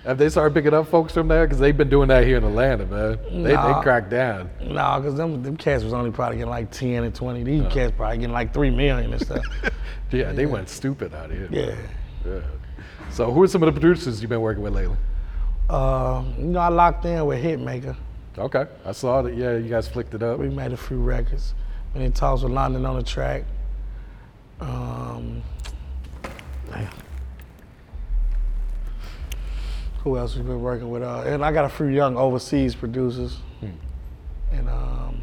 Have 0.04 0.16
they 0.16 0.28
started 0.30 0.54
picking 0.54 0.72
up 0.72 0.88
folks 0.88 1.12
from 1.12 1.28
there? 1.28 1.46
Because 1.46 1.58
they've 1.58 1.76
been 1.76 1.90
doing 1.90 2.08
that 2.08 2.24
here 2.24 2.38
in 2.38 2.44
Atlanta, 2.44 2.86
man. 2.86 3.18
They, 3.42 3.52
Nah. 3.52 3.76
they 3.76 3.82
cracked 3.82 4.08
down. 4.10 4.48
Nah, 4.62 4.98
cause 5.00 5.14
them 5.14 5.42
them 5.42 5.56
cats 5.58 5.84
was 5.84 5.92
only 5.92 6.10
probably 6.10 6.38
getting 6.38 6.50
like 6.50 6.70
ten 6.70 7.04
and 7.04 7.14
twenty. 7.14 7.42
These 7.42 7.70
cats 7.72 7.92
probably 7.96 8.18
getting 8.18 8.32
like 8.32 8.54
three 8.54 8.70
million 8.70 9.12
and 9.12 9.20
stuff. 9.22 9.44
Yeah, 10.12 10.32
they 10.32 10.44
went 10.44 10.68
stupid 10.68 11.14
out 11.14 11.30
here. 11.30 11.46
Yeah. 11.52 11.76
Yeah. 12.26 12.40
So 13.10 13.30
who 13.30 13.44
are 13.44 13.46
some 13.46 13.62
of 13.62 13.72
the 13.72 13.80
producers 13.80 14.20
you've 14.20 14.28
been 14.28 14.40
working 14.40 14.60
with 14.64 14.74
lately? 14.74 14.96
Uh, 15.68 16.24
you 16.36 16.46
know, 16.46 16.58
I 16.58 16.66
locked 16.68 17.04
in 17.04 17.24
with 17.26 17.40
Hitmaka. 17.40 17.94
Okay. 18.36 18.66
I 18.84 18.90
saw 18.90 19.22
that, 19.22 19.36
yeah, 19.36 19.56
you 19.56 19.68
guys 19.68 19.86
flicked 19.86 20.12
it 20.14 20.22
up. 20.24 20.40
We 20.40 20.48
made 20.48 20.72
a 20.72 20.76
few 20.76 20.98
records. 20.98 21.54
Been 21.92 22.02
in 22.02 22.10
talks 22.10 22.42
with 22.42 22.50
London 22.50 22.84
on 22.86 22.96
the 22.96 23.04
track. 23.04 23.44
Um, 24.60 25.42
damn. 26.72 26.88
Who 30.02 30.16
else 30.16 30.34
we've 30.34 30.46
been 30.46 30.62
working 30.62 30.90
with? 30.90 31.02
Uh, 31.02 31.22
and 31.26 31.44
I 31.44 31.52
got 31.52 31.66
a 31.66 31.68
few 31.68 31.86
young 31.86 32.16
overseas 32.16 32.74
producers. 32.74 33.38
And 34.50 34.68
um, 34.68 35.20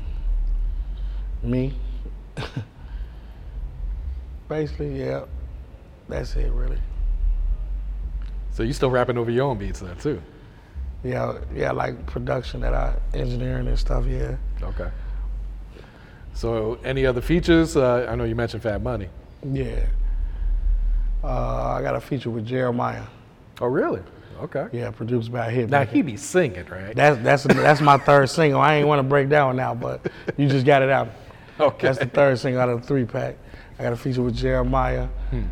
me. 1.43 1.73
Basically, 4.47 4.99
yeah. 4.99 5.25
That's 6.07 6.35
it, 6.35 6.51
really. 6.51 6.77
So 8.51 8.63
you 8.63 8.73
still 8.73 8.89
rapping 8.89 9.17
over 9.17 9.29
your 9.29 9.45
own 9.45 9.57
beats 9.57 9.81
then 9.81 9.97
too? 9.97 10.21
Yeah, 11.03 11.37
yeah, 11.53 11.71
like 11.71 12.05
production 12.05 12.61
that 12.61 12.73
I 12.73 12.95
engineering 13.13 13.67
and 13.67 13.77
stuff. 13.77 14.05
Yeah. 14.07 14.37
Okay. 14.61 14.89
So 16.33 16.79
any 16.83 17.05
other 17.05 17.21
features? 17.21 17.75
Uh, 17.75 18.07
I 18.09 18.15
know 18.15 18.23
you 18.23 18.35
mentioned 18.35 18.63
Fat 18.63 18.81
Money. 18.81 19.09
Yeah. 19.43 19.85
Uh, 21.23 21.73
I 21.77 21.81
got 21.81 21.95
a 21.95 22.01
feature 22.01 22.29
with 22.29 22.47
Jeremih. 22.47 23.05
Oh 23.59 23.67
really? 23.67 24.01
Okay. 24.41 24.67
Yeah, 24.71 24.91
produced 24.91 25.31
by 25.31 25.49
him. 25.51 25.69
Now 25.69 25.83
he 25.85 26.01
be 26.01 26.15
singing, 26.17 26.65
right? 26.67 26.95
That's 26.95 27.17
that's 27.23 27.43
that's 27.43 27.81
my 27.81 27.97
third 27.97 28.29
single. 28.29 28.61
I 28.61 28.75
ain't 28.75 28.87
want 28.87 28.99
to 28.99 29.03
break 29.03 29.29
down 29.29 29.55
now, 29.55 29.73
but 29.73 30.05
you 30.37 30.47
just 30.47 30.65
got 30.65 30.81
it 30.81 30.89
out. 30.89 31.09
Okay. 31.59 31.87
That's 31.87 31.97
the 31.97 32.05
third 32.05 32.37
single 32.37 32.61
out 32.61 32.69
of 32.69 32.81
the 32.81 32.87
three 32.87 33.03
pack. 33.05 33.35
I 33.79 33.83
got 33.83 33.93
a 33.93 33.95
feature 33.95 34.21
with 34.21 34.37
Jeremih, 34.37 35.09
Hmm. 35.31 35.45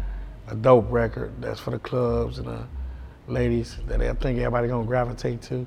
a 0.48 0.54
dope 0.54 0.86
record 0.92 1.34
that's 1.42 1.60
for 1.60 1.72
the 1.72 1.80
clubs 1.80 2.38
and 2.38 2.48
the 2.48 2.68
ladies 3.28 3.78
that 3.88 4.00
I 4.00 4.14
think 4.14 4.38
everybody 4.38 4.68
gonna 4.68 4.86
gravitate 4.86 5.42
to. 5.44 5.66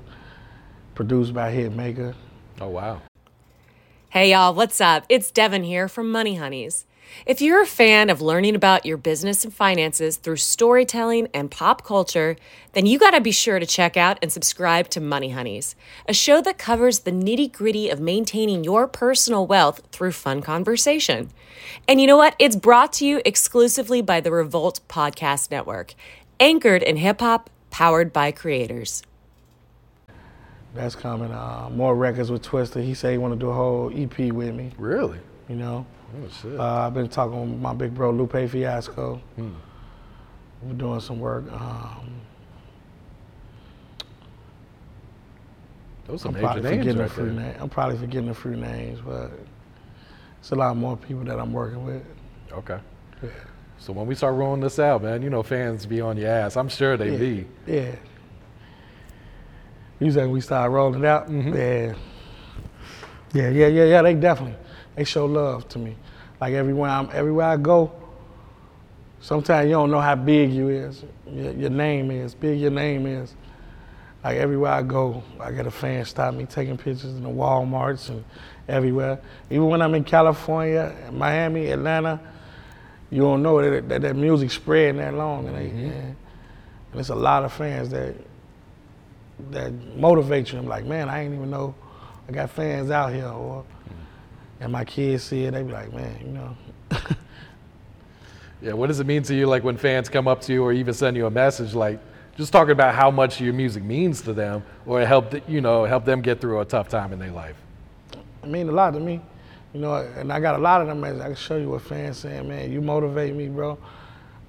Produced 0.95 1.33
by 1.33 1.53
Hitmaka. 1.53 2.15
Oh 2.61 2.69
wow. 2.69 3.01
Hey 4.11 4.31
y'all, 4.31 4.53
what's 4.53 4.79
up? 4.79 5.03
It's 5.09 5.29
Devin 5.29 5.63
here 5.65 5.89
from 5.89 6.09
Money 6.09 6.35
Honeys. 6.35 6.85
If 7.25 7.41
you're 7.41 7.61
a 7.61 7.67
fan 7.67 8.09
of 8.09 8.21
learning 8.21 8.55
about 8.55 8.85
your 8.85 8.97
business 8.97 9.43
and 9.43 9.53
finances 9.53 10.17
through 10.17 10.37
storytelling 10.37 11.27
and 11.33 11.51
pop 11.51 11.83
culture, 11.83 12.35
then 12.73 12.85
you 12.85 12.97
got 12.97 13.11
to 13.11 13.21
be 13.21 13.31
sure 13.31 13.59
to 13.59 13.65
check 13.65 13.97
out 13.97 14.17
and 14.21 14.31
subscribe 14.31 14.89
to 14.89 15.01
Money 15.01 15.29
Honeys, 15.29 15.75
a 16.07 16.13
show 16.13 16.41
that 16.41 16.57
covers 16.57 16.99
the 16.99 17.11
nitty 17.11 17.51
gritty 17.51 17.89
of 17.89 17.99
maintaining 17.99 18.63
your 18.63 18.87
personal 18.87 19.45
wealth 19.45 19.81
through 19.91 20.11
fun 20.11 20.41
conversation. 20.41 21.29
And 21.87 21.99
you 21.99 22.07
know 22.07 22.17
what? 22.17 22.35
It's 22.39 22.55
brought 22.55 22.93
to 22.93 23.05
you 23.05 23.21
exclusively 23.25 24.01
by 24.01 24.21
the 24.21 24.31
Revolt 24.31 24.79
Podcast 24.87 25.51
Network, 25.51 25.95
anchored 26.39 26.83
in 26.83 26.97
hip 26.97 27.19
hop, 27.19 27.49
powered 27.69 28.13
by 28.13 28.31
creators. 28.31 29.03
That's 30.73 30.95
coming. 30.95 31.31
Uh, 31.31 31.69
more 31.71 31.95
records 31.95 32.31
with 32.31 32.43
Twista. 32.43 32.83
He 32.83 32.93
said 32.93 33.11
he 33.11 33.17
want 33.17 33.33
to 33.33 33.39
do 33.39 33.49
a 33.49 33.53
whole 33.53 33.91
EP 33.93 34.31
with 34.31 34.53
me. 34.53 34.71
Really? 34.77 35.19
You 35.47 35.55
know. 35.55 35.85
Oh 36.11 36.27
shit. 36.41 36.59
Uh, 36.59 36.63
I've 36.63 36.93
been 36.93 37.09
talking 37.09 37.51
with 37.51 37.61
my 37.61 37.73
big 37.73 37.93
bro 37.93 38.11
Lupe 38.11 38.49
Fiasco. 38.49 39.21
Hmm. 39.35 39.51
We're 40.63 40.73
doing 40.73 40.99
some 40.99 41.19
work. 41.19 41.51
Um, 41.51 42.21
Those 46.05 46.25
are 46.25 46.29
I'm 46.29 46.33
probably 46.35 46.63
forgetting 46.63 46.97
right 46.97 47.11
few 47.11 47.25
there. 47.25 47.33
names. 47.33 47.57
I'm 47.59 47.69
probably 47.69 47.97
forgetting 47.97 48.29
a 48.29 48.33
few 48.33 48.55
names, 48.55 48.99
but 48.99 49.31
it's 50.39 50.51
a 50.51 50.55
lot 50.55 50.75
more 50.75 50.97
people 50.97 51.23
that 51.25 51.39
I'm 51.39 51.53
working 51.53 51.85
with. 51.85 52.03
Okay. 52.51 52.79
Yeah. 53.21 53.29
So 53.77 53.93
when 53.93 54.07
we 54.07 54.15
start 54.15 54.35
rolling 54.35 54.59
this 54.59 54.79
out, 54.79 55.03
man, 55.03 55.21
you 55.21 55.29
know 55.29 55.43
fans 55.43 55.85
be 55.85 56.01
on 56.01 56.17
your 56.17 56.29
ass. 56.29 56.57
I'm 56.57 56.67
sure 56.67 56.97
they 56.97 57.11
yeah. 57.11 57.17
be. 57.17 57.47
Yeah. 57.67 57.95
You 59.99 60.11
say 60.11 60.25
we 60.25 60.41
start 60.41 60.71
rolling 60.71 61.05
out? 61.05 61.29
Mm-hmm. 61.29 61.55
Yeah. 61.55 61.93
Yeah, 63.31 63.49
yeah, 63.49 63.67
yeah, 63.67 63.83
yeah. 63.83 64.01
They 64.01 64.15
definitely 64.15 64.55
they 64.99 65.05
show 65.05 65.25
love 65.25 65.65
to 65.69 65.79
me. 65.79 65.95
Like 66.41 66.53
everywhere 66.53 66.89
I'm 66.89 67.09
everywhere 67.13 67.47
I 67.47 67.55
go. 67.55 67.89
Sometimes 69.21 69.67
you 69.67 69.71
don't 69.71 69.91
know 69.91 70.01
how 70.01 70.15
big 70.15 70.51
you 70.51 70.67
is. 70.67 71.05
Your, 71.25 71.53
your 71.53 71.69
name 71.69 72.11
is 72.11 72.35
big. 72.35 72.59
Your 72.59 72.71
name 72.71 73.05
is. 73.05 73.33
Like 74.25 74.35
everywhere 74.35 74.73
I 74.73 74.81
go, 74.81 75.23
I 75.39 75.51
get 75.53 75.65
a 75.65 75.71
fan 75.71 76.03
stop 76.03 76.33
me 76.33 76.45
taking 76.45 76.75
pictures 76.75 77.15
in 77.15 77.23
the 77.23 77.29
WalMarts 77.29 78.09
and 78.09 78.25
everywhere. 78.67 79.21
Even 79.49 79.67
when 79.67 79.81
I'm 79.81 79.95
in 79.95 80.03
California, 80.03 80.93
Miami, 81.13 81.67
Atlanta, 81.67 82.19
you 83.09 83.21
don't 83.21 83.41
know 83.41 83.61
that 83.61 83.87
that, 83.87 84.01
that 84.01 84.15
music 84.17 84.51
spreading 84.51 84.97
that 84.97 85.13
long, 85.13 85.47
and, 85.47 85.55
they, 85.55 85.67
mm-hmm. 85.69 85.91
and 85.91 86.15
it's 86.95 87.07
a 87.07 87.15
lot 87.15 87.45
of 87.45 87.53
fans 87.53 87.87
that 87.91 88.15
that 89.51 89.71
motivate 89.95 90.51
you. 90.51 90.59
I'm 90.59 90.67
like, 90.67 90.83
man, 90.83 91.07
I 91.07 91.23
ain't 91.23 91.33
even 91.33 91.49
know 91.49 91.73
I 92.27 92.33
got 92.33 92.49
fans 92.49 92.91
out 92.91 93.13
here, 93.13 93.29
or 93.29 93.63
and 94.59 94.71
my 94.71 94.85
kids 94.85 95.23
see 95.23 95.45
it, 95.45 95.51
they 95.51 95.63
be 95.63 95.71
like, 95.71 95.93
man, 95.93 96.19
you 96.21 96.31
know. 96.31 96.57
Yeah, 98.61 98.73
what 98.73 98.87
does 98.87 98.99
it 98.99 99.07
mean 99.07 99.23
to 99.23 99.33
you, 99.33 99.45
like 99.45 99.63
when 99.63 99.77
fans 99.77 100.09
come 100.09 100.27
up 100.27 100.41
to 100.41 100.53
you 100.53 100.63
or 100.63 100.73
even 100.73 100.93
send 100.93 101.15
you 101.15 101.25
a 101.25 101.31
message, 101.31 101.73
like 101.73 101.99
just 102.35 102.51
talking 102.51 102.71
about 102.71 102.93
how 102.93 103.09
much 103.09 103.39
your 103.39 103.53
music 103.53 103.83
means 103.83 104.21
to 104.23 104.33
them, 104.33 104.63
or 104.85 105.05
help 105.05 105.33
you 105.47 105.61
know 105.61 105.85
help 105.85 106.03
them 106.03 106.21
get 106.21 106.41
through 106.41 106.59
a 106.59 106.65
tough 106.65 106.89
time 106.89 107.13
in 107.13 107.19
their 107.19 107.31
life? 107.31 107.55
It 108.43 108.49
means 108.49 108.67
a 108.67 108.73
lot 108.73 108.91
to 108.91 108.99
me, 108.99 109.21
you 109.73 109.79
know. 109.79 109.95
And 109.95 110.31
I 110.31 110.41
got 110.41 110.55
a 110.55 110.61
lot 110.61 110.81
of 110.81 110.87
them. 110.87 111.01
I 111.03 111.11
can 111.11 111.35
show 111.35 111.55
you 111.55 111.69
what 111.69 111.83
fans 111.83 112.17
saying, 112.17 112.49
man, 112.49 112.69
you 112.69 112.81
motivate 112.81 113.33
me, 113.33 113.47
bro. 113.47 113.77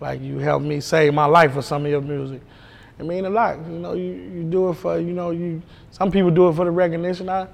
Like 0.00 0.20
you 0.20 0.38
helped 0.38 0.64
me 0.64 0.80
save 0.80 1.14
my 1.14 1.26
life 1.26 1.54
with 1.54 1.64
some 1.64 1.84
of 1.84 1.90
your 1.90 2.00
music. 2.00 2.42
It 2.98 3.06
mean 3.06 3.26
a 3.26 3.30
lot, 3.30 3.58
you 3.58 3.78
know. 3.78 3.92
You, 3.92 4.12
you 4.12 4.42
do 4.42 4.70
it 4.70 4.74
for, 4.74 4.98
you 4.98 5.12
know, 5.12 5.30
you. 5.30 5.62
Some 5.92 6.10
people 6.10 6.32
do 6.32 6.48
it 6.48 6.54
for 6.54 6.64
the 6.64 6.70
recognition. 6.72 7.28
I, 7.28 7.46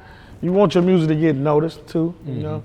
you 0.43 0.53
want 0.53 0.75
your 0.75 0.85
music 0.85 1.09
to 1.09 1.15
get 1.17 1.37
noticed 1.37 1.87
too, 1.87 2.15
you 2.27 2.35
know. 2.35 2.63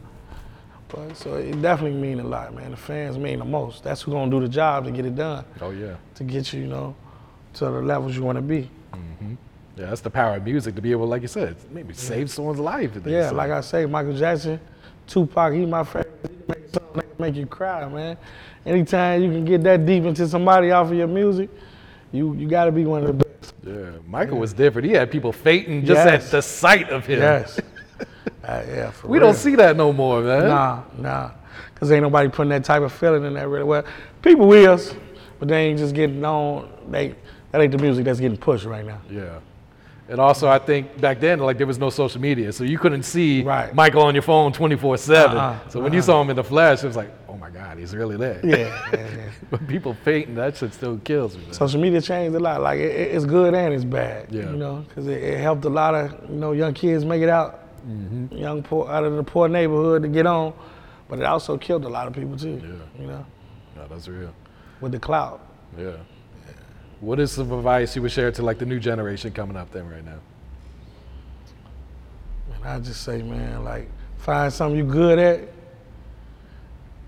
But 0.90 1.16
so 1.16 1.36
it 1.36 1.62
definitely 1.62 2.00
mean 2.00 2.20
a 2.20 2.24
lot, 2.24 2.54
man. 2.54 2.72
The 2.72 2.78
fans 2.78 3.18
mean 3.18 3.40
the 3.40 3.46
most. 3.46 3.84
That's 3.84 4.02
who 4.02 4.12
gonna 4.12 4.30
do 4.30 4.42
the 4.42 4.50
job 4.50 4.86
to 4.86 4.92
get 4.92 5.06
it 5.06 5.16
done. 5.16 5.46
Oh 5.62 5.72
yeah. 5.72 5.96
To 6.16 6.24
get 6.24 6.52
you, 6.52 6.62
you 6.62 6.68
know, 6.68 6.96
to 7.54 7.66
the 7.66 7.72
levels 7.72 8.16
you 8.16 8.24
want 8.24 8.38
to 8.38 8.42
be. 8.42 8.70
Mm-hmm. 8.94 9.36
Yeah, 9.78 9.86
that's 9.86 10.02
the 10.02 10.10
power 10.10 10.36
of 10.36 10.44
music 10.44 10.76
to 10.76 10.82
be 10.82 10.92
able, 10.92 11.08
like 11.08 11.22
you 11.22 11.30
said, 11.30 11.56
maybe 11.72 11.94
save 11.94 12.30
someone's 12.30 12.60
life. 12.60 12.96
if 12.96 13.06
Yeah, 13.06 13.30
say. 13.30 13.36
like 13.36 13.52
I 13.52 13.62
say, 13.62 13.86
Michael 13.86 14.14
Jackson, 14.14 14.60
Tupac, 15.08 15.54
he 15.54 15.66
my 15.66 15.84
favorite. 15.84 16.30
He 16.30 16.54
make 16.54 16.70
something 16.74 16.96
that 16.96 17.20
make 17.20 17.36
you 17.36 17.46
cry, 17.46 17.88
man. 17.88 18.18
Anytime 18.66 19.24
you 19.24 19.32
can 19.32 19.46
get 19.46 19.64
that 19.64 19.86
deep 19.86 20.04
into 20.04 20.28
somebody 20.28 20.72
off 20.72 20.88
of 20.88 20.94
your 20.94 21.08
music, 21.08 21.50
you 22.12 22.34
you 22.36 22.50
got 22.50 22.66
to 22.66 22.72
be 22.72 22.86
one 22.86 23.02
of 23.02 23.08
the 23.08 23.14
best. 23.14 23.31
Yeah, 23.64 23.92
Michael 24.08 24.40
was 24.40 24.54
different. 24.54 24.88
He 24.88 24.94
had 24.94 25.12
people 25.12 25.32
fainting 25.32 25.86
just 25.86 26.06
Yes. 26.06 26.26
at 26.26 26.32
the 26.32 26.42
sight 26.42 26.90
of 26.90 27.06
him. 27.06 27.20
Yes. 27.20 27.60
Uh, 28.44 28.64
yeah, 28.68 28.90
for 28.90 29.08
We 29.08 29.20
real. 29.20 29.28
don't 29.28 29.36
see 29.36 29.56
that 29.56 29.78
no 29.78 29.94
more, 29.94 30.20
man. 30.22 30.48
Nah, 30.48 30.82
nah. 30.98 31.32
Cause 31.76 31.92
ain't 31.92 32.02
nobody 32.02 32.28
putting 32.28 32.50
that 32.50 32.64
type 32.64 32.82
of 32.82 32.92
feeling 32.92 33.24
in 33.24 33.34
that 33.36 33.48
really 33.48 33.64
well. 33.64 33.84
People 34.24 34.48
will, 34.48 34.80
but 35.38 35.48
they 35.48 35.68
ain't 35.68 35.78
just 35.78 35.94
getting 35.94 36.24
on. 36.26 36.68
They 36.90 37.16
that 37.52 37.62
ain't 37.62 37.72
the 37.72 37.78
music 37.78 38.04
that's 38.06 38.20
getting 38.20 38.38
pushed 38.38 38.66
right 38.66 38.84
now. 38.86 39.00
Yeah. 39.12 39.40
And 40.12 40.20
also, 40.20 40.50
I 40.50 40.60
think 40.60 41.00
back 41.00 41.22
then, 41.22 41.40
like 41.40 41.58
there 41.58 41.66
was 41.66 41.80
no 41.80 41.90
social 41.90 42.20
media, 42.20 42.52
so 42.52 42.66
you 42.66 42.78
couldn't 42.78 43.04
see 43.04 43.44
Right. 43.44 43.74
Michael 43.74 44.04
on 44.04 44.14
your 44.14 44.22
phone 44.22 44.52
24 44.52 44.98
seven. 44.98 45.38
Uh-uh, 45.38 45.70
So 45.70 45.80
when 45.80 45.94
you 45.94 46.00
uh-uh. 46.00 46.06
saw 46.06 46.22
him 46.22 46.30
in 46.30 46.36
the 46.36 46.44
flesh, 46.44 46.84
it 46.84 46.88
was 46.88 46.98
like, 46.98 47.12
oh 47.30 47.38
my 47.38 47.50
God, 47.50 47.78
he's 47.78 47.96
really 47.96 48.18
there. 48.18 48.42
Yeah, 48.44 48.58
yeah, 48.58 48.68
yeah. 48.94 49.30
but 49.50 49.66
people 49.70 49.94
fainting, 50.04 50.36
that 50.36 50.58
shit 50.58 50.74
still 50.74 50.98
kills 50.98 51.38
me. 51.38 51.44
Man. 51.46 51.54
Social 51.54 51.80
media 51.80 52.02
changed 52.02 52.36
a 52.36 52.40
lot. 52.40 52.60
Like 52.62 52.80
it, 52.82 52.92
it- 52.94 53.16
it's 53.16 53.26
good 53.26 53.54
and 53.54 53.74
it's 53.74 53.86
bad. 53.86 54.28
Yeah. 54.30 54.50
You 54.52 54.58
know, 54.58 54.86
because 54.90 55.08
it, 55.08 55.24
it 55.24 55.40
helped 55.40 55.64
a 55.64 55.70
lot 55.70 55.96
of 55.96 56.12
you 56.30 56.36
know 56.36 56.52
young 56.52 56.74
kids 56.74 57.06
make 57.06 57.22
it 57.22 57.30
out, 57.30 57.60
Mm-hmm. 57.88 58.36
young 58.38 58.62
poor 58.62 58.88
out 58.92 59.04
of 59.06 59.16
the 59.16 59.24
poor 59.24 59.48
neighborhood 59.48 60.04
to 60.04 60.08
get 60.10 60.28
on, 60.28 60.54
but 61.10 61.18
it 61.20 61.26
also 61.26 61.58
killed 61.58 61.84
a 61.86 61.90
lot 61.90 62.06
of 62.08 62.14
people 62.14 62.38
too. 62.38 62.62
Yeah. 62.62 63.02
You 63.02 63.08
know, 63.08 63.26
No, 63.78 63.88
that's 63.90 64.08
real. 64.10 64.34
with 64.82 64.92
the 64.92 65.00
clout. 65.00 65.40
Yeah. 65.80 65.94
What 67.02 67.20
is 67.20 67.32
some 67.32 67.52
advice 67.52 67.96
you 67.96 68.04
would 68.04 68.12
share 68.12 68.32
to 68.32 68.44
like 68.44 68.60
the 68.60 68.66
new 68.66 68.80
generation 68.80 69.32
coming 69.32 69.58
up 69.58 69.72
then 69.72 69.90
right 69.90 70.06
now? 70.06 70.20
And 72.54 72.64
I 72.64 72.80
just 72.80 73.04
say, 73.04 73.24
man, 73.24 73.64
like 73.64 73.90
find 74.20 74.54
something 74.54 74.78
you 74.78 74.86
good 74.86 75.18
at, 75.18 75.50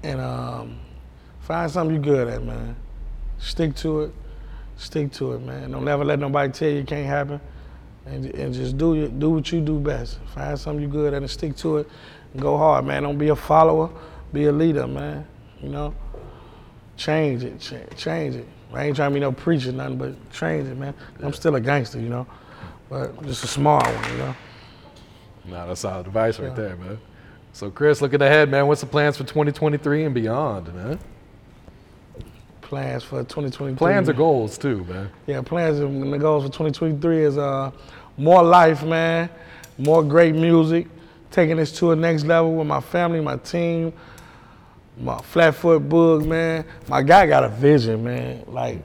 and 0.01 0.19
um, 0.19 0.79
find 1.41 1.69
something 1.69 1.95
you 1.95 2.01
good 2.01 2.27
at, 2.27 2.43
man. 2.43 2.75
Stick 3.37 3.75
to 3.77 4.01
it. 4.01 4.13
Stick 4.77 5.11
to 5.13 5.33
it, 5.33 5.41
man. 5.43 5.69
Don't 5.71 5.87
ever 5.87 6.03
let 6.03 6.17
nobody 6.17 6.51
tell 6.51 6.69
you 6.69 6.79
it 6.79 6.87
can't 6.87 7.05
happen, 7.05 7.39
and, 8.07 8.25
and 8.25 8.51
just 8.51 8.75
do 8.79 9.07
do 9.07 9.29
what 9.29 9.51
you 9.51 9.61
do 9.61 9.79
best. 9.79 10.17
Find 10.33 10.57
something 10.57 10.81
you 10.81 10.87
good 10.87 11.13
at 11.13 11.21
and 11.21 11.29
stick 11.29 11.55
to 11.57 11.77
it. 11.77 11.89
Go 12.35 12.57
hard, 12.57 12.85
man. 12.85 13.03
Don't 13.03 13.19
be 13.19 13.29
a 13.29 13.35
follower. 13.35 13.91
Be 14.33 14.45
a 14.45 14.51
leader, 14.51 14.87
man. 14.87 15.27
You 15.61 15.69
know. 15.69 15.93
Change 16.97 17.43
it. 17.43 17.59
Ch- 17.59 17.95
change 17.95 18.35
it. 18.35 18.47
I 18.73 18.85
ain't 18.85 18.95
trying 18.95 19.11
to 19.11 19.13
be 19.13 19.19
no 19.19 19.31
preacher, 19.31 19.71
nothing, 19.71 19.97
but 19.97 20.31
change 20.31 20.67
it, 20.67 20.77
man. 20.77 20.93
I'm 21.21 21.33
still 21.33 21.55
a 21.55 21.61
gangster, 21.61 21.99
you 21.99 22.09
know, 22.09 22.25
but 22.89 23.23
just 23.25 23.43
a 23.43 23.47
smart 23.47 23.85
one, 23.85 24.11
you 24.11 24.17
know. 24.17 24.35
No, 25.45 25.67
that's 25.67 25.81
solid 25.81 26.07
advice 26.07 26.39
right 26.39 26.49
Yeah. 26.49 26.55
there, 26.55 26.75
man. 26.77 26.97
So, 27.51 27.69
Chris, 27.69 28.01
looking 28.01 28.21
ahead, 28.21 28.49
man, 28.49 28.65
what's 28.67 28.81
the 28.81 28.87
plans 28.87 29.17
for 29.17 29.23
2023 29.25 30.05
and 30.05 30.13
beyond, 30.15 30.73
man? 30.73 30.99
plans 32.61 33.03
for 33.03 33.19
2023. 33.19 33.75
Plans 33.77 34.09
or 34.09 34.13
goals 34.13 34.57
too, 34.57 34.83
man. 34.85 35.09
Yeah, 35.27 35.41
plans 35.41 35.79
and 35.79 36.11
the 36.11 36.17
goals 36.17 36.43
for 36.43 36.49
2023 36.49 37.23
is 37.23 37.37
uh, 37.37 37.69
more 38.17 38.41
life, 38.41 38.83
man, 38.83 39.29
more 39.77 40.01
great 40.01 40.33
music, 40.33 40.87
taking 41.29 41.57
this 41.57 41.71
to 41.73 41.91
a 41.91 41.95
next 41.95 42.23
level 42.23 42.55
with 42.55 42.65
my 42.65 42.79
family, 42.81 43.21
my 43.21 43.37
team, 43.37 43.93
my 44.97 45.17
Flatfoot 45.19 45.87
bug, 45.89 46.25
man. 46.25 46.65
My 46.87 47.01
guy 47.01 47.25
got 47.27 47.43
a 47.43 47.49
vision, 47.49 48.03
man. 48.03 48.43
Like, 48.47 48.83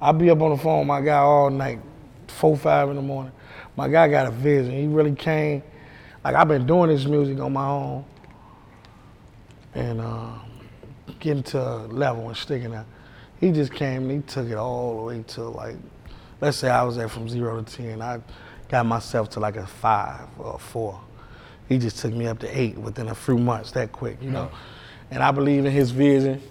I 0.00 0.12
be 0.12 0.30
up 0.30 0.40
on 0.40 0.50
the 0.50 0.56
phone 0.56 0.80
with 0.80 0.88
my 0.88 1.00
guy 1.00 1.18
all 1.18 1.50
night, 1.50 1.80
four, 2.28 2.56
five 2.56 2.88
in 2.90 2.96
the 2.96 3.02
morning. 3.02 3.32
My 3.76 3.88
guy 3.88 4.08
got 4.08 4.26
a 4.26 4.30
vision. 4.30 4.72
He 4.72 4.86
really 4.86 5.14
came. 5.14 5.62
Like, 6.24 6.34
I've 6.34 6.48
been 6.48 6.66
doing 6.66 6.90
this 6.90 7.04
music 7.04 7.38
on 7.40 7.52
my 7.52 7.66
own 7.66 8.04
and 9.74 10.00
uh, 10.00 10.34
getting 11.20 11.42
to 11.44 11.58
a 11.60 11.76
level 11.86 12.28
and 12.28 12.36
sticking 12.36 12.74
out. 12.74 12.86
He 13.40 13.52
just 13.52 13.72
came 13.72 14.10
and 14.10 14.10
he 14.10 14.28
took 14.28 14.48
it 14.48 14.56
all 14.56 14.96
the 14.96 15.02
way 15.02 15.24
to 15.28 15.42
like, 15.44 15.76
let's 16.40 16.56
say 16.56 16.68
I 16.68 16.82
was 16.82 16.98
at 16.98 17.10
from 17.10 17.28
zero 17.28 17.62
to 17.62 17.76
10. 17.76 18.02
I 18.02 18.20
got 18.68 18.84
myself 18.84 19.30
to 19.30 19.40
like 19.40 19.56
a 19.56 19.66
five 19.66 20.28
or 20.38 20.56
a 20.56 20.58
four. 20.58 21.00
He 21.68 21.78
just 21.78 21.98
took 21.98 22.12
me 22.12 22.26
up 22.26 22.38
to 22.40 22.58
eight 22.58 22.76
within 22.76 23.08
a 23.08 23.14
few 23.14 23.38
months 23.38 23.72
that 23.72 23.92
quick, 23.92 24.18
you 24.22 24.30
know. 24.30 24.50
And 25.10 25.22
I 25.22 25.30
believe 25.30 25.64
in 25.64 25.72
his 25.72 25.90
vision 25.90 26.42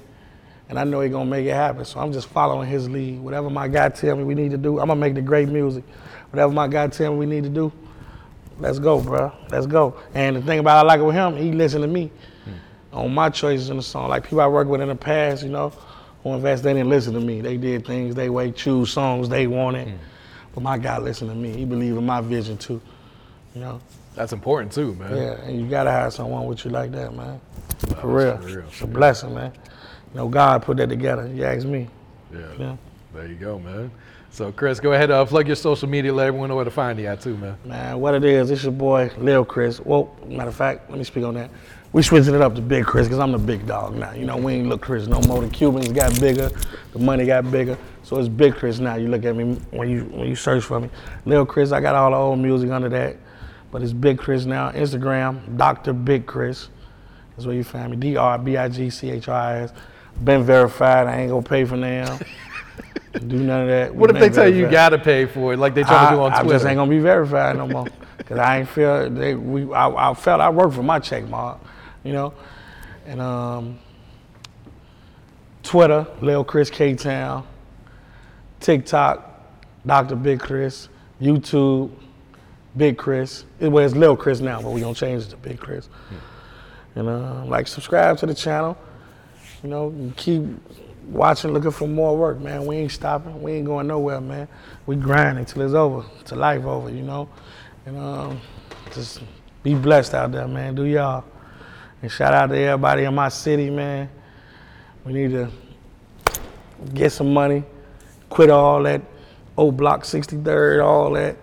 and 0.69 0.77
I 0.77 0.83
know 0.83 1.01
he 1.01 1.09
gonna 1.09 1.29
make 1.29 1.45
it 1.45 1.53
happen. 1.53 1.85
So 1.85 1.99
I'm 1.99 2.11
just 2.11 2.27
following 2.27 2.69
his 2.69 2.89
lead. 2.89 3.19
Whatever 3.21 3.49
my 3.49 3.67
guy 3.67 3.89
tell 3.89 4.15
me 4.15 4.23
we 4.23 4.35
need 4.35 4.51
to 4.51 4.57
do, 4.57 4.79
I'm 4.79 4.87
gonna 4.87 4.99
make 4.99 5.15
the 5.15 5.21
great 5.21 5.47
music. 5.47 5.83
Whatever 6.31 6.51
my 6.51 6.67
guy 6.67 6.87
tell 6.87 7.13
me 7.13 7.19
we 7.19 7.25
need 7.25 7.43
to 7.43 7.49
do, 7.49 7.71
let's 8.59 8.79
go, 8.79 8.99
bro. 9.01 9.31
Let's 9.49 9.65
go. 9.65 9.97
And 10.13 10.35
the 10.35 10.41
thing 10.41 10.59
about 10.59 10.85
I 10.85 10.87
like 10.87 10.99
it 10.99 11.03
with 11.03 11.15
him, 11.15 11.37
he 11.37 11.51
listen 11.51 11.81
to 11.81 11.87
me 11.87 12.11
hmm. 12.43 12.95
on 12.95 13.13
my 13.13 13.29
choices 13.29 13.69
in 13.69 13.77
the 13.77 13.83
song. 13.83 14.09
Like 14.09 14.23
people 14.23 14.41
I 14.41 14.47
worked 14.47 14.69
with 14.69 14.81
in 14.81 14.89
the 14.89 14.95
past, 14.95 15.43
you 15.43 15.49
know, 15.49 15.71
who 16.23 16.33
invest, 16.33 16.63
they 16.63 16.73
didn't 16.73 16.89
listen 16.89 17.13
to 17.13 17.21
me. 17.21 17.39
They 17.39 17.55
did 17.55 17.85
things 17.85 18.13
they 18.13 18.29
way, 18.29 18.51
choose 18.51 18.91
songs 18.91 19.29
they 19.29 19.47
wanted. 19.47 19.87
Hmm. 19.87 19.97
But 20.53 20.63
my 20.63 20.77
guy 20.77 20.97
listened 20.97 21.29
to 21.29 21.35
me. 21.35 21.55
He 21.55 21.63
believed 21.63 21.97
in 21.97 22.05
my 22.05 22.19
vision 22.19 22.57
too. 22.57 22.81
You 23.53 23.61
know? 23.61 23.81
That's 24.15 24.33
important 24.33 24.73
too, 24.73 24.95
man. 24.95 25.15
Yeah, 25.15 25.33
and 25.43 25.61
you 25.61 25.69
gotta 25.69 25.91
have 25.91 26.11
someone 26.11 26.45
with 26.45 26.65
you 26.65 26.71
like 26.71 26.91
that, 26.91 27.13
man. 27.13 27.39
For 27.99 28.07
real. 28.07 28.37
for 28.37 28.47
real, 28.47 28.65
It's 28.67 28.81
a 28.81 28.87
blessing, 28.87 29.33
man. 29.33 29.51
You 30.13 30.17
know, 30.17 30.27
God 30.27 30.63
put 30.63 30.77
that 30.77 30.89
together. 30.89 31.27
You 31.27 31.43
ask 31.43 31.65
me. 31.65 31.87
Yeah. 32.33 32.39
Yeah. 32.57 32.77
There 33.13 33.27
you 33.27 33.35
go, 33.35 33.59
man. 33.59 33.91
So, 34.29 34.51
Chris, 34.51 34.79
go 34.79 34.93
ahead, 34.93 35.09
uh, 35.09 35.25
plug 35.25 35.47
your 35.47 35.55
social 35.55 35.87
media, 35.89 36.13
let 36.13 36.27
everyone 36.27 36.49
know 36.49 36.55
where 36.55 36.65
to 36.65 36.71
find 36.71 36.99
you 36.99 37.07
at 37.07 37.21
too, 37.21 37.35
man. 37.37 37.57
Man, 37.65 37.99
what 37.99 38.13
it 38.13 38.23
is, 38.23 38.51
it's 38.51 38.61
your 38.61 38.71
boy 38.71 39.09
Lil 39.17 39.45
Chris. 39.45 39.79
Well, 39.79 40.15
matter 40.27 40.49
of 40.49 40.55
fact, 40.55 40.89
let 40.89 40.99
me 40.99 41.03
speak 41.03 41.23
on 41.23 41.33
that. 41.35 41.49
We 41.93 42.03
switching 42.03 42.35
it 42.35 42.41
up 42.41 42.53
to 42.55 42.61
Big 42.61 42.85
Chris 42.85 43.07
because 43.07 43.19
I'm 43.19 43.31
the 43.31 43.37
big 43.39 43.65
dog 43.65 43.95
now. 43.95 44.11
You 44.11 44.25
know, 44.25 44.37
we 44.37 44.53
ain't 44.53 44.67
look 44.67 44.81
Chris 44.81 45.07
no 45.07 45.21
more. 45.21 45.41
The 45.41 45.49
Cubans 45.49 45.91
got 45.91 46.19
bigger, 46.19 46.51
the 46.91 46.99
money 46.99 47.25
got 47.25 47.49
bigger. 47.49 47.77
So 48.03 48.19
it's 48.19 48.27
Big 48.29 48.55
Chris 48.55 48.79
now. 48.79 48.95
You 48.95 49.07
look 49.07 49.25
at 49.25 49.35
me 49.35 49.55
when 49.71 49.89
you 49.89 50.03
when 50.03 50.27
you 50.27 50.35
search 50.35 50.63
for 50.63 50.79
me. 50.79 50.89
Lil 51.25 51.45
Chris, 51.45 51.71
I 51.71 51.79
got 51.79 51.95
all 51.95 52.11
the 52.11 52.17
old 52.17 52.39
music 52.39 52.69
under 52.69 52.89
that. 52.89 53.17
But 53.71 53.81
it's 53.81 53.93
Big 53.93 54.17
Chris 54.17 54.45
now. 54.45 54.71
Instagram, 54.71 55.57
Dr. 55.57 55.93
Big 55.93 56.25
Chris. 56.25 56.69
That's 57.37 57.45
where 57.45 57.55
you 57.55 57.63
find 57.63 57.91
me. 57.91 57.97
D-R-B-I-G-C-H-R-I-S. 57.97 59.71
Been 60.23 60.43
verified. 60.43 61.05
I 61.05 61.21
ain't 61.21 61.29
gonna 61.29 61.43
pay 61.43 61.65
for 61.65 61.77
now. 61.77 62.17
do 63.27 63.37
none 63.37 63.61
of 63.61 63.67
that. 63.67 63.93
What 63.93 64.09
if 64.09 64.19
they 64.19 64.29
tell 64.29 64.49
you 64.49 64.61
you 64.61 64.71
gotta 64.71 64.97
pay 64.97 65.27
for 65.27 65.53
it, 65.53 65.57
like 65.57 65.75
they 65.75 65.83
try 65.83 66.07
I, 66.07 66.09
to 66.09 66.15
do 66.15 66.21
on 66.23 66.33
I 66.33 66.41
Twitter? 66.41 66.55
just 66.55 66.65
ain't 66.65 66.77
gonna 66.77 66.89
be 66.89 66.97
verified 66.97 67.55
no 67.55 67.67
more. 67.67 67.87
Cause 68.25 68.39
I 68.39 68.59
ain't 68.59 68.67
feel 68.67 69.07
they 69.11 69.35
we 69.35 69.71
I, 69.71 70.09
I 70.09 70.13
felt 70.15 70.41
I 70.41 70.49
worked 70.49 70.73
for 70.73 70.81
my 70.81 70.97
check 70.97 71.27
mark, 71.29 71.59
you 72.03 72.11
know. 72.11 72.33
And 73.05 73.21
um 73.21 73.79
Twitter, 75.61 76.07
Lil 76.21 76.43
Chris 76.43 76.71
K 76.71 76.95
Town, 76.95 77.45
TikTok, 78.59 79.41
Dr. 79.85 80.15
Big 80.15 80.39
Chris, 80.39 80.89
YouTube, 81.21 81.91
Big 82.75 82.97
Chris. 82.97 83.45
It 83.59 83.71
it's 83.71 83.95
Lil 83.95 84.17
Chris 84.17 84.39
now, 84.39 84.59
but 84.59 84.71
we 84.71 84.81
gonna 84.81 84.95
change 84.95 85.23
it 85.23 85.29
to 85.29 85.37
Big 85.37 85.59
Chris. 85.59 85.87
And 86.97 87.07
uh, 87.07 87.45
like 87.45 87.67
subscribe 87.67 88.17
to 88.17 88.25
the 88.25 88.33
channel. 88.33 88.75
You 89.61 89.69
know, 89.69 90.13
keep 90.17 90.43
watching, 91.07 91.53
looking 91.53 91.69
for 91.69 91.87
more 91.87 92.17
work, 92.17 92.39
man. 92.39 92.65
We 92.65 92.77
ain't 92.77 92.91
stopping. 92.91 93.39
We 93.41 93.53
ain't 93.53 93.67
going 93.67 93.85
nowhere, 93.85 94.19
man. 94.19 94.47
We 94.87 94.95
grinding 94.95 95.45
till 95.45 95.61
it's 95.61 95.75
over, 95.75 96.03
till 96.25 96.39
life 96.39 96.65
over, 96.65 96.89
you 96.89 97.03
know. 97.03 97.29
And 97.85 97.97
um, 97.97 98.41
just 98.93 99.21
be 99.61 99.75
blessed 99.75 100.15
out 100.15 100.31
there, 100.31 100.47
man. 100.47 100.73
Do 100.73 100.85
y'all. 100.85 101.23
And 102.01 102.11
shout 102.11 102.33
out 102.33 102.47
to 102.47 102.57
everybody 102.57 103.03
in 103.03 103.13
my 103.13 103.29
city, 103.29 103.69
man. 103.69 104.09
We 105.05 105.13
need 105.13 105.31
to 105.31 105.51
get 106.95 107.11
some 107.11 107.31
money, 107.31 107.63
quit 108.27 108.49
all 108.49 108.81
that 108.83 109.01
old 109.55 109.77
block 109.77 110.03
63rd, 110.03 110.83
all 110.83 111.11
that, 111.13 111.37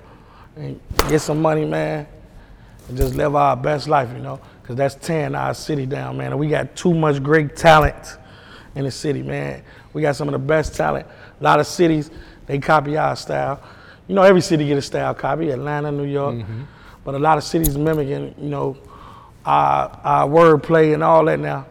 and 0.56 0.80
get 1.08 1.20
some 1.20 1.40
money, 1.40 1.64
man, 1.64 2.06
and 2.88 2.96
just 2.96 3.14
live 3.14 3.34
our 3.34 3.56
best 3.56 3.88
life, 3.88 4.10
you 4.12 4.20
know, 4.20 4.40
because 4.64 4.76
that's 4.76 4.94
tearing 4.94 5.34
our 5.34 5.52
city 5.52 5.84
down, 5.84 6.16
man. 6.16 6.32
And 6.32 6.40
we 6.40 6.48
got 6.48 6.74
too 6.74 6.94
much 6.94 7.22
great 7.22 7.54
talent 7.54 8.16
in 8.74 8.84
the 8.84 8.90
city, 8.90 9.22
man. 9.22 9.62
We 9.92 10.00
got 10.00 10.16
some 10.16 10.26
of 10.26 10.32
the 10.32 10.38
best 10.38 10.74
talent. 10.74 11.06
A 11.38 11.44
lot 11.44 11.60
of 11.60 11.66
cities, 11.66 12.10
they 12.46 12.58
copy 12.58 12.96
our 12.96 13.14
style. 13.14 13.62
You 14.08 14.14
know, 14.14 14.22
every 14.22 14.40
city 14.40 14.66
get 14.66 14.78
a 14.78 14.82
style 14.82 15.12
copy, 15.12 15.50
Atlanta, 15.50 15.92
New 15.92 16.06
York, 16.06 16.36
mm-hmm. 16.36 16.62
but 17.04 17.14
a 17.14 17.18
lot 17.18 17.36
of 17.36 17.44
cities 17.44 17.76
mimicking, 17.76 18.34
you 18.38 18.48
know, 18.48 18.78
our, 19.44 20.00
our 20.02 20.28
wordplay 20.28 20.94
and 20.94 21.04
all 21.04 21.26
that 21.26 21.38
now 21.38 21.66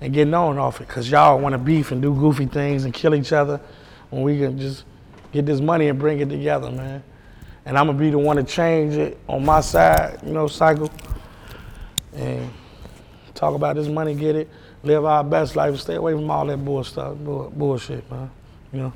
and 0.00 0.14
getting 0.14 0.32
on 0.32 0.56
off 0.56 0.80
it 0.80 0.88
because 0.88 1.10
y'all 1.10 1.38
want 1.38 1.52
to 1.52 1.58
beef 1.58 1.92
and 1.92 2.00
do 2.00 2.14
goofy 2.14 2.46
things 2.46 2.84
and 2.84 2.94
kill 2.94 3.14
each 3.14 3.32
other 3.32 3.60
when 4.08 4.22
we 4.22 4.38
can 4.38 4.58
just 4.58 4.84
get 5.30 5.44
this 5.44 5.60
money 5.60 5.88
and 5.88 5.98
bring 5.98 6.20
it 6.20 6.30
together, 6.30 6.70
man. 6.70 7.02
And 7.66 7.76
I'm 7.76 7.86
gonna 7.86 7.98
be 7.98 8.10
the 8.10 8.18
one 8.18 8.36
to 8.36 8.44
change 8.44 8.94
it 8.94 9.18
on 9.28 9.44
my 9.44 9.60
side, 9.60 10.20
you 10.24 10.32
know, 10.32 10.46
cycle, 10.46 10.90
and 12.14 12.50
talk 13.34 13.54
about 13.54 13.76
this 13.76 13.88
money, 13.88 14.14
get 14.14 14.36
it, 14.36 14.48
live 14.82 15.04
our 15.04 15.24
best 15.24 15.56
life, 15.56 15.78
stay 15.78 15.96
away 15.96 16.12
from 16.12 16.30
all 16.30 16.46
that 16.46 16.64
bull 16.64 16.84
stuff, 16.84 17.16
bull, 17.18 17.52
bullshit, 17.54 18.08
man. 18.10 18.30
You 18.72 18.80
know, 18.80 18.92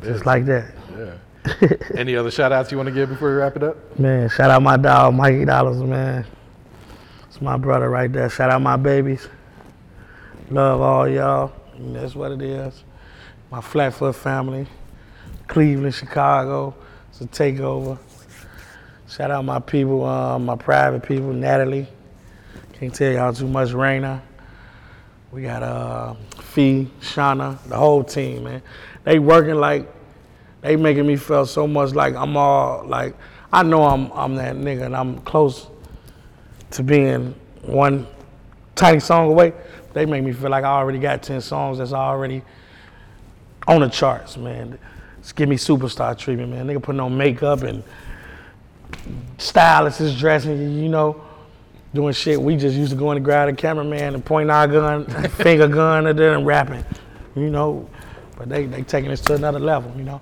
just 0.00 0.04
is. 0.04 0.26
like 0.26 0.44
that. 0.46 0.74
Yeah. 0.96 1.14
Any 1.96 2.16
other 2.16 2.30
shout 2.30 2.52
outs 2.52 2.70
you 2.70 2.76
want 2.76 2.88
to 2.88 2.94
give 2.94 3.08
before 3.08 3.30
we 3.30 3.34
wrap 3.36 3.56
it 3.56 3.62
up? 3.62 3.98
Man, 3.98 4.28
shout 4.28 4.50
out 4.50 4.62
my 4.62 4.76
dog, 4.76 5.14
Mikey 5.14 5.44
Dollars, 5.44 5.82
man. 5.82 6.24
It's 7.26 7.40
my 7.40 7.56
brother 7.56 7.90
right 7.90 8.12
there. 8.12 8.30
Shout 8.30 8.50
out 8.50 8.62
my 8.62 8.76
babies. 8.76 9.26
Love 10.50 10.80
all 10.80 11.08
y'all. 11.08 11.52
And 11.74 11.96
that's 11.96 12.14
what 12.14 12.30
it 12.30 12.42
is. 12.42 12.84
My 13.50 13.60
Flatfoot 13.60 14.14
family, 14.14 14.66
Cleveland, 15.48 15.94
Chicago. 15.94 16.74
It's 17.10 17.20
a 17.20 17.26
takeover. 17.26 17.98
Shout 19.14 19.30
out 19.30 19.44
my 19.44 19.58
people, 19.58 20.06
uh, 20.06 20.38
my 20.38 20.56
private 20.56 21.02
people, 21.02 21.34
Natalie. 21.34 21.86
Can't 22.72 22.94
tell 22.94 23.12
y'all 23.12 23.34
too 23.34 23.46
much, 23.46 23.68
Raina. 23.68 24.22
We 25.30 25.42
got 25.42 25.62
uh, 25.62 26.14
Fee, 26.40 26.88
Shauna, 27.02 27.62
the 27.68 27.76
whole 27.76 28.02
team, 28.04 28.44
man. 28.44 28.62
They 29.04 29.18
working 29.18 29.56
like 29.56 29.86
they 30.62 30.76
making 30.76 31.06
me 31.06 31.16
feel 31.16 31.44
so 31.44 31.66
much 31.66 31.94
like 31.94 32.14
I'm 32.14 32.38
all 32.38 32.86
like 32.86 33.14
I 33.52 33.62
know 33.62 33.84
I'm 33.84 34.10
I'm 34.12 34.34
that 34.36 34.56
nigga 34.56 34.86
and 34.86 34.96
I'm 34.96 35.18
close 35.20 35.66
to 36.70 36.82
being 36.82 37.34
one 37.60 38.06
tiny 38.76 38.98
song 39.00 39.28
away. 39.28 39.52
They 39.92 40.06
make 40.06 40.24
me 40.24 40.32
feel 40.32 40.48
like 40.48 40.64
I 40.64 40.68
already 40.68 40.98
got 40.98 41.22
ten 41.22 41.42
songs 41.42 41.76
that's 41.76 41.92
already 41.92 42.40
on 43.68 43.82
the 43.82 43.90
charts, 43.90 44.38
man. 44.38 44.78
Just 45.20 45.36
give 45.36 45.50
me 45.50 45.56
superstar 45.56 46.16
treatment, 46.16 46.50
man. 46.50 46.66
Nigga 46.66 46.82
putting 46.82 47.00
on 47.00 47.14
makeup 47.14 47.60
and 47.62 47.84
stylists 49.38 50.00
is 50.00 50.18
dressing, 50.18 50.58
you 50.82 50.88
know, 50.88 51.22
doing 51.94 52.12
shit. 52.14 52.40
We 52.40 52.56
just 52.56 52.76
used 52.76 52.90
to 52.92 52.96
go 52.96 53.10
in 53.12 53.16
the 53.16 53.20
grab 53.20 53.48
the 53.48 53.54
cameraman 53.56 54.14
and 54.14 54.24
point 54.24 54.50
our 54.50 54.66
gun, 54.68 55.06
finger 55.30 55.68
gun 55.68 56.06
at 56.06 56.16
there 56.16 56.34
and 56.34 56.46
rapping, 56.46 56.84
you 57.36 57.50
know. 57.50 57.88
But 58.36 58.48
they 58.48 58.66
they 58.66 58.82
taking 58.82 59.10
this 59.10 59.20
to 59.22 59.34
another 59.34 59.58
level, 59.60 59.92
you 59.96 60.04
know. 60.04 60.20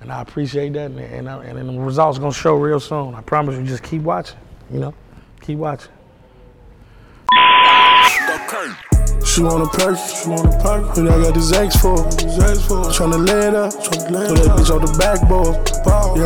And 0.00 0.12
I 0.12 0.20
appreciate 0.22 0.72
that, 0.74 0.90
and 0.92 0.98
uh, 1.00 1.02
and, 1.02 1.28
I- 1.28 1.44
and 1.44 1.68
the 1.68 1.80
results 1.80 2.18
gonna 2.18 2.32
show 2.32 2.54
real 2.54 2.78
soon. 2.80 3.14
I 3.14 3.20
promise 3.20 3.56
you. 3.56 3.64
Just 3.64 3.82
keep 3.82 4.02
watching, 4.02 4.38
you 4.70 4.78
know. 4.78 4.94
Keep 5.40 5.58
watching. 5.58 5.90
She 9.24 9.42
want 9.42 9.62
a 9.62 9.66
perk, 9.78 9.98
she 9.98 10.28
want 10.30 10.46
a 10.46 10.58
perk. 10.62 10.96
And 10.96 11.08
I 11.08 11.20
got 11.22 11.34
these 11.34 11.52
X 11.52 11.76
for, 11.80 12.06
X 12.06 12.64
for. 12.66 12.82
Tryna 12.90 13.26
lay 13.26 13.48
it 13.48 13.54
up, 13.54 13.72
tryna 13.74 14.10
lay 14.10 14.24
it 14.26 14.30
up. 14.30 14.36
Put 14.36 14.44
that 14.44 14.56
bitch 14.56 14.70
on 14.74 14.80
the 14.82 14.98
backboard. 14.98 15.56
Yeah, 15.86 16.14